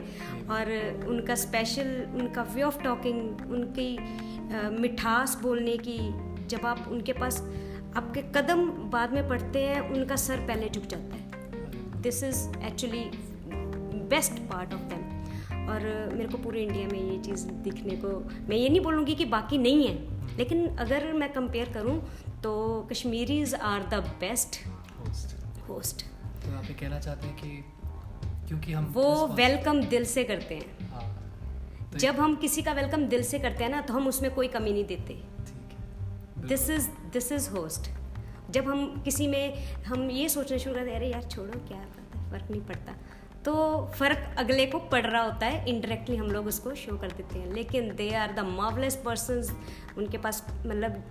और 0.51 0.71
उनका 1.09 1.35
स्पेशल 1.35 2.07
उनका 2.15 2.43
वे 2.43 2.63
ऑफ़ 2.63 2.83
टॉकिंग 2.83 3.51
उनकी 3.51 3.99
मिठास 4.81 5.39
बोलने 5.43 5.77
की 5.77 5.99
जब 6.47 6.67
आप 6.67 6.89
उनके 6.89 7.13
पास 7.13 7.43
आपके 7.97 8.23
कदम 8.35 8.67
बाद 8.91 9.13
में 9.13 9.29
पड़ते 9.29 9.63
हैं 9.63 9.81
उनका 9.91 10.17
सर 10.17 10.47
पहले 10.47 10.69
झुक 10.69 10.85
जाता 10.85 11.15
है। 11.15 12.01
This 12.03 12.23
is 12.25 12.47
actually 12.67 13.05
best 14.11 14.39
part 14.51 14.73
of 14.75 14.81
them 14.93 15.69
और 15.71 15.81
मेरे 16.15 16.29
को 16.29 16.39
पूरे 16.39 16.63
इंडिया 16.63 16.89
में 16.89 17.01
ये 17.01 17.19
चीज़ 17.19 17.47
दिखने 17.65 17.97
को 17.97 18.09
मैं 18.49 18.57
ये 18.57 18.69
नहीं 18.69 18.81
बोलूँगी 18.81 19.15
कि 19.15 19.25
बाकी 19.27 19.59
नहीं 19.59 19.87
है 19.89 20.37
लेकिन 20.37 20.67
अगर 20.77 21.13
मैं 21.13 21.33
कंपेयर 21.33 21.73
करूँ 21.73 21.99
तो 22.43 22.53
Kashmiris 22.91 23.55
are 23.55 23.83
the 23.89 24.03
best 24.21 24.59
host 25.69 26.05
तो 26.45 26.57
आप 26.59 26.65
ये 26.65 26.75
कहना 26.75 26.99
चाहते 27.01 27.27
हैं 27.27 27.37
कि 27.37 27.51
क्योंकि 28.49 28.73
हम 28.73 28.85
वो 28.95 29.27
वेलकम 29.27 29.83
दिल 29.87 30.05
से 30.05 30.25
करते 30.25 30.55
हैं। 30.55 30.89
हाँ, 30.91 31.03
तो 31.93 31.99
जब 31.99 32.21
हम 32.21 32.35
किसी 32.37 32.63
का 32.63 32.73
वेलकम 32.73 33.07
दिल 33.07 33.23
से 33.23 33.39
करते 33.39 33.65
हैं 33.65 33.71
ना 33.71 33.81
तो 33.81 33.95
हम 33.95 34.07
उसमें 34.09 34.31
कोई 34.35 34.49
कमी 34.49 34.73
नहीं 34.73 34.85
देते। 34.85 35.21
This 36.49 36.69
is 36.71 36.89
this 37.13 37.33
is 37.33 37.49
host 37.51 37.91
जब 38.51 38.69
हम 38.69 39.03
किसी 39.05 39.27
में, 39.27 39.55
हम 39.85 40.11
ये 40.11 40.29
सोचना 40.29 40.59
शुरू 40.59 40.75
करते 40.75 40.95
अरे 40.95 41.09
यार, 41.11 41.23
छोड़ो, 41.23 41.59
क्या 41.69 41.79
पता, 41.79 42.31
फ़र्क 42.31 42.51
नहीं 42.51 42.61
पड़ता। 42.63 42.93
तो 43.45 43.53
फ़र्क 43.99 44.35
अगले 44.39 44.67
को 44.67 44.79
पड़ 44.89 45.05
रहा 45.07 45.23
होता 45.23 45.47
है 45.47 45.65
इनडायरेक्टली 45.69 46.17
हम 46.17 46.31
लोग 46.31 46.47
उसको 46.47 46.75
शो 46.75 46.97
कर 46.99 47.13
देते 47.13 47.39
हैं। 47.39 47.53
लेकिन 47.53 47.95
they 47.97 48.11
are 48.15 48.33
the 48.33 48.45
marvellous 48.49 48.97
person 49.05 49.43
उनके 49.99 50.19
पास 50.19 50.45
मतलब 50.67 51.03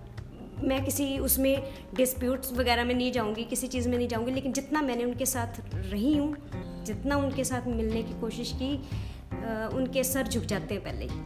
मैं 0.64 0.84
किसी 0.84 1.18
उसमें 1.18 1.72
डिस्प्यूट्स 1.94 2.52
वगैरह 2.52 2.84
में 2.84 2.94
नहीं 2.94 3.12
जाऊँगी, 3.12 3.44
किसी 3.44 3.66
चीज़ 3.66 3.88
में 3.88 3.96
नहीं 3.98 4.08
जाऊँगी, 4.08 4.32
लेकिन 4.32 4.52
जितना 4.52 4.82
मैंने 4.82 5.04
उनके 5.04 5.26
साथ 5.26 5.60
रही 5.74 6.16
हूँ, 6.16 6.36
जितना 6.84 7.16
उनके 7.16 7.44
साथ 7.44 7.66
मिलने 7.68 8.02
की 8.02 8.20
कोशिश 8.20 8.52
की 8.62 8.74
उनके 9.76 10.04
सर 10.04 10.28
झुक 10.28 10.44
जाते 10.44 10.74
हैं 10.74 10.82
पहले 10.84 11.04
ही। 11.04 11.20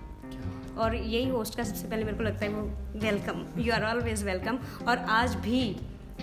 और 0.78 0.94
यही 0.94 1.28
होस्ट 1.28 1.56
का 1.56 1.64
सबसे 1.64 1.88
पहले 1.88 2.04
मेरे 2.04 2.16
को 2.16 2.24
लगता 2.24 2.44
है 2.44 2.52
वो 2.52 2.62
welcome 3.00 3.44
you 3.58 3.72
are 3.72 3.84
always 3.84 4.22
welcome 4.24 4.58
और 4.88 4.98
आज 5.10 5.34
भी 5.34 5.60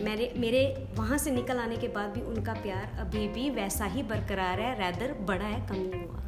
मेरे 0.01 0.33
मेरे 0.37 0.61
वहाँ 0.95 1.17
से 1.17 1.31
निकल 1.31 1.57
आने 1.59 1.77
के 1.77 1.87
बाद 1.87 2.09
भी 2.09 2.21
उनका 2.21 2.53
प्यार 2.53 2.97
अभी 2.99 3.27
भी 3.27 3.49
वैसा 3.49 3.85
ही 3.85 4.03
बरकरार 4.03 4.59
है 4.59 4.73
रैदर 4.79 5.13
बड़ा 5.21 5.45
है, 5.45 5.67
कम 5.67 5.75
नहीं 5.75 6.05
हुआ। 6.05 6.19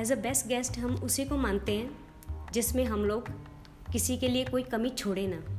एज 0.00 0.12
अ 0.12 0.16
बेस्ट 0.16 0.46
गेस्ट 0.46 0.78
हम 0.78 0.94
उसी 0.94 1.24
को 1.24 1.36
मानते 1.36 1.72
हैं 1.72 2.50
जिसमें 2.52 2.84
हम 2.84 3.04
लोग 3.04 3.28
किसी 3.92 4.16
के 4.16 4.28
लिए 4.28 4.44
कोई 4.44 4.62
कमी 4.62 4.90
छोड़े 4.90 5.26
ना। 5.26 5.57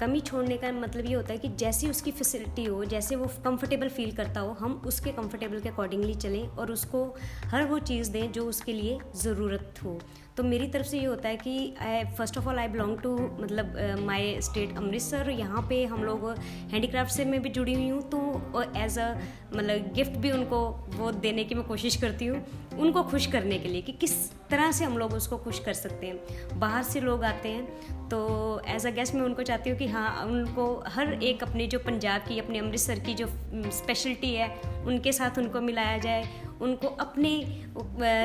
कमी 0.00 0.20
छोड़ने 0.20 0.56
का 0.56 0.70
मतलब 0.72 1.06
ये 1.06 1.14
होता 1.14 1.32
है 1.32 1.38
कि 1.38 1.48
जैसी 1.48 1.88
उसकी 1.90 2.10
फैसिलिटी 2.10 2.64
हो, 2.64 2.84
जैसे 2.84 3.16
वो 3.16 3.26
कंफर्टेबल 3.44 3.88
फील 3.88 4.12
करता 4.16 4.40
हो, 4.40 4.52
हम 4.52 4.80
उसके 4.86 5.10
कंफर्टेबल 5.12 5.60
के 5.60 5.68
अकॉर्डिंगली 5.68 6.14
चलें 6.14 6.46
और 6.48 6.72
उसको 6.72 7.04
हर 7.46 7.64
वो 7.64 7.78
चीज़ 7.78 8.10
दें 8.10 8.32
जो 8.32 8.46
उसके 8.46 8.72
लिए 8.72 8.98
ज़रूरत 9.16 9.80
हो। 9.84 9.98
तो 10.36 10.42
मेरी 10.42 10.66
तरफ़ 10.68 10.86
से 10.86 10.98
ये 10.98 11.04
होता 11.04 11.28
है 11.28 11.36
कि 11.36 11.74
I 11.82 12.04
first 12.16 12.38
of 12.38 12.48
all 12.48 12.58
I 12.58 12.68
belong 12.68 12.98
to 12.98 13.16
मतलब 13.40 13.76
माय 14.06 14.40
स्टेट 14.40 14.76
अमृतसर। 14.76 15.30
यहाँ 15.30 15.66
पे 15.68 15.84
हम 15.84 16.04
लोग 16.04 16.28
हैंडीक्राफ्ट 16.70 17.12
से 17.12 17.24
मैं 17.24 17.40
भी 17.42 17.48
जुड़ी 17.50 17.74
हुई 17.74 17.88
हूँ 17.88 18.02
तो 18.10 18.62
एज 18.76 18.98
अ 18.98 19.12
मतलब 19.54 19.92
गिफ्ट 19.94 20.16
भी 20.16 20.30
उनको 20.30 20.60
वो 20.96 21.10
देने 21.12 21.44
की 21.44 21.54
मैं 21.54 21.64
कोशिश 21.64 21.96
करती 21.96 22.26
हूँ, 22.26 22.44
उनको 22.78 23.02
खुश 23.02 23.26
करने 23.26 23.58
के 23.58 23.68
लिए 23.68 23.82
कि 23.82 23.92
किस 23.92 24.12
तरह 24.50 24.72
से 24.72 24.84
हम 24.84 24.98
लोग 24.98 25.14
उसको 25.14 25.36
खुश 25.38 25.58
कर 25.58 25.72
सकते 25.74 26.06
हैं। 26.06 26.58
बाहर 26.58 26.82
से 26.82 27.00
लोग 27.00 27.24
आते 27.24 27.48
हैं 27.48 28.08
तो 28.08 28.20
एज 28.68 28.86
अ 28.86 28.90
गेस्ट 28.90 29.14
मैं 29.14 29.22
उनको 29.22 29.42
चाहती 29.42 29.70
हूँ 29.70 29.78
कि 29.78 29.86
हाँ 29.86 30.24
उनको 30.26 30.64
हर 30.88 31.12
एक 31.14 31.42
अपनी 31.42 31.66
जो 31.66 31.78
पंजाब 31.78 32.22
की, 32.28 32.38
अपने 32.38 32.58
अमृतसर 32.58 32.98
की 32.98 33.14
जो 33.14 33.26
स्पेशलिटी 33.72 34.34
है, 34.34 34.48
उनके 34.86 35.12
साथ 35.12 35.38
उनको 35.38 35.60
मिलाया 35.60 35.98
जाए 35.98 36.24
उनको 36.60 36.88
अपने 36.88 37.62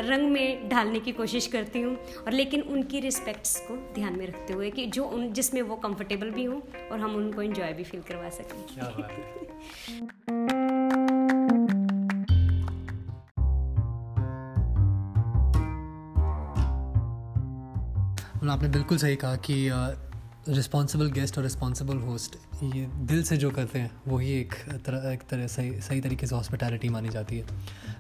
रंग 0.09 0.31
में 0.31 0.69
ढालने 0.69 0.99
की 0.99 1.11
कोशिश 1.11 1.47
करती 1.47 1.81
हूँ 1.81 1.95
और 1.95 2.31
लेकिन 2.31 2.61
उनकी 2.61 2.99
रिस्पेक्ट्स 2.99 3.59
को 3.59 3.75
ध्यान 3.95 4.17
में 4.19 4.27
रखते 4.27 4.53
हुए 4.53 4.69
कि 4.69 4.85
जो 4.85 5.05
उन 5.05 5.31
जिसमें 5.33 5.61
वो 5.61 5.75
कंफर्टेबल 5.75 6.29
भी 6.29 6.43
हों 6.43 6.59
और 6.91 6.99
हम 6.99 7.15
उनको 7.15 7.41
इन्जॉय 7.41 7.73
भी 7.73 7.83
फील 7.83 8.01
करवा 8.01 8.29
सकें। 8.29 8.55
आपने 18.49 18.69
बिल्कुल 18.69 18.97
सही 18.97 19.15
कहा 19.15 19.35
कि 19.35 19.69
रिस्पॉन्सिबल 20.47 21.09
गेस्ट 21.11 21.37
और 21.37 21.43
रिस्पॉन्सिबल 21.43 21.97
होस्ट 21.97 22.35
ये 22.63 22.85
दिल 23.05 23.23
से 23.23 23.37
जो 23.37 23.49
करते 23.51 23.79
हैं, 23.79 23.91
वही 24.07 24.31
एक 24.31 24.53
तरह 24.85 25.11
एक 25.11 25.21
तरह 25.29 25.47
सही 25.47 25.81
सही 25.81 26.01
तरीके 26.01 26.27
से 26.27 26.35
हॉस्पिटैलिटी 26.35 26.89
मानी 26.89 27.09
जाती 27.09 27.37
है। 27.37 27.45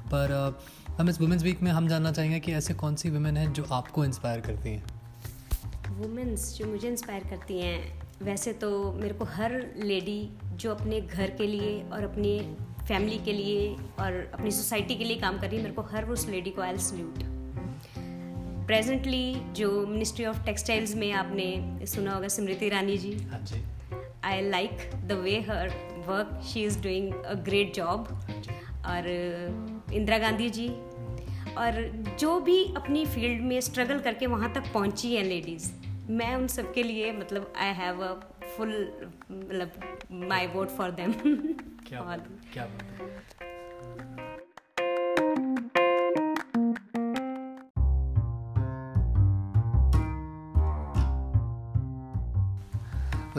पर 0.05 0.57
हम 0.99 1.09
इस 1.09 1.19
वुमेंस 1.21 1.43
वीक 1.43 1.61
में 1.61 1.71
हम 1.71 1.87
जानना 1.87 2.11
चाहेंगे 2.11 2.39
कि 2.39 2.53
ऐसे 2.53 2.73
कौन 2.73 2.95
सी 2.95 3.09
वुमेन 3.09 3.37
हैं 3.37 3.51
जो 3.53 3.65
आपको 3.71 4.05
इंस्पायर 4.05 4.41
करती 4.41 4.69
हैं? 4.69 4.83
वुमेंस 5.97 6.53
जो 6.57 6.65
मुझे 6.65 6.87
इंस्पायर 6.87 7.23
करती 7.23 7.59
हैं, 7.59 8.01
वैसे 8.21 8.53
तो 8.53 8.91
मेरे 8.91 9.13
को 9.13 9.25
हर 9.25 9.51
लेडी 9.83 10.29
जो 10.45 10.73
अपने 10.75 11.01
घर 11.01 11.29
के 11.29 11.47
लिए 11.47 11.81
और 11.83 12.03
अपनी 12.03 12.39
फैमिली 12.87 13.17
के 13.17 13.33
लिए 13.33 13.75
और 13.99 14.31
अपनी 14.33 14.51
सोसाइटी 14.51 14.95
के 14.95 15.03
लिए 15.03 15.19
काम 15.19 15.39
कर 15.39 15.47
रही 15.47 15.57
है, 15.57 15.63
मेरे 15.63 15.75
को 15.75 15.81
हर 15.81 16.09
उस 16.09 16.27
लेडी 16.29 16.49
को 16.49 16.61
आई 16.61 16.77
सल्यूट 16.77 17.34
प्रेजेंटली 18.67 19.35
जो 19.55 19.69
मिनिस्ट्री 19.87 20.25
ऑफ़ 20.25 20.43
टेक्सटाइल्स 20.45 20.95
में 20.95 21.11
आपने 21.13 21.85
सुना 21.87 22.13
होगा 22.13 22.27
Smriti 22.27 22.65
Irani 22.65 22.97
ji. 22.97 23.11
I 24.23 24.41
like 24.41 24.89
the 25.07 25.19
way 25.23 25.39
her 25.49 25.69
work 26.07 26.39
she 26.43 26.63
is 26.65 26.81
doing 26.83 27.13
a 27.13 27.33
great 27.45 27.73
job 27.73 28.07
और 28.85 29.07
इंदिरा 29.93 30.17
गांधी 30.17 30.49
जी। 30.49 30.67
और 31.57 31.81
जो 32.19 32.39
भी 32.39 32.63
अपनी 32.77 33.05
फ़ील्ड 33.05 33.41
में 33.41 33.59
स्ट्रगल 33.61 33.99
करके 33.99 34.27
वहाँ 34.27 34.51
तक 34.53 34.73
पहुँची 34.73 35.15
है 35.15 35.23
लेडीज़ 35.23 35.71
मैं 36.09 36.35
उन 36.35 36.47
सब 36.47 36.73
के 36.73 36.83
लिए 36.83 37.11
मतलब 37.11 37.53
आई 37.57 37.73
हैव 37.73 38.03
अ 38.03 38.13
फुल 38.57 38.73
मतलब 39.31 39.71
माई 40.29 40.47
वोट 40.47 40.69
फॉर 40.69 40.91
देम 40.91 41.13
क्या 41.87 42.01
क्या 42.53 42.67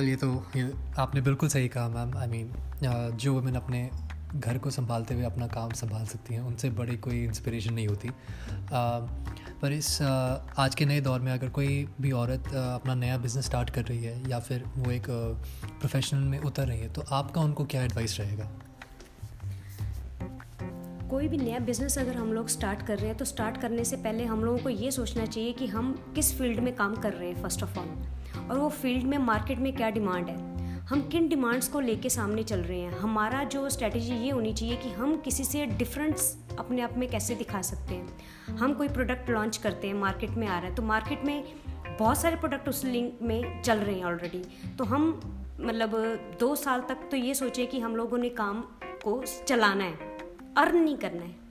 ये 0.08 0.16
तो 0.16 0.28
ये 0.56 0.72
आपने 0.98 1.20
बिल्कुल 1.20 1.48
सही 1.48 1.68
कहा, 1.68 1.88
मैम। 1.88 2.16
आई 2.18 2.26
मीन 2.26 2.52
जो 3.16 3.32
वुमेन 3.34 3.54
अपने 3.54 3.88
घर 4.34 4.58
को 4.58 4.70
संभालते 4.70 5.14
हुए 5.14 5.24
अपना 5.24 5.46
काम 5.46 5.70
संभाल 5.72 6.06
सकती 6.06 6.34
हैं, 6.34 6.40
उनसे 6.40 6.70
बड़ी 6.70 6.96
कोई 6.96 7.22
इंस्पिरेशन 7.24 7.74
नहीं 7.74 7.86
होती। 7.88 8.10
पर 9.62 9.72
इस 9.72 10.00
आज 10.02 10.74
के 10.74 10.86
नए 10.86 11.00
दौर 11.00 11.20
में 11.20 11.32
अगर 11.32 11.48
कोई 11.48 11.88
भी 12.00 12.10
औरत 12.12 12.48
अपना 12.54 12.94
नया 12.94 13.18
बिज़नेस 13.18 13.46
स्टार्ट 13.46 13.70
कर 13.70 13.84
रही 13.84 14.04
है 14.04 14.30
या 14.30 14.38
फिर 14.40 14.64
वो 14.76 14.90
एक 14.90 15.06
प्रोफेशनल 15.80 16.20
में 16.20 16.38
उतर 16.40 16.66
रही 16.66 16.80
है 16.80 16.92
तो 16.92 17.04
आपका 17.12 17.40
उनको 17.40 17.64
क्या 17.64 17.82
एडवाइस 17.82 18.18
रहेगा? 18.20 18.50
कोई 21.10 21.28
भी 21.28 21.36
नया 21.36 21.58
बिज़नेस 21.58 21.98
अगर 21.98 22.16
हम 22.16 22.32
लोग 22.32 22.48
स्टार्ट 22.48 22.86
कर 22.86 22.98
रहे 22.98 23.08
हैं 23.08 23.16
तो 23.16 23.24
स्टार्ट 23.24 23.60
करने 23.60 23.84
से 23.84 23.96
पहले 23.96 24.24
हम 24.24 24.44
लोगों 24.44 24.58
को 24.58 24.68
ये 24.68 24.90
सोचना 24.90 25.26
चाहिए 25.26 25.52
कि 25.52 25.66
हम 25.66 25.92
किस 26.14 26.32
फ़ील्ड 26.38 26.60
में 26.60 26.74
काम 26.76 26.96
कर 26.96 27.12
रहे 27.12 27.28
हैं 27.28 27.42
फ़र्स्ट 27.42 27.62
ऑफ़ 27.62 27.78
ऑल 27.78 28.15
और 28.50 28.58
वो 28.58 28.68
फ़ील्ड 28.68 29.04
में, 29.04 29.18
मार्केट 29.18 29.58
में 29.58 29.74
क्या 29.76 29.90
डिमांड 29.90 30.28
है? 30.28 30.54
हम 30.86 31.00
किन 31.02 31.28
डिमांड्स 31.28 31.68
को 31.68 31.80
लेके 31.80 32.10
सामने 32.10 32.42
चल 32.42 32.60
रहे 32.60 32.80
हैं? 32.80 32.98
हमारा 32.98 33.42
जो 33.44 33.68
स्ट्रेटजी 33.70 34.14
ये 34.14 34.30
होनी 34.30 34.52
चाहिए 34.52 34.76
कि 34.76 34.90
हम 34.90 35.16
किसी 35.16 35.44
से 35.44 35.64
डिफरेंस 35.66 36.36
अपने 36.58 36.82
आप 36.82 36.96
में 36.96 37.08
कैसे 37.10 37.34
दिखा 37.34 37.62
सकते 37.62 37.94
हैं? 37.94 38.56
हम 38.56 38.74
कोई 38.74 38.88
प्रोडक्ट 38.88 39.30
लॉन्च 39.30 39.56
करते 39.56 39.86
हैं 39.86 39.94
मार्केट 39.94 40.30
में 40.30 40.46
आ 40.46 40.58
रहा 40.58 40.68
है 40.68 40.74
तो 40.74 40.82
मार्केट 40.82 41.24
में 41.24 41.44
बहुत 41.98 42.18
सारे 42.18 42.36
प्रोडक्ट 42.36 42.68
उस 42.68 42.84
लिंक 42.84 43.18
में 43.22 43.62
चल 43.62 43.78
रहे 43.78 43.94
हैं 43.94 44.04
ऑलरेडी 44.04 44.42
तो 44.78 44.84
हम 44.84 45.08
मतलब 45.60 45.96
दो 46.40 46.54
साल 46.56 46.80
तक 46.80 47.08
तो 47.10 47.16
ये 47.16 47.34
सोचे 47.34 47.66
कि 47.66 47.80
हम 47.80 47.96
लोगों 47.96 48.18
ने 48.18 48.28
काम 48.28 48.60
को 49.04 49.22
चलाना 49.48 49.84
है 49.84 50.16
अर्न 50.56 50.78
नहीं 50.78 50.96
करना 50.96 51.22
है। 51.22 51.45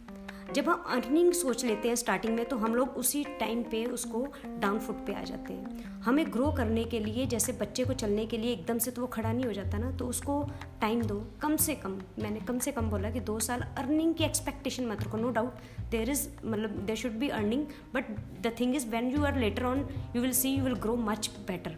जब 0.54 0.70
हम 0.70 0.84
अर्निंग 0.90 1.32
सोच 1.34 1.64
लेते 1.66 1.88
हैं 1.88 1.96
स्टार्टिंग 1.96 2.36
में 2.36 2.46
तो 2.46 2.58
हम 2.58 2.76
लोग 2.76 2.90
उसी 2.98 3.24
टाइम 3.40 3.62
पे 3.64 3.84
उसको 3.86 4.26
डाउन 4.60 4.80
फुट 4.80 5.06
पे 5.06 5.14
आ 5.14 5.24
जाते 5.24 5.54
हैं। 5.54 5.84
हमें 6.02 6.26
ग्रो 6.34 6.52
करने 6.52 6.84
के 6.84 7.00
लिए, 7.00 7.26
जैसे 7.26 7.54
बच्चे 7.54 7.84
को 7.86 7.94
चलने 7.94 8.26
के 8.26 8.38
लिए 8.38 8.52
एकदम 8.54 8.78
से 8.78 8.92
तो 8.92 9.02
वो 9.02 9.08
खड़ा 9.08 9.32
नहीं 9.32 9.46
हो 9.46 9.52
जाता 9.54 9.78
ना 9.78 9.92
तो 9.92 10.08
उसको 10.08 10.42
टाइम 10.82 11.02
दो, 11.02 11.20
कम 11.42 11.56
से 11.58 11.76
कम, 11.76 11.98
मैंने 12.20 12.40
कम 12.40 12.60
से 12.60 12.72
कम 12.72 12.90
बोला 12.90 13.12
कि 13.12 13.20
दो 13.22 13.40
साल 13.40 13.62
अर्निंग 13.78 14.14
की 14.16 14.24
एक्सपेक्टेशन 14.24 14.88
मत 14.88 15.04
रखो 15.04 15.18
नो 15.18 15.30
डाउट 15.30 15.90
देर 15.92 16.10
इज़ 16.10 16.28
मतलब 16.46 16.78
there 16.86 16.96
should 16.96 17.18
be 17.20 17.30
earning 17.30 17.66
but 17.94 18.16
the 18.42 18.56
thing 18.60 18.76
is 18.76 18.88
when 18.88 19.12
you 19.12 19.24
are 19.24 19.40
later 19.40 19.66
on 19.66 19.88
you 20.16 20.22
will 20.22 20.34
see 20.34 20.56
you 20.56 20.64
will 20.64 20.76
grow 20.76 20.96
much 20.96 21.30
better 21.48 21.78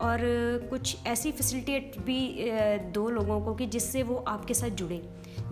और 0.00 0.20
कुछ 0.70 0.96
ऐसी 1.06 1.32
फैसिलिटेट 1.32 1.98
भी 1.98 2.50
दो 2.92 3.08
लोगों 3.10 3.40
को 3.40 3.54
कि 3.54 3.66
जिससे 3.66 4.02
वो 4.02 4.16
आपके 4.28 4.54
साथ 4.54 4.70
जुड़े। 4.76 5.02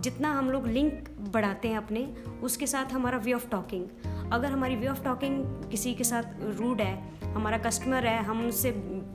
जितना 0.01 0.31
हम 0.33 0.49
लोग 0.51 0.67
लिंक 0.67 1.09
बढ़ाते 1.33 1.67
हैं 1.67 1.77
अपने, 1.77 2.07
उसके 2.43 2.67
साथ 2.67 2.93
हमारा 2.93 3.17
वे 3.17 3.33
ऑफ़ 3.33 3.49
टॉकिंग 3.49 3.85
अगर 4.33 4.51
हमारी 4.51 4.75
वे 4.75 4.87
ऑफ़ 4.87 5.03
टॉकिंग 5.03 5.43
किसी 5.71 5.93
के 5.93 6.03
साथ 6.03 6.23
रूड 6.59 6.81
है, 6.81 6.95
हमारा 7.25 7.57
कस्टमर 7.57 8.05
है, 8.05 8.17
हम 8.23 8.41
उनसे 8.41 8.71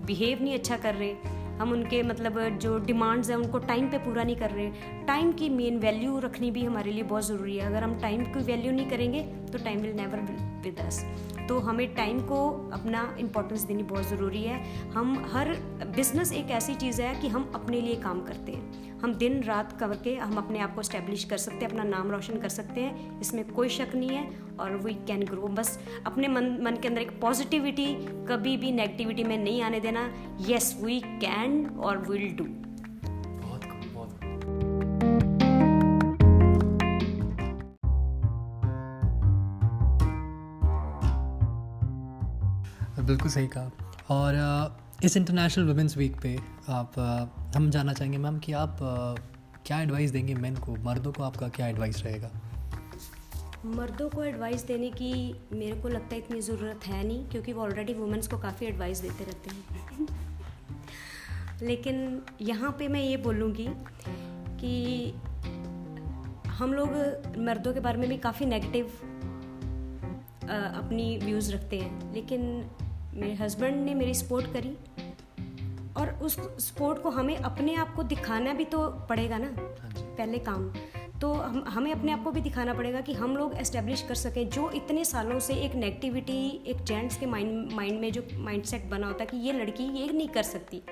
बिहेव 0.07 0.43
नहीं 0.43 0.55
अच्छा 0.55 0.77
कर 0.77 0.95
रहे, 0.95 1.15
हम 1.59 1.73
उनके 1.73 2.03
मतलब 2.03 2.39
जो 2.59 2.79
डिमांड्स 2.79 3.31
हैं, 3.31 3.37
उनको 3.37 3.59
टाइम 3.59 3.89
पे 3.91 3.99
पूरा 3.99 4.25
नहीं 4.25 4.37
कर 4.37 4.51
रहे 4.51 4.71
टाइम 5.07 5.33
की 5.33 5.49
मेन 5.49 5.79
वैल्यू 5.79 6.19
रखनी 6.19 6.51
भी 6.51 6.65
हमारे 6.65 6.93
लिए 6.93 7.03
बहुत 7.03 7.27
ज़रूरी 7.27 7.57
है। 7.57 7.67
अगर 7.67 7.83
हम 7.83 7.99
टाइम 8.01 8.25
की 8.25 8.41
वैल्यू 8.43 8.73
नहीं 8.73 8.89
करेंगे 8.91 9.23
तो 9.53 9.59
time 9.59 9.81
will 9.81 9.97
never 9.97 10.21
with 10.65 10.79
us 10.81 11.05
तो 11.49 11.59
हमें 11.59 11.87
टाइम 11.95 12.21
को 12.21 12.49
अपना 12.73 13.03
इम्पोर्टेंस 13.21 13.63
देनी 13.63 13.83
बहुत 13.83 14.09
ज़रूरी 14.09 14.43
है। 14.43 14.63
हम, 14.91 15.25
हर 15.33 15.53
बिज़नेस 15.97 16.33
एक 16.33 16.51
ऐसी 16.51 16.75
चीज़ 16.75 17.03
है 17.03 17.15
कि 17.21 17.29
हम 17.29 17.51
अपने 17.55 17.81
लिए 17.81 17.97
काम 17.97 18.21
करते 18.21 18.53
हैं। 18.53 18.96
हम 19.03 19.15
दिन 19.15 19.43
रात 19.43 19.73
करके 19.81 20.15
हम 20.17 20.37
अपने 20.39 20.59
आप 20.59 20.75
को 20.75 20.83
स्टैब्लिश 20.83 21.25
कर 21.25 21.37
सकते 21.37 21.65
हैं 21.65 21.71
अपना 21.71 21.83
नाम 21.85 22.11
रोशन 22.11 22.39
कर 22.41 22.49
सकते 22.49 22.81
हैं 22.81 23.21
इसमें 23.21 23.45
कोई 23.53 23.69
शक 23.69 23.95
नहीं 23.95 24.11
है 24.11 24.29
और 24.61 24.77
वी 24.77 24.95
कैन 25.07 25.25
ग्रो 25.25 25.49
बस 25.49 25.79
अपने 26.07 26.29
मन 26.29 26.51
मन 26.63 26.77
के 26.83 26.89
अंदर 26.89 27.01
एक 27.01 27.21
पॉजिटिविटी 27.21 27.87
कभी 28.29 28.57
भी 28.57 28.73
नेगेटिविटी 28.73 29.25
में 29.25 29.37
नहीं 29.39 29.63
आने 29.63 29.81
देना। 29.81 30.11
येस 30.41 30.77
वी 30.83 31.01
कैन 31.01 31.67
और 31.67 31.99
विल 32.09 32.37
डू 32.37 32.47
बिल्कुल 43.07 43.31
सही 43.31 43.47
कहा। 43.47 43.71
और 44.11 44.35
इस 45.05 45.17
इंटरनेशनल 45.17 45.65
वुमेंस 45.65 45.97
वीक 45.97 46.15
पे 46.21 46.37
आप 46.69 46.93
हम 47.57 47.69
जानना 47.71 47.93
चाहेंगे 47.93 48.19
मैम 48.19 48.39
कि 48.39 48.53
आप 48.53 48.77
क्या 49.67 49.81
एडवाइस 49.81 50.11
देंगे 50.11 50.35
मेन 50.35 50.57
को? 50.57 50.77
मर्दों 50.85 51.13
को 51.13 51.23
आपका 51.23 51.49
क्या 51.49 51.67
एडवाइस 51.67 52.03
रहेगा? 52.05 52.31
मर्दों 53.67 54.09
को 54.11 54.23
एडवाइस 54.25 54.65
देने 54.67 54.91
की 54.91 55.13
मेरे 55.53 55.81
को 55.81 55.89
लगता 55.89 56.15
है 56.15 56.19
इतनी 56.19 56.41
ज़रूरत 56.41 56.87
है 56.87 57.07
नहीं, 57.07 57.25
क्योंकि 57.29 57.53
वो 57.53 57.63
ऑलरेडी 57.63 57.95
वुमेंस 57.95 58.29
को 58.29 58.39
काफ़ी 58.39 58.67
एडवाइस 58.67 59.01
देते 59.01 59.25
रहते 59.25 59.51
हैं। 59.51 60.07
लेकिन 61.63 62.23
यहाँ 62.41 62.71
पे 62.79 62.89
मैं 62.89 63.03
ये 63.03 63.17
बोलूँगी 63.17 63.69
कि 64.61 65.13
हम 66.51 66.73
लोग 66.75 66.91
मर्दों 67.47 67.75
के 67.75 67.81
बारे 67.81 67.99
में 67.99 68.09
भी 68.09 68.17
काफ़ी 68.19 68.47
नेगेटिव 68.47 68.87
अपनी 70.45 71.17
व्यूज़ 71.19 71.53
रखते 71.53 71.79
हैं। 71.81 72.13
लेकिन 72.15 72.41
मेरे 73.17 73.35
हस्बैंड 73.35 73.85
ने 73.85 73.95
मेरी 73.95 74.15
सपोर्ट 74.15 74.47
करी। 74.53 74.77
और 75.97 76.11
उस 76.23 76.37
सपोर्ट 76.65 77.03
को 77.03 77.11
हमें 77.11 77.37
अपने 77.37 77.75
आप 77.75 77.95
को 77.95 78.03
दिखाना 78.03 78.53
भी 78.53 78.65
तो 78.65 78.89
पड़ेगा 78.89 79.39
ना 79.39 79.47
हाँ 79.47 79.93
पहले 80.17 80.39
काम। 80.39 80.73
तो 81.21 81.33
हम, 81.33 81.65
हमें 81.69 81.91
अपने 81.93 82.13
आप 82.13 82.25
को 82.25 82.31
भी 82.31 82.41
दिखाना 82.41 82.75
पड़ेगा 82.75 83.01
कि 83.01 83.13
हम 83.15 83.37
लोग 83.37 83.55
एस्टेब्लिश 83.59 84.03
कर 84.09 84.15
सकें 84.15 84.49
जो 84.51 84.71
इतने 84.71 85.05
सालों 85.05 85.39
से 85.41 85.55
एक 85.57 85.75
नेगेटिविटी 85.75 86.39
एक 86.67 86.83
जेंट्स 86.85 87.17
के 87.17 87.27
माइंड 87.27 87.73
माइंड 87.73 88.01
में 88.01 88.11
जो 88.13 88.23
माइंडसेट 88.35 88.85
बना 88.91 89.07
होता 89.07 89.23
है 89.23 89.27
कि 89.27 89.37
ये 89.47 89.53
लड़की 89.53 89.85
ये 90.01 90.13
नहीं 90.13 90.29
कर 90.29 90.43
सकती, 90.43 90.83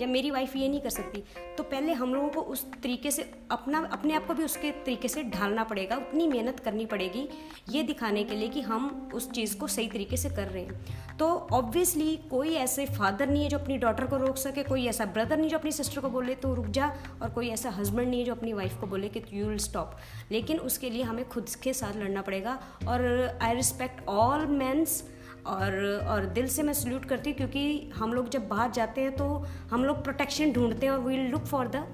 या 0.00 0.06
मेरी 0.06 0.30
वाइफ 0.30 0.56
ये 0.56 0.68
नहीं 0.68 0.80
कर 0.80 0.90
सकती 0.90 1.22
तो 1.56 1.62
पहले 1.64 1.92
हम 1.92 2.14
लोगों 2.14 2.28
को 2.28 2.40
उस 2.42 2.64
तरीके 2.72 3.10
से 3.10 3.22
अपना, 3.50 3.78
अपने 3.92 4.14
आप 4.14 4.26
को 4.26 4.34
भी 4.34 4.44
उसके 4.44 4.70
तरीके 4.70 5.08
से 5.08 5.22
ढालना 5.24 5.64
पड़ेगा, 5.64 5.96
उतनी 5.96 6.26
मेहनत 6.28 6.60
करनी 6.60 6.86
पड़ेगी 6.86 7.28
ये 7.70 7.82
दिखाने 7.82 8.24
के 8.24 8.34
लिए 8.34 8.48
कि 8.48 8.60
हम 8.62 9.10
उस 9.14 9.30
चीज़ 9.30 9.56
को 9.58 9.66
सही 9.68 9.88
तरीके 9.88 10.16
से 10.16 10.30
कर 10.30 10.48
रहे 10.48 10.62
हैं। 10.62 11.16
तो 11.18 11.26
ऑब्वियसली 11.52 12.16
कोई 12.30 12.54
ऐसे 12.56 12.86
फादर 12.88 13.28
नहीं 13.28 13.42
है 13.42 13.48
जो 13.48 13.58
अपनी 13.58 13.76
डॉटर 13.78 14.06
को 14.06 14.16
रोक 14.16 14.36
सके, 14.36 14.62
कोई 14.62 14.86
ऐसा 14.86 15.04
ब्रदर 15.06 15.38
नहीं 15.38 15.50
जो 15.50 15.58
अपनी 15.58 15.72
सिस्टर 15.72 16.00
को 16.00 16.08
बोले 16.10 16.34
तो 16.36 16.54
रुक 16.54 16.66
जा, 16.68 16.92
और 17.22 17.30
कोई 17.30 17.48
ऐसा 17.48 17.70
हस्बैंड 17.70 18.08
नहीं 18.08 18.20
है 18.20 18.26
जो 18.26 18.34
अपनी 18.34 18.52
वाइफ 18.52 18.80
को 18.80 18.86
बोले 18.86 19.08
कि 19.08 19.22
यू 19.32 19.46
विल 19.46 19.58
स्टॉप 19.74 19.96
लेकिन 20.30 20.58
उसके 20.60 20.90
लिए 20.90 21.02
हमें 21.02 21.28
खुद 21.28 21.48
के 21.62 21.72
साथ 21.72 21.96
लड़ना 21.96 22.22
पड़ेगा 22.22 22.58
और 22.88 23.02
आई 23.42 23.54
रिस्पेक्ट 23.54 24.06
ऑल 24.08 24.46
मैंस 24.54 25.02
और 25.46 25.74
और 26.08 26.24
दिल 26.34 26.46
से 26.48 26.62
मैं 26.62 26.72
सल्यूट 26.74 27.04
करती 27.04 27.30
हूँ 27.30 27.36
क्योंकि 27.36 27.90
हम 27.96 28.12
लोग 28.12 28.28
जब 28.28 28.48
बाहर 28.48 28.70
जाते 28.70 29.00
हैं 29.00 29.16
तो 29.16 29.26
हम 29.70 29.84
लोग 29.84 30.02
प्रोटेक्शन 30.04 30.52
ढूंढते 30.52 30.86
हैं 30.86 30.92
और 30.92 31.00
we 31.00 31.16
look 31.28 31.44
for 31.46 31.68
the 31.76 31.84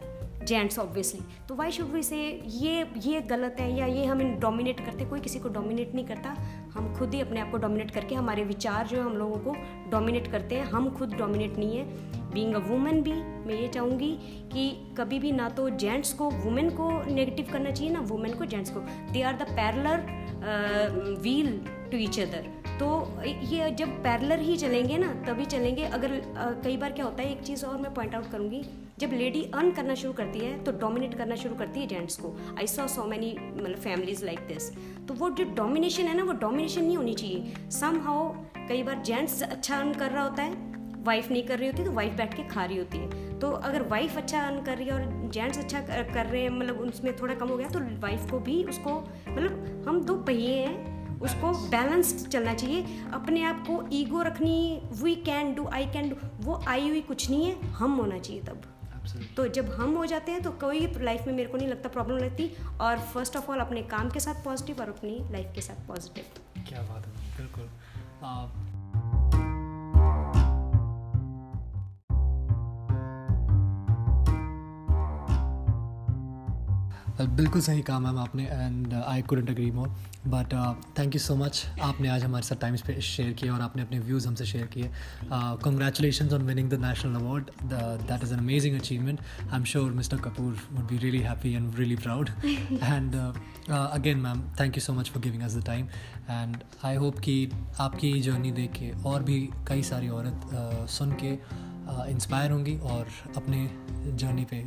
gents 0.49 0.78
obviously 0.78 1.20
तो 1.49 1.55
वाई 1.55 1.70
शुड 1.70 1.87
वी 1.87 2.03
से 2.03 2.18
ये 2.47 2.87
ये 2.97 3.20
गलत 3.20 3.57
है 3.61 3.70
या 3.78 3.87
ये 3.87 4.05
हमें 4.05 4.39
डोमिनेट 4.41 4.81
करते? 4.81 5.05
कोई 5.05 5.20
किसी 5.20 5.39
को 5.39 5.49
डोमिनेट 5.49 5.95
नहीं 5.95 6.07
करता। 6.07 6.31
हम 6.74 6.95
खुद 6.99 7.14
ही 7.14 7.20
अपने 7.20 7.41
आप 7.41 7.51
को 7.51 7.59
डोमिनेट 7.59 7.91
करके, 7.91 8.14
हमारे 8.14 8.45
विचार 8.45 8.87
जो 8.87 8.97
है 8.97 9.03
हम 9.03 9.16
लोगों 9.16 9.39
को 9.39 9.55
डोमिनेट 9.91 10.31
करते 10.33 10.55
हैं। 10.55 10.64
हम 10.64 10.89
खुद 10.91 11.14
डोमिनेट 11.14 11.59
नहीं 11.59 11.76
है। 11.76 12.20
बींग 12.33 12.55
अ 12.55 12.59
वूमेन 12.68 13.03
भी, 13.03 13.12
मैं 13.12 13.55
ये 13.55 13.68
चाहूँगी 13.68 14.11
कि 14.53 14.70
कभी 14.99 15.18
भी 15.18 15.33
ना 15.33 15.49
तो 15.51 15.68
जेंट्स 15.78 16.12
को 16.12 16.31
वुमेन 16.33 16.70
को 16.70 16.91
नेगेटिव 17.05 17.53
करना 17.53 17.70
चाहिए, 17.70 17.93
ना 17.93 18.01
वुमेन 18.03 18.35
को 18.35 18.45
जेंट्स 18.45 18.70
को। 18.70 18.81
They 19.12 19.22
are 19.22 19.37
the 19.37 19.51
parallel 19.51 20.07
wheel 21.20 21.59
to 21.91 21.99
each 21.99 22.18
other 22.20 22.49
तो 22.81 22.87
ये 23.22 23.70
जब 23.78 23.89
पैरलर 24.03 24.41
ही 24.41 24.57
चलेंगे 24.57 24.99
ना, 24.99 25.07
तभी 25.26 25.45
चलेंगे। 25.47 25.83
अगर 25.85 26.12
कई 26.64 26.76
बार 26.76 26.93
क्या 26.93 27.05
होता 27.05 27.22
है, 27.22 27.33
एक 27.33 27.43
चीज़ 27.43 27.64
और 27.66 27.76
मैं 27.78 27.93
पॉइंट 27.95 28.14
आउट 28.14 28.31
करूँगी। 28.33 28.62
जब 29.01 29.12
लेडी 29.12 29.43
अर्न 29.55 29.70
करना 29.72 29.95
शुरू 29.95 30.12
करती 30.12 30.39
है 30.39 30.62
तो 30.64 30.72
डोमिनेट 30.78 31.14
करना 31.14 31.35
शुरू 31.37 31.55
करती 31.57 31.81
है 31.81 31.87
जेंट्स 31.87 32.16
को। 32.16 32.35
आई 32.59 32.66
सॉ 32.66 32.87
सो 32.87 33.05
मैनी 33.05 33.35
मतलब 33.39 33.76
फैमिलीज़ 33.78 34.24
लाइक 34.24 34.41
दिस 34.49 34.70
तो 35.09 35.14
वो 35.14 35.31
जो 35.31 35.45
डोमिनेशन 35.57 36.05
है 36.05 36.16
ना, 36.16 36.24
वो 36.24 36.33
डोमिनेशन 36.35 36.85
नहीं 36.85 36.97
होनी 36.97 37.14
चाहिए। 37.14 37.70
सम 37.70 38.01
हाउ 38.01 38.28
कई 38.68 38.83
बार 38.83 39.03
जेंट्स 39.03 39.43
अच्छा 39.43 39.76
अर्न 39.76 39.93
कर 39.95 40.11
रहा 40.11 40.24
होता 40.24 40.43
है 40.43 40.70
वाइफ 41.01 41.30
नहीं 41.30 41.42
कर 41.42 41.59
रही 41.59 41.68
होती 41.68 41.84
तो 41.84 41.92
वाइफ 41.92 42.12
बैठ 42.12 42.34
के 42.34 42.42
खा 42.48 42.64
रही 42.64 42.78
होती 42.78 42.98
है। 42.98 43.38
तो 43.40 43.51
अगर 43.51 43.82
वाइफ 43.88 44.16
अच्छा 44.16 44.40
अर्न 44.40 44.62
कर 44.64 44.76
रही 44.78 44.86
है 44.86 44.94
और 44.94 45.30
जेंट्स 45.32 45.59
अच्छा 45.59 45.80
कर 45.80 46.26
रहे 46.26 46.42
हैं 46.42 46.51
मतलब 46.51 46.80
उसमें 46.80 47.16
थोड़ा 47.16 47.34
कम 47.34 47.48
हो 47.48 47.57
गया 47.57 47.68
तो 47.68 47.80
वाइफ 48.01 48.30
को 48.30 48.38
भी 48.40 48.62
उसको 48.64 48.98
मतलब 49.28 49.84
हम 49.88 50.01
दो 50.05 50.16
पहिए 50.22 50.57
हैं 50.57 51.18
उसको 51.20 51.53
बैलेंस 51.70 52.26
चलना 52.26 52.55
चाहिए। 52.55 52.84
अपने 53.12 53.42
आप 53.44 53.64
को 53.66 53.82
ईगो 53.92 54.22
रखनी 54.22 54.80
we 55.03 55.14
can 55.22 55.55
do 55.55 55.66
I 55.68 55.86
can 55.86 56.09
do 56.11 56.16
वो 56.40 56.62
आई 56.68 56.88
हुई 56.88 57.01
कुछ 57.03 57.28
नहीं 57.30 57.44
है 57.46 57.72
हम 57.72 57.96
होना 57.96 58.18
चाहिए 58.18 58.42
तब। 58.42 58.62
तो 59.36 59.46
जब 59.48 59.70
हम 59.72 59.94
हो 59.96 60.07
जाते 60.07 60.32
हैं 60.32 60.42
तो 60.42 60.51
कोई 60.61 60.86
लाइफ 60.98 61.26
में 61.26 61.32
मेरे 61.34 61.48
को 61.48 61.59
नहीं 61.59 61.68
लगता 61.68 61.88
प्रॉब्लम 61.88 62.18
लगती 62.18 62.51
और 62.80 62.98
फ़र्स्ट 63.14 63.36
ऑफ़ 63.36 63.51
ऑल 63.51 63.61
अपने 63.61 63.82
काम 63.92 64.11
के 64.11 64.20
साथ 64.20 64.44
पॉजिटिव 64.44 64.80
और 64.80 64.88
अपनी 64.88 65.18
लाइफ 65.32 65.53
के 65.55 65.61
साथ 65.61 65.86
पॉजिटिव 65.88 66.64
क्या 66.68 66.82
बात 66.82 67.07
है 67.07 67.36
बिल्कुल। 67.36 67.64
बिल्कुल 77.29 77.61
सही 77.61 77.81
कहा 77.83 77.99
मैम 77.99 78.18
आपने 78.18 78.45
and 78.45 78.93
I 78.95 79.23
couldn't 79.23 79.51
agree 79.51 79.71
more 79.71 79.89
but 80.27 80.53
thank 80.99 81.14
you 81.14 81.18
so 81.21 81.37
much 81.37 81.64
आपने 81.83 82.09
आज 82.09 82.25
हमारे 82.25 82.45
साथ 82.47 82.57
टाइम 82.57 82.77
शेयर 82.77 83.33
किया 83.33 83.55
और 83.55 83.61
आपने 83.61 83.83
अपने 83.83 83.99
व्यूज़ 83.99 84.27
हमसे 84.29 84.45
शेयर 84.47 84.66
किए. 84.66 84.91
Congratulation 85.64 86.29
on 86.35 86.43
winning 86.43 86.71
the 86.71 86.75
national 86.75 87.14
award 87.14 87.51
that 87.62 88.25
is 88.25 88.33
an 88.33 88.39
amazing 88.39 88.79
achievement 88.81 89.21
I 89.41 89.57
am 89.57 89.64
sure 89.64 89.91
mister 89.93 90.16
Kapoor 90.16 90.57
would 90.73 90.87
be 90.87 90.99
really 90.99 91.18
happy 91.18 91.53
and 91.53 91.79
really 91.79 91.97
proud 91.97 92.31
and 92.45 93.14
again 93.71 94.18
ma'am 94.18 94.43
thank 94.61 94.77
you 94.77 94.81
so 94.81 94.93
much 94.93 95.11
for 95.11 95.23
giving 95.23 95.43
us 95.43 95.57
the 95.57 95.64
time 95.66 95.89
and 96.31 96.57
I 96.85 96.97
hope 96.97 97.18
कि 97.18 97.51
आपकी 97.81 98.21
journey 98.21 98.53
देख 98.53 98.73
के 98.73 98.93
और 99.03 99.23
भी 99.23 99.41
कई 99.68 99.83
सारी 99.83 100.09
औरत 100.09 100.47
uh, 100.51 100.89
सुन 100.91 101.12
के 101.25 101.33
इंस्पायर 102.12 102.47
uh, 102.47 102.53
होंगी 102.53 102.77
और 102.77 103.07
अपने 103.37 103.68
जर्नी 104.16 104.45
पे 104.45 104.64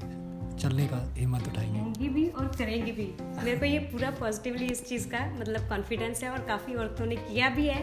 चलने 0.60 0.88
का 0.88 1.14
हिम्मत 1.18 1.48
उठाएँगे 1.48 2.10
भी 2.10 2.28
और 2.30 2.48
करेंगे 2.48 2.92
भी। 2.92 3.06
मेरे 3.44 3.58
को 3.58 3.66
ये 3.66 3.80
पूरा 3.80 4.10
पॉजिटिवली 4.12 4.66
इस 4.66 4.86
चीज़ 4.86 5.08
का 5.08 5.26
मतलब 5.40 5.70
कॉन्फिडेंस 5.70 6.24
है 6.24 6.30
और 6.30 6.40
काफ़ी 6.40 6.76
औरतों 6.76 7.06
ने 7.06 7.16
किया 7.16 7.50
भी 7.50 7.68
है। 7.68 7.82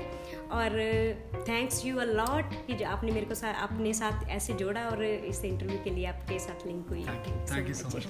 और 0.53 0.79
थैंक्स 1.49 1.85
यू 1.87 1.97
अ 1.97 2.05
लॉट 2.05 2.55
कि 2.67 2.73
जो 2.73 2.87
आपने 2.87 3.13
मेरे 3.13 3.27
को 3.27 3.35
सा, 3.35 3.51
अपने 3.51 3.95
साथ 3.95 4.29
ऐसे 4.29 4.55
जोड़ा 4.55 4.89
और 4.89 5.05
इस 5.05 5.45
इंटरव्यू 5.45 5.79
के 5.85 5.91
लिए 5.91 6.07
आपके 6.07 6.39
साथ 6.39 6.67
लिंक 6.67 6.89
हुई। 6.89 7.05
Thank 7.05 7.69
you 7.69 7.75
so 7.75 7.97
much 7.97 8.07